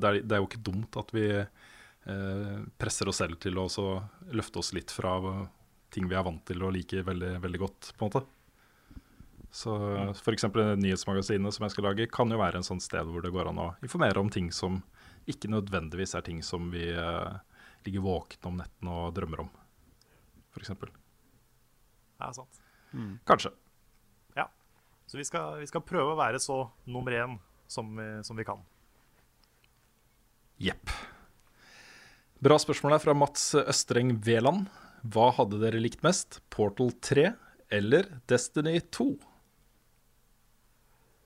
[0.00, 3.68] det er, det er jo ikke dumt at vi eh, presser oss selv til å
[4.32, 5.18] løfte oss litt fra
[5.94, 8.24] ting vi er vant til og liker veldig, veldig godt, på en måte.
[9.54, 9.72] Så
[10.10, 10.48] f.eks.
[10.50, 13.60] nyhetsmagasinet som jeg skal lage, kan jo være en sånn sted hvor det går an
[13.62, 14.80] å informere om ting som
[15.30, 17.36] ikke nødvendigvis er ting som vi eh,
[17.86, 19.50] ligger våkne om nettene og drømmer om,
[20.56, 20.72] f.eks.
[20.74, 22.58] er sant.
[23.28, 23.52] Kanskje.
[24.34, 24.48] Ja.
[25.06, 27.36] Så vi skal, vi skal prøve å være så nummer én
[27.70, 28.64] som vi, som vi kan.
[30.62, 30.90] Jepp.
[32.42, 34.66] Bra spørsmål her fra Mats Østreng Veland.
[35.14, 36.40] Hva hadde dere likt mest?
[36.50, 37.30] Portal 3
[37.78, 39.33] eller Destiny 2?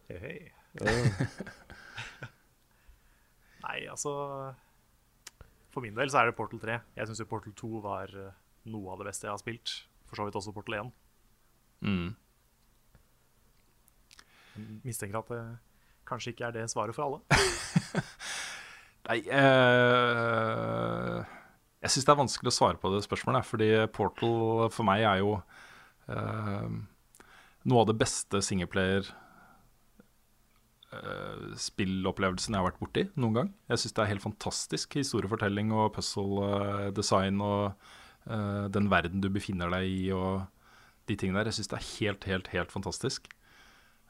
[0.09, 0.39] Hei, hei.
[3.65, 4.13] Nei, altså
[5.69, 6.77] For min del så er det Portal 3.
[6.97, 8.39] Jeg syns jo Portal 2 var eh,
[8.73, 9.75] noe av det beste jeg har spilt.
[10.09, 10.95] For så vidt også Portal 1.
[11.85, 12.09] Mm.
[14.57, 15.43] Jeg Mistenker at det
[16.09, 17.21] kanskje ikke er det svaret for alle.
[19.09, 21.21] Nei uh,
[21.85, 23.45] Jeg syns det er vanskelig å svare på det spørsmålet.
[23.53, 26.69] Fordi Portal for meg er jo uh,
[27.69, 29.05] noe av det beste singleplayer
[30.95, 33.51] eh, spillopplevelsen jeg har vært borti noen gang.
[33.71, 37.75] Jeg syns det er helt fantastisk historiefortelling og puzzle-design og
[38.29, 40.47] uh, den verden du befinner deg i og
[41.09, 41.51] de tingene der.
[41.53, 43.31] Jeg syns det er helt, helt, helt fantastisk.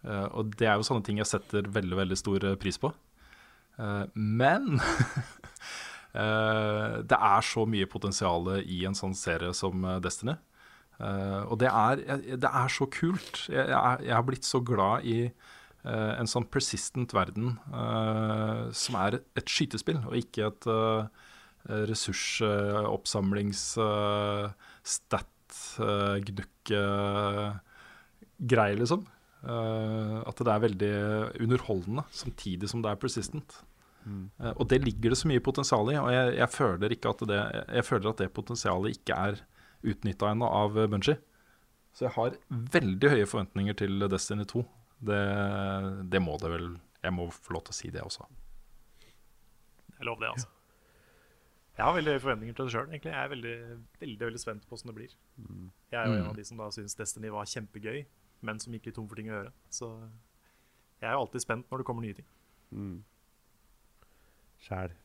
[0.06, 2.92] Uh, og det er jo sånne ting jeg setter veldig, veldig stor eh, pris på.
[3.78, 4.80] Eh, men
[6.18, 10.34] eh, det er så mye potensial i en sånn serie som eh, Destiny.
[10.98, 12.02] Eh, og det er,
[12.34, 13.44] det er så kult.
[13.46, 15.56] Jeg, jeg, jeg har blitt så glad i eh,
[15.86, 21.06] en sånn persistent verden eh, som er et skytespill, og ikke et uh,
[21.68, 24.50] ressursoppsamlings uh,
[24.82, 26.74] stat uh, gnukk
[28.38, 29.06] greie, liksom.
[29.46, 30.94] Eh, at det er veldig
[31.44, 33.60] underholdende samtidig som det er persistent.
[34.08, 37.24] Eh, og det ligger det så mye potensial i, og jeg, jeg føler ikke at
[37.28, 37.40] det
[37.76, 39.42] Jeg føler at det potensialet ikke er
[39.84, 41.18] utnytta ennå av Bunji.
[41.94, 44.64] Så jeg har veldig høye forventninger til Destiny 2.
[44.98, 45.22] Det,
[46.10, 46.68] det må det vel
[47.04, 48.26] Jeg må få lov til å si det også.
[49.98, 50.48] Jeg lover det, altså.
[51.78, 52.88] Jeg har veldig høye forventninger til det sjøl.
[52.90, 53.56] Jeg er veldig,
[54.00, 55.12] veldig, veldig spent på hvordan det blir.
[55.92, 58.00] Jeg er jo en av de som da syns Destiny var kjempegøy,
[58.46, 59.52] men som gikk litt tom for ting å gjøre.
[59.70, 59.90] Så
[60.98, 62.26] jeg er jo alltid spent når det kommer nye ting.
[64.66, 64.96] Sjæl.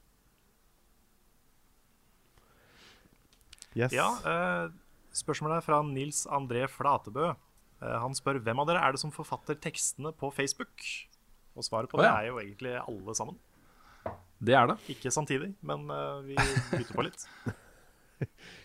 [3.78, 3.94] Yes.
[3.94, 4.74] Ja, uh,
[5.14, 7.36] Spørsmålet er fra Nils André Flatebø.
[7.84, 10.86] Eh, han spør hvem av dere er det som forfatter tekstene på Facebook.
[11.54, 13.38] Og svaret på Å, det er jo egentlig alle sammen.
[14.44, 14.78] Det er det.
[14.96, 16.38] Ikke samtidig, men eh, vi
[16.74, 17.28] bytter på litt.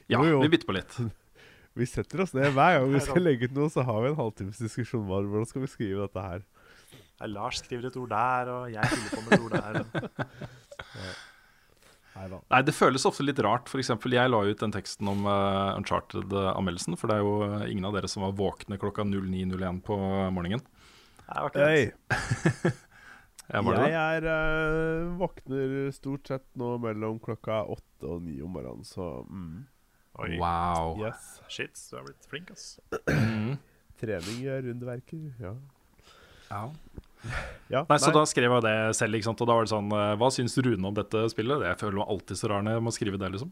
[0.08, 0.36] Ja, Jo, jo.
[0.44, 0.92] vi bytter på litt.
[1.78, 4.16] Vi setter oss ned hver gang vi skal legge ut noe, så har vi en
[4.18, 6.40] halvtimes diskusjon om hvordan skal vi skrive dette her.
[7.20, 9.78] Ja, Lars skriver et ord der, og jeg fyller på med et ord der.
[9.78, 10.26] Neida.
[12.50, 13.70] Nei, det føles ofte litt rart.
[13.70, 16.98] For eksempel, jeg la ut den teksten om uh, Uncharted-anmeldelsen.
[16.98, 19.98] For det er jo eh, ingen av dere som var våkne klokka 09.01 på
[20.34, 20.64] morgenen.
[21.28, 21.64] Ikke.
[21.64, 22.74] Hei,
[23.48, 28.52] Jeg var jeg er uh, våkner stort sett nå mellom klokka åtte og ni om
[28.52, 29.62] morgenen, så mm.
[30.18, 30.98] Oi, Wow.
[31.00, 31.38] Yes.
[31.48, 32.76] shit, du har blitt flink, ass.
[34.02, 35.30] Trening gjør underverker.
[35.40, 35.54] Ja.
[36.50, 36.64] Ja.
[37.74, 39.40] Ja Nei, så da skrev jeg det selv, ikke sant?
[39.42, 41.64] og da var det sånn eh, Hva syns Rune om dette spillet?
[41.66, 43.50] Jeg føler meg alltid så rar når jeg må skrive det, liksom.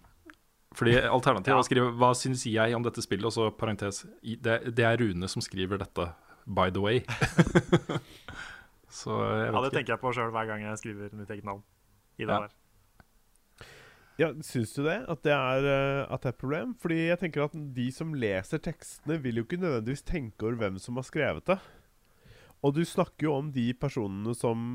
[0.76, 4.74] Fordi alternativet er å skrive 'Hva syns jeg om dette spillet?' og så parentes det,
[4.76, 6.10] det er Rune som skriver dette,
[6.46, 7.00] by the way.
[9.00, 11.62] så jeg Ja, det tenker jeg på sjøl hver gang jeg skriver mitt eget navn.
[12.18, 12.40] I det Ja.
[12.46, 12.54] der.
[14.18, 15.04] Ja, Syns du det?
[15.12, 16.74] At det, er, eh, at det er et problem?
[16.80, 20.78] Fordi jeg tenker at de som leser tekstene, vil jo ikke nødvendigvis tenke over hvem
[20.80, 21.58] som har skrevet det.
[22.66, 24.68] Og du snakker jo om de personene som,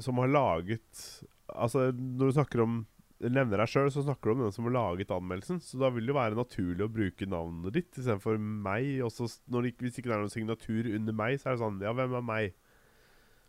[0.00, 1.06] som har laget
[1.52, 2.78] Altså, når du snakker om
[3.16, 5.60] nevner deg sjøl, så snakker du om den som har laget anmeldelsen.
[5.64, 8.98] Så da vil det jo være naturlig å bruke navnet ditt istedenfor meg.
[9.06, 11.78] Også når det, hvis ikke det er noen signatur under meg, så er det sånn
[11.86, 12.58] Ja, hvem er meg?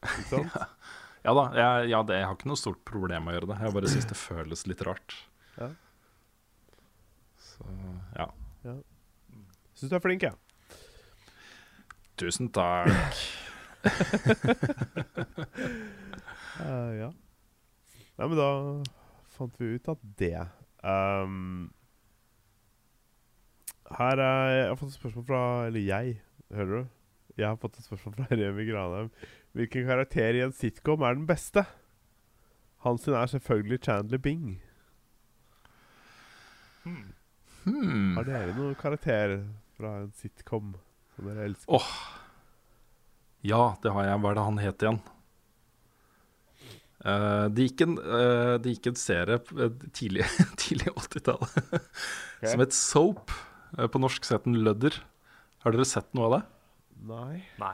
[0.06, 0.58] Ikke sant?
[1.26, 3.56] Ja da, jeg, ja, det, jeg har ikke noe stort problem med å gjøre det.
[3.66, 5.16] Jeg bare syns det føles litt rart.
[5.58, 5.68] Ja.
[7.44, 7.68] Så
[8.16, 8.30] ja.
[9.76, 10.38] Syns du er flink, jeg.
[12.22, 13.28] Tusen takk.
[16.58, 17.12] Eh, ja.
[18.18, 18.48] Nei, men da
[19.38, 20.40] fant vi ut at det
[20.82, 21.68] um,
[23.94, 26.16] Her er Jeg har fått et spørsmål fra Eller jeg,
[26.58, 26.96] hører du?
[27.38, 29.12] Jeg har fått et spørsmål fra Remi Granheim.
[29.54, 31.68] Hvilken karakter i en sitcom er den beste?
[32.82, 34.56] Hans sin er selvfølgelig Chandler Bing.
[37.68, 38.16] Hmm.
[38.18, 39.38] Har dere noen karakter
[39.78, 40.74] fra en sitcom
[41.14, 41.78] som dere elsker?
[41.78, 42.27] Åh.
[43.46, 44.20] Ja, det har jeg.
[44.24, 45.00] Hva er det han het igjen?
[47.08, 50.26] Uh, det, gikk en, uh, det gikk en serie eh, tidlig,
[50.62, 51.78] tidlig 80-tallet
[52.42, 53.34] som het Soap.
[53.94, 54.96] På norsk så het den Lødder.
[55.64, 56.44] Har dere sett noe av det?
[57.08, 57.74] Nei, Nei.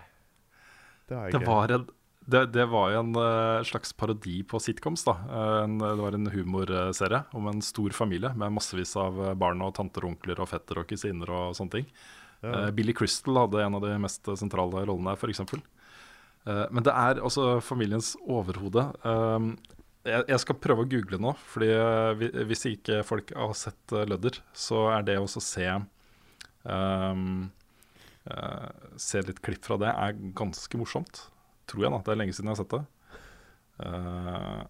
[1.07, 1.51] det har jeg Det ikke.
[1.53, 1.85] var en,
[2.33, 3.13] det, det var jo en
[3.69, 5.05] slags parodi på sitcoms.
[5.07, 5.13] da
[5.61, 10.03] en, Det var en humorserie om en stor familie med massevis av barn og tanter
[10.03, 11.87] og onkler og fetter og kusiner og sånne ting.
[12.43, 12.65] Ja.
[12.67, 15.43] Eh, Billy Crystal hadde en av de mest sentrale rollene her, f.eks.
[16.43, 18.83] Uh, men det er altså familiens overhode.
[19.07, 19.53] Um,
[20.03, 24.41] jeg, skal prøve å google nå, Fordi eh, hvis ikke folk har sett eh, Lødder,
[24.51, 25.63] så er det å se
[26.67, 27.45] um,
[28.27, 31.21] eh, Se litt klipp fra det er ganske morsomt.
[31.71, 32.01] Tror jeg, da.
[32.03, 32.83] Det er lenge siden jeg har sett det.
[33.79, 34.67] Uh,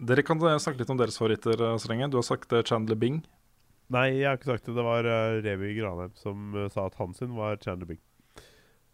[0.00, 2.08] dere kan eh, snakke litt om deres favoritter eh, så lenge.
[2.12, 3.20] Du har sagt eh, Chandler Bing.
[3.90, 4.76] Nei, jeg har ikke sagt det.
[4.78, 8.02] Det var uh, Remi Granheim som uh, sa at han sin var Chandler Bing.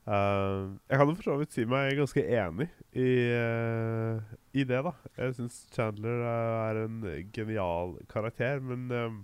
[0.07, 4.79] Uh, jeg kan jo for så vidt si meg ganske enig i, eh, i det,
[4.87, 4.93] da.
[5.19, 7.01] Jeg syns Chandler eh, er en
[7.35, 9.19] genial karakter, men eh,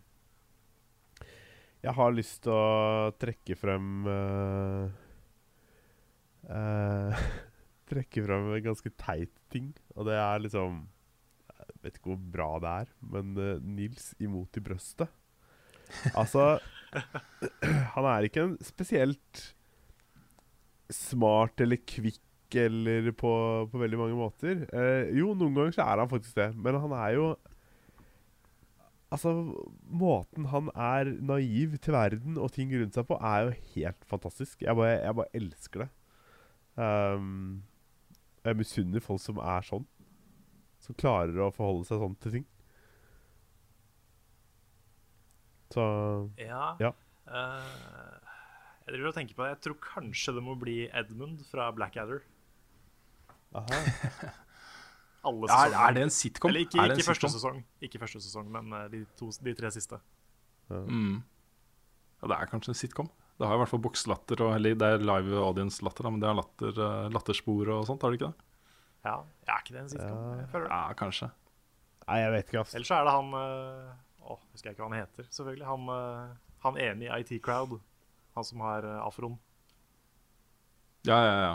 [1.87, 4.85] jeg har lyst til å trekke frem eh,
[6.59, 7.25] eh,
[7.93, 10.83] Trekke frem en ganske teit ting, og det er liksom
[11.53, 15.22] Jeg vet ikke hvor bra det er, men eh, Nils imot i brøstet.
[16.15, 16.59] Altså
[17.95, 19.47] Han er ikke en spesielt
[20.93, 22.21] smart eller kvikk
[22.59, 23.33] eller på,
[23.73, 24.67] på veldig mange måter.
[24.77, 27.33] Eh, jo, noen ganger så er han faktisk det, men han er jo
[29.13, 29.29] Altså,
[29.93, 34.63] måten han er naiv til verden og ting rundt seg på, er jo helt fantastisk.
[34.65, 35.89] Jeg bare, jeg bare elsker det.
[36.81, 37.61] Um,
[38.41, 39.85] jeg misunner folk som er sånn.
[40.81, 42.47] Som klarer å forholde seg sånn til ting.
[45.73, 45.85] Så
[46.41, 46.75] Ja.
[46.83, 46.93] Ja.
[47.27, 48.21] Uh,
[48.83, 49.51] jeg driver og tenker på det.
[49.55, 52.25] Jeg tror kanskje det må bli Edmund fra Blackadder.
[53.55, 53.83] Aha.
[55.29, 56.51] Alle Er, er det en sitcom?
[56.51, 57.35] Eller ikke, Er ikke første sitcom?
[57.37, 60.01] sesong, Ikke første sesong, men eh, de, to, de tre siste.
[60.67, 61.21] Mm.
[62.23, 63.11] Ja, det er kanskje en sitcom.
[63.39, 66.41] Det har i hvert fall bokslatter, og, eller det er live audience-latter, men det har
[66.41, 68.49] latter, eh, latterspor og sånt, har det ikke det?
[69.07, 69.15] Ja,
[69.47, 70.19] ja er ikke det en sitcom?
[70.41, 70.81] Jeg føler det.
[70.81, 71.31] Ja, kanskje.
[72.03, 72.75] Nei, jeg vet ikke, ass.
[72.75, 75.67] Ellers så er det han eh, Å, husker jeg ikke hva han heter, selvfølgelig.
[75.69, 77.79] Han, uh, han ene i IT Crowd.
[78.37, 79.37] Han som har uh, afroen.
[81.09, 81.55] Ja, ja, ja.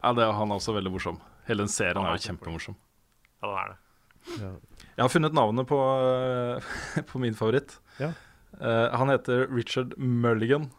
[0.00, 1.20] Ja, det er han også veldig morsom.
[1.48, 2.76] Hele den serien er er jo kjempemorsom.
[3.40, 3.78] Ja, den er det.
[4.40, 4.50] Ja.
[4.96, 7.78] Jeg har funnet navnet på, eh, på min favoritt.
[8.00, 8.12] Ja.
[8.60, 10.70] Uh, han heter Richard Mulligan.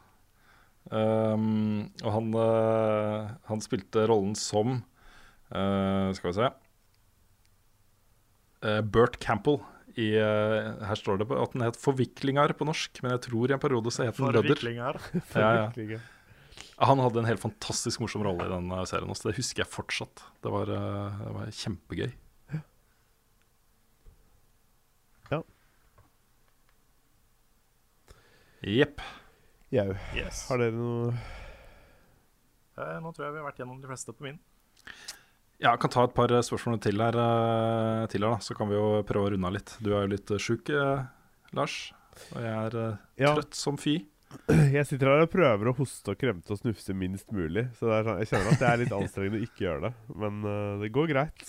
[0.91, 4.82] Um, og han, uh, han spilte rollen som
[5.53, 6.48] uh, Skal vi se
[8.61, 9.59] Bert Campbell.
[9.99, 13.49] I, eh, her står det på at den het 'Forviklinger' på norsk, men jeg tror
[13.49, 14.55] i en periode så het den 'Rødder'.
[14.55, 15.01] Forviklinger.
[15.35, 15.99] Ja, ja.
[16.81, 19.09] Han hadde en helt fantastisk morsom rolle i den eh, serien.
[19.09, 19.29] Også.
[19.29, 20.23] Det husker jeg fortsatt.
[20.41, 22.11] Det var, eh, det var kjempegøy.
[25.31, 25.41] Ja.
[28.61, 29.01] Jepp.
[29.71, 29.95] Jau.
[30.15, 30.47] Yes.
[30.49, 31.13] Har dere noe
[32.81, 34.39] Eh, nå tror jeg vi har vært gjennom de fleste på min.
[35.61, 38.39] Ja, jeg kan ta et par eh, spørsmål til her, eh, til her da.
[38.41, 39.75] så kan vi jo prøve å runde av litt.
[39.83, 41.03] Du er jo litt eh, sjuk, eh,
[41.57, 41.75] Lars.
[42.33, 43.35] Og jeg er eh, Ja.
[43.38, 43.99] trøtt som fy.
[44.77, 47.65] Jeg sitter her og prøver å hoste og kremte og snufse minst mulig.
[47.77, 49.91] Så er sånn, jeg kjenner at det er litt anstrengende å ikke gjøre det.
[50.23, 51.43] Men uh, det går greit.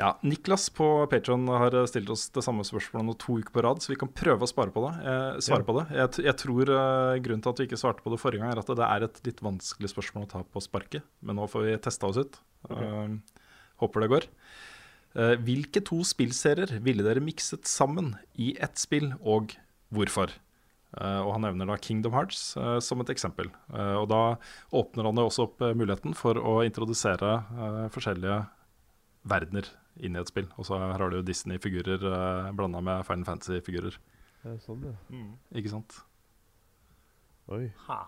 [0.00, 3.82] Ja, Niklas på Patron har stilt oss det samme spørsmålet nå to uker på rad,
[3.84, 4.92] så vi kan prøve å spare på det.
[5.04, 5.66] Eh, svare Ja.
[5.68, 5.84] på det.
[5.92, 8.62] Jeg, jeg tror eh, grunnen til at vi ikke svarte på det forrige gang, er
[8.62, 11.04] at det er et litt vanskelig spørsmål å ta på sparket.
[11.20, 12.40] Men nå får vi testa oss ut.
[12.70, 13.12] Eh,
[13.84, 14.28] håper det går.
[15.20, 19.52] Eh, hvilke to spillserier ville dere mikset sammen i ett spill, og
[19.92, 20.32] hvorfor?
[20.90, 23.46] Uh, og Han nevner da Kingdom Hearts uh, som et eksempel.
[23.70, 24.22] Uh, og Da
[24.74, 27.36] åpner han jo også opp muligheten for å introdusere
[27.94, 28.40] forskjellige
[29.30, 29.68] verdener
[30.06, 30.48] inn i et spill.
[30.56, 33.98] Og så her har du Disney-figurer uh, blanda med Final Fantasy-figurer.
[34.40, 34.94] Det er sånn, ja.
[35.58, 35.98] Ikke sant?
[37.50, 37.66] Oi.
[37.88, 38.00] Ha.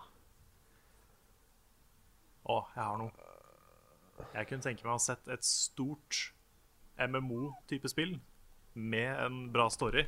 [2.43, 3.29] Å, jeg har noe.
[4.33, 6.29] Jeg kunne tenke meg å ha sett et stort
[6.99, 8.17] MMO-type spill
[8.73, 10.05] med en bra story,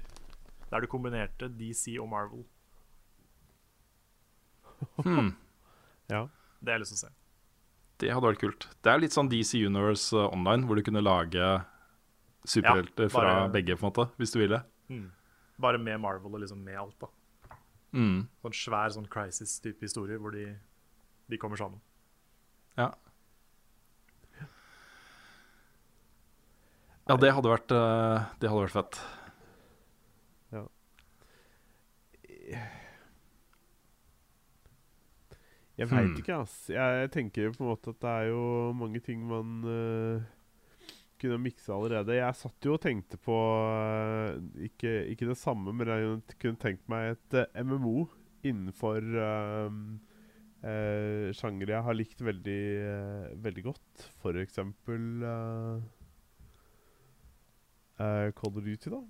[0.72, 2.46] der du kombinerte DC og Marvel.
[6.06, 6.28] Ja.
[6.62, 7.14] Det har jeg lyst til å se.
[8.02, 8.68] Det hadde vært kult.
[8.86, 11.48] Det er litt sånn DC Universe eh, online, hvor du kunne lage
[12.46, 14.62] superhelter Ja, fra begge, på en måte, hvis du ville.
[15.62, 17.08] Bare med Marvel og liksom med alt, da.
[17.96, 18.28] Mm.
[18.44, 20.50] Sånn svær sånn crisis-type historie hvor de,
[21.32, 21.80] de kommer sammen.
[22.78, 22.90] Ja.
[27.08, 29.00] Ja, det hadde vært, eh, det hadde vært fett.
[35.78, 36.16] Jeg veit Hmm.
[36.16, 36.68] ikke, ass.
[36.70, 40.22] Jeg tenker på en måte at det er jo mange ting man eh,
[41.22, 42.18] kunne mikse allerede.
[42.18, 44.38] Jeg satt jo og tenkte på eh,
[44.68, 48.06] ikke, ikke det samme, men jeg kunne tenkt meg et eh, MMO
[48.46, 49.72] innenfor uh,
[51.34, 54.04] sjanger jeg har likt veldig, uh, veldig godt.
[54.22, 55.80] For eksempel uh,
[58.38, 59.02] Call of Duty, da.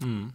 [0.00, 0.30] Mm.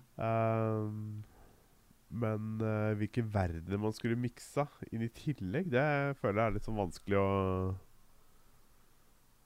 [2.21, 2.59] Men
[2.99, 5.87] hvilke verdener man skulle miksa inn i tillegg, det
[6.19, 7.31] føler jeg er litt sånn vanskelig å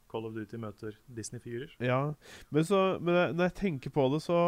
[0.09, 1.75] Call of Duty møter Disney-figurer.
[1.83, 2.01] Ja.
[2.49, 4.39] Men, så, men når jeg tenker på det, så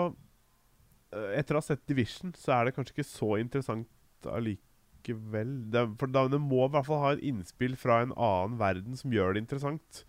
[1.13, 5.53] eh, Etter å ha sett Division, så er det kanskje ikke så interessant allikevel.
[5.73, 8.97] Det, for da, det må i hvert fall ha et innspill fra en annen verden
[8.99, 10.03] som gjør det interessant.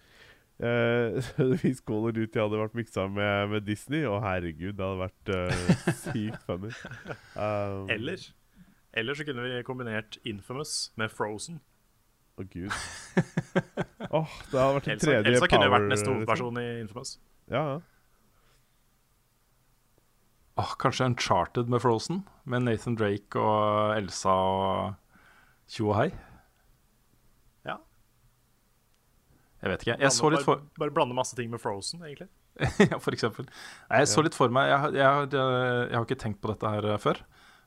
[0.63, 1.19] Uh,
[1.59, 5.33] hvis Call of Duty hadde vært miksa med, med Disney, å herregud, det hadde vært
[5.35, 6.71] uh, sykt funny.
[7.35, 8.21] Um, Eller
[8.93, 11.59] Eller så kunne vi kombinert Infamous med Frozen.
[12.39, 12.71] Å, gud.
[14.13, 16.19] Åh, det hadde vært en Elsa, tredje Elsa kunne jo vært neste liksom.
[16.21, 17.13] hovedperson i Infamous.
[17.53, 17.79] Ja, ja.
[20.61, 22.23] Åh, kanskje Uncharted med Frozen?
[22.45, 24.99] Med Nathan Drake og Elsa og
[25.73, 26.11] tjo og hei?
[27.65, 27.79] Ja.
[29.63, 29.97] Jeg vet ikke.
[30.03, 32.29] Jeg så litt for bare, bare blande masse ting med Frozen, egentlig.
[32.93, 33.47] Ja, for eksempel.
[33.89, 36.69] Nei, jeg så litt for meg Jeg, har- jeg, jeg har ikke tenkt på dette
[36.75, 37.23] her eh, før.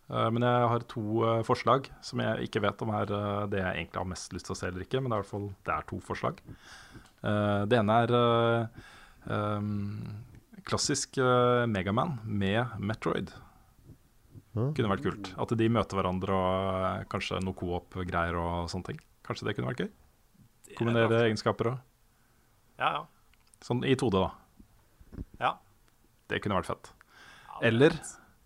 [0.10, 3.62] Eh, Men jeg har to eh, forslag som jeg ikke vet om er eh, det
[3.64, 5.02] jeg egentlig har mest lyst til å se eller ikke.
[5.02, 6.42] Men det er i hvert fall det er to forslag.
[7.26, 8.86] Eh, Det ene er eh,
[9.34, 10.24] um,
[10.66, 11.18] klassisk
[11.70, 13.34] Megaman med Metroid.
[14.56, 15.34] Kunne vært kult.
[15.38, 19.02] At de møter hverandre og kanskje noe co-op-greier og sånne ting.
[19.28, 19.90] Kanskje det kunne vært gøy?
[20.78, 21.82] Kombinere egenskaper og
[22.80, 23.02] Ja, ja.
[23.66, 24.32] Sånn i 2D, da.
[25.42, 25.52] ja.
[26.32, 26.90] Det kunne vært fett.
[27.60, 27.94] Er Eller.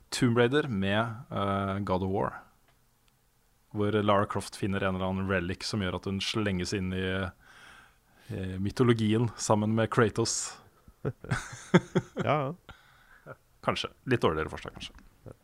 [0.09, 0.99] Tomb Raider med
[1.31, 2.39] uh, God of War.
[3.71, 7.05] Hvor Lara Croft finner en eller annen relic som gjør at hun slenges inn i,
[8.33, 10.57] i mytologien sammen med Kratos.
[12.25, 13.35] ja, ja.
[13.61, 13.91] Kanskje.
[14.09, 15.35] Litt dårligere forslag, kanskje.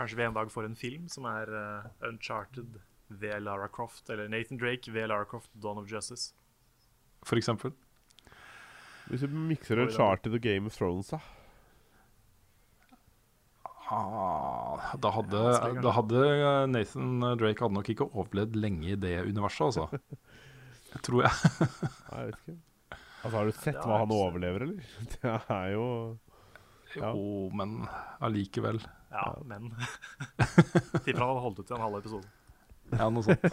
[0.00, 2.80] Kanskje vi en dag får en film som er uh, Uncharted
[3.10, 6.34] ved Lara Croft, eller Nathan Drake ved Lara Croft, Dawn of Justice.
[7.22, 7.74] For eksempel.
[9.10, 11.18] Hvis du mikser Uncharted og Game of Thrones, da.
[13.90, 15.40] Ah, da, hadde,
[15.82, 20.00] da hadde eh, Nathan Drake hadde nok ikke overlevd lenge i det universet, altså.
[20.92, 21.34] Jeg tror jeg.
[22.10, 22.56] Nei, jeg vet ikke.
[23.20, 24.92] Altså, Har du sett hva han overlever, eller?
[25.16, 25.86] Det er jo
[26.96, 27.10] Ja.
[27.14, 27.74] Jo, men
[28.24, 28.80] allikevel.
[29.10, 29.68] Ja, men
[31.04, 32.30] Tipper han hadde holdt ut til en halv episode.
[32.94, 33.44] Ja, noe sånt.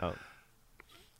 [0.00, 0.08] Ja,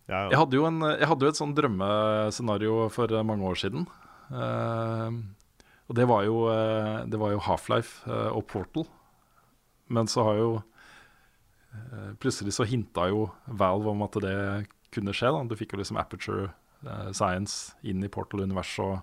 [0.09, 0.39] Jeg ja.
[0.41, 3.85] hadde jo, en, jeg hadde jo et sånn drømmescenario for mange år siden.
[4.33, 5.19] Eh,
[5.85, 8.87] og det var jo, eh, det jo Half-Life eh, og Portal.
[9.93, 14.37] Men så har jo eh, Plutselig så hinta jo Valve om at det
[14.95, 15.33] kunne skje.
[15.33, 16.53] da Du fikk jo liksom Aperture
[17.13, 18.99] Science inn i Portal-universet og,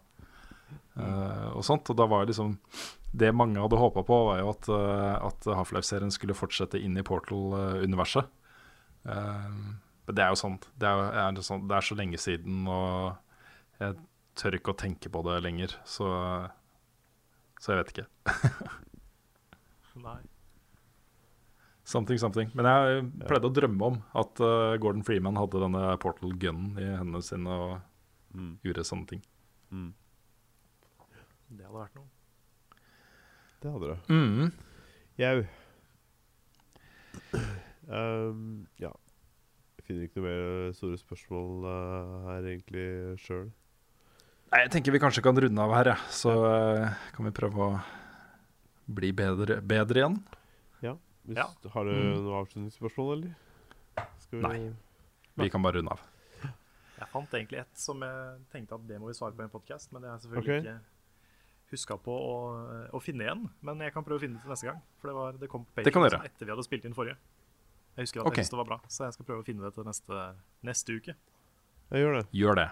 [1.58, 1.90] og sånt.
[1.90, 2.60] Og da var liksom
[3.12, 8.30] Det mange hadde håpa på, var jo at, at Half-Life-serien skulle fortsette inn i Portal-universet.
[9.04, 13.18] Men det er jo sånn det er, sånn det er så lenge siden, og
[13.82, 13.98] jeg
[14.38, 15.76] tør ikke å tenke på det lenger.
[15.84, 16.08] Så,
[17.62, 18.08] så jeg vet ikke.
[20.08, 20.18] Nei.
[21.92, 22.50] Something, something.
[22.58, 26.90] Men jeg pleide å drømme om at uh, Gordon Freeman hadde denne portal gunnen i
[26.98, 27.80] hendene sine og
[28.32, 28.54] Mm.
[28.64, 29.22] gjorde sånne ting.
[31.52, 32.08] Det hadde vært noe.
[33.60, 33.98] Det hadde det.
[34.08, 34.54] Mm.
[35.20, 35.42] Jau.
[37.92, 38.92] Um, ja.
[39.76, 42.86] Jeg finner ikke noe mer store spørsmål uh, her egentlig
[43.20, 43.50] sjøl.
[44.52, 45.98] Nei, jeg tenker vi kanskje kan runde av her, ja.
[46.12, 47.72] Så uh, kan vi prøve å
[48.92, 50.22] bli bedre, bedre igjen.
[51.22, 51.46] Hvis, Ja.
[51.74, 52.24] Har du Mm.
[52.26, 53.36] noe avslutningsspørsmål, eller?
[54.18, 54.74] Skal vi Nei.
[55.38, 56.02] Vi kan bare runde av.
[57.00, 59.54] Jeg fant egentlig et som jeg tenkte at det må vi svare på i en
[59.54, 60.74] podkast, men det har jeg selvfølgelig okay.
[60.74, 62.36] ikke huska på å,
[62.94, 63.50] å finne igjen.
[63.62, 64.82] Men jeg kan prøve å finne det til neste gang.
[65.00, 67.18] For det, var, det kom på Det kan Patreon etter vi hadde spilt inn forrige.
[67.96, 68.42] Jeg husker at okay.
[68.42, 70.28] jeg syntes det var bra, så jeg skal prøve å finne det til neste,
[70.68, 71.18] neste uke.
[71.92, 72.26] Jeg gjør det.
[72.38, 72.68] Gjør det.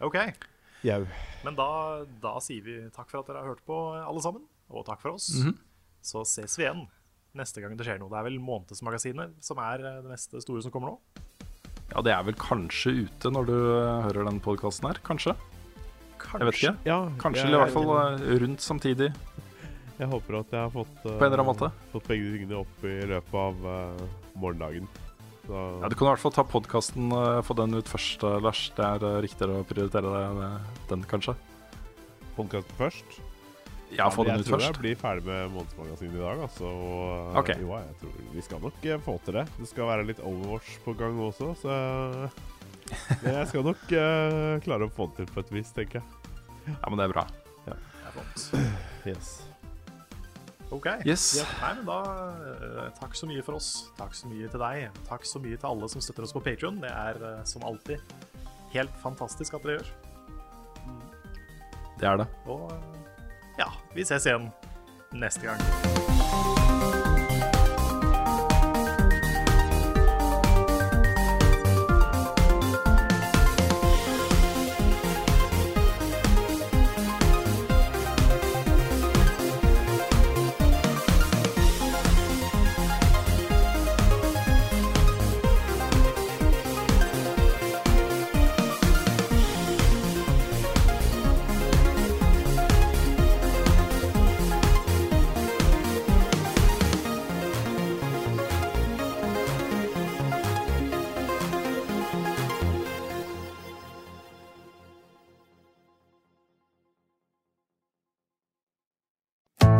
[0.00, 0.16] OK.
[0.86, 1.02] Jau.
[1.44, 1.68] Men da,
[2.22, 4.46] da sier vi takk for at dere har hørt på, alle sammen.
[4.70, 5.28] Og takk for oss.
[5.40, 5.58] Mhm.
[6.00, 6.86] Så ses vi igjen
[7.36, 8.10] neste gang det skjer noe.
[8.10, 11.26] Det er vel Månedsmagasinet som er eh, det neste store som kommer nå.
[11.90, 15.00] Ja, det er vel kanskje ute når du eh, hører den podkasten her.
[15.06, 15.36] Kanskje.
[16.20, 16.74] Jeg vet ikke.
[16.86, 19.10] Ja, Kanskje, eller i hvert fall eh, rundt samtidig.
[20.00, 21.68] Jeg håper at jeg har fått, uh, På en eller annen måte.
[21.92, 24.86] fått begge tingene opp i løpet av uh, morgendagen.
[25.50, 27.10] Så Ja, Du kan i hvert fall ta podkasten,
[27.42, 28.70] få den ut først, eh, Lars.
[28.76, 30.50] Det er eh, riktigere å prioritere det,
[30.92, 31.34] den, kanskje.
[32.36, 33.18] podkasten først.
[33.90, 34.62] Ja, få den ut først.
[34.62, 36.44] Jeg tror jeg blir ferdig med Månedsmagasinet i dag.
[36.46, 37.58] Altså, og, okay.
[37.58, 39.46] Jo, jeg tror vi skal nok eh, få til det.
[39.58, 42.30] Det skal være litt Overwatch på gang også, så
[43.22, 46.34] Men jeg skal nok uh, klare å få det til på et vis, tenker jeg.
[46.70, 47.26] Ja, men det er bra.
[47.66, 48.50] Ja, Det er flott.
[49.06, 49.49] Yes.
[50.70, 50.86] OK.
[51.06, 51.24] Yes.
[51.40, 51.98] Ja, nei, men da
[52.46, 53.70] eh, Takk så mye for oss.
[53.98, 55.00] Takk så mye til deg.
[55.08, 57.98] Takk så mye til alle som støtter oss på Patreon Det er eh, som alltid
[58.74, 59.92] helt fantastisk at dere gjør.
[62.00, 62.30] Det er det.
[62.46, 63.20] Og eh,
[63.60, 64.50] ja, vi ses igjen
[65.18, 66.99] neste gang.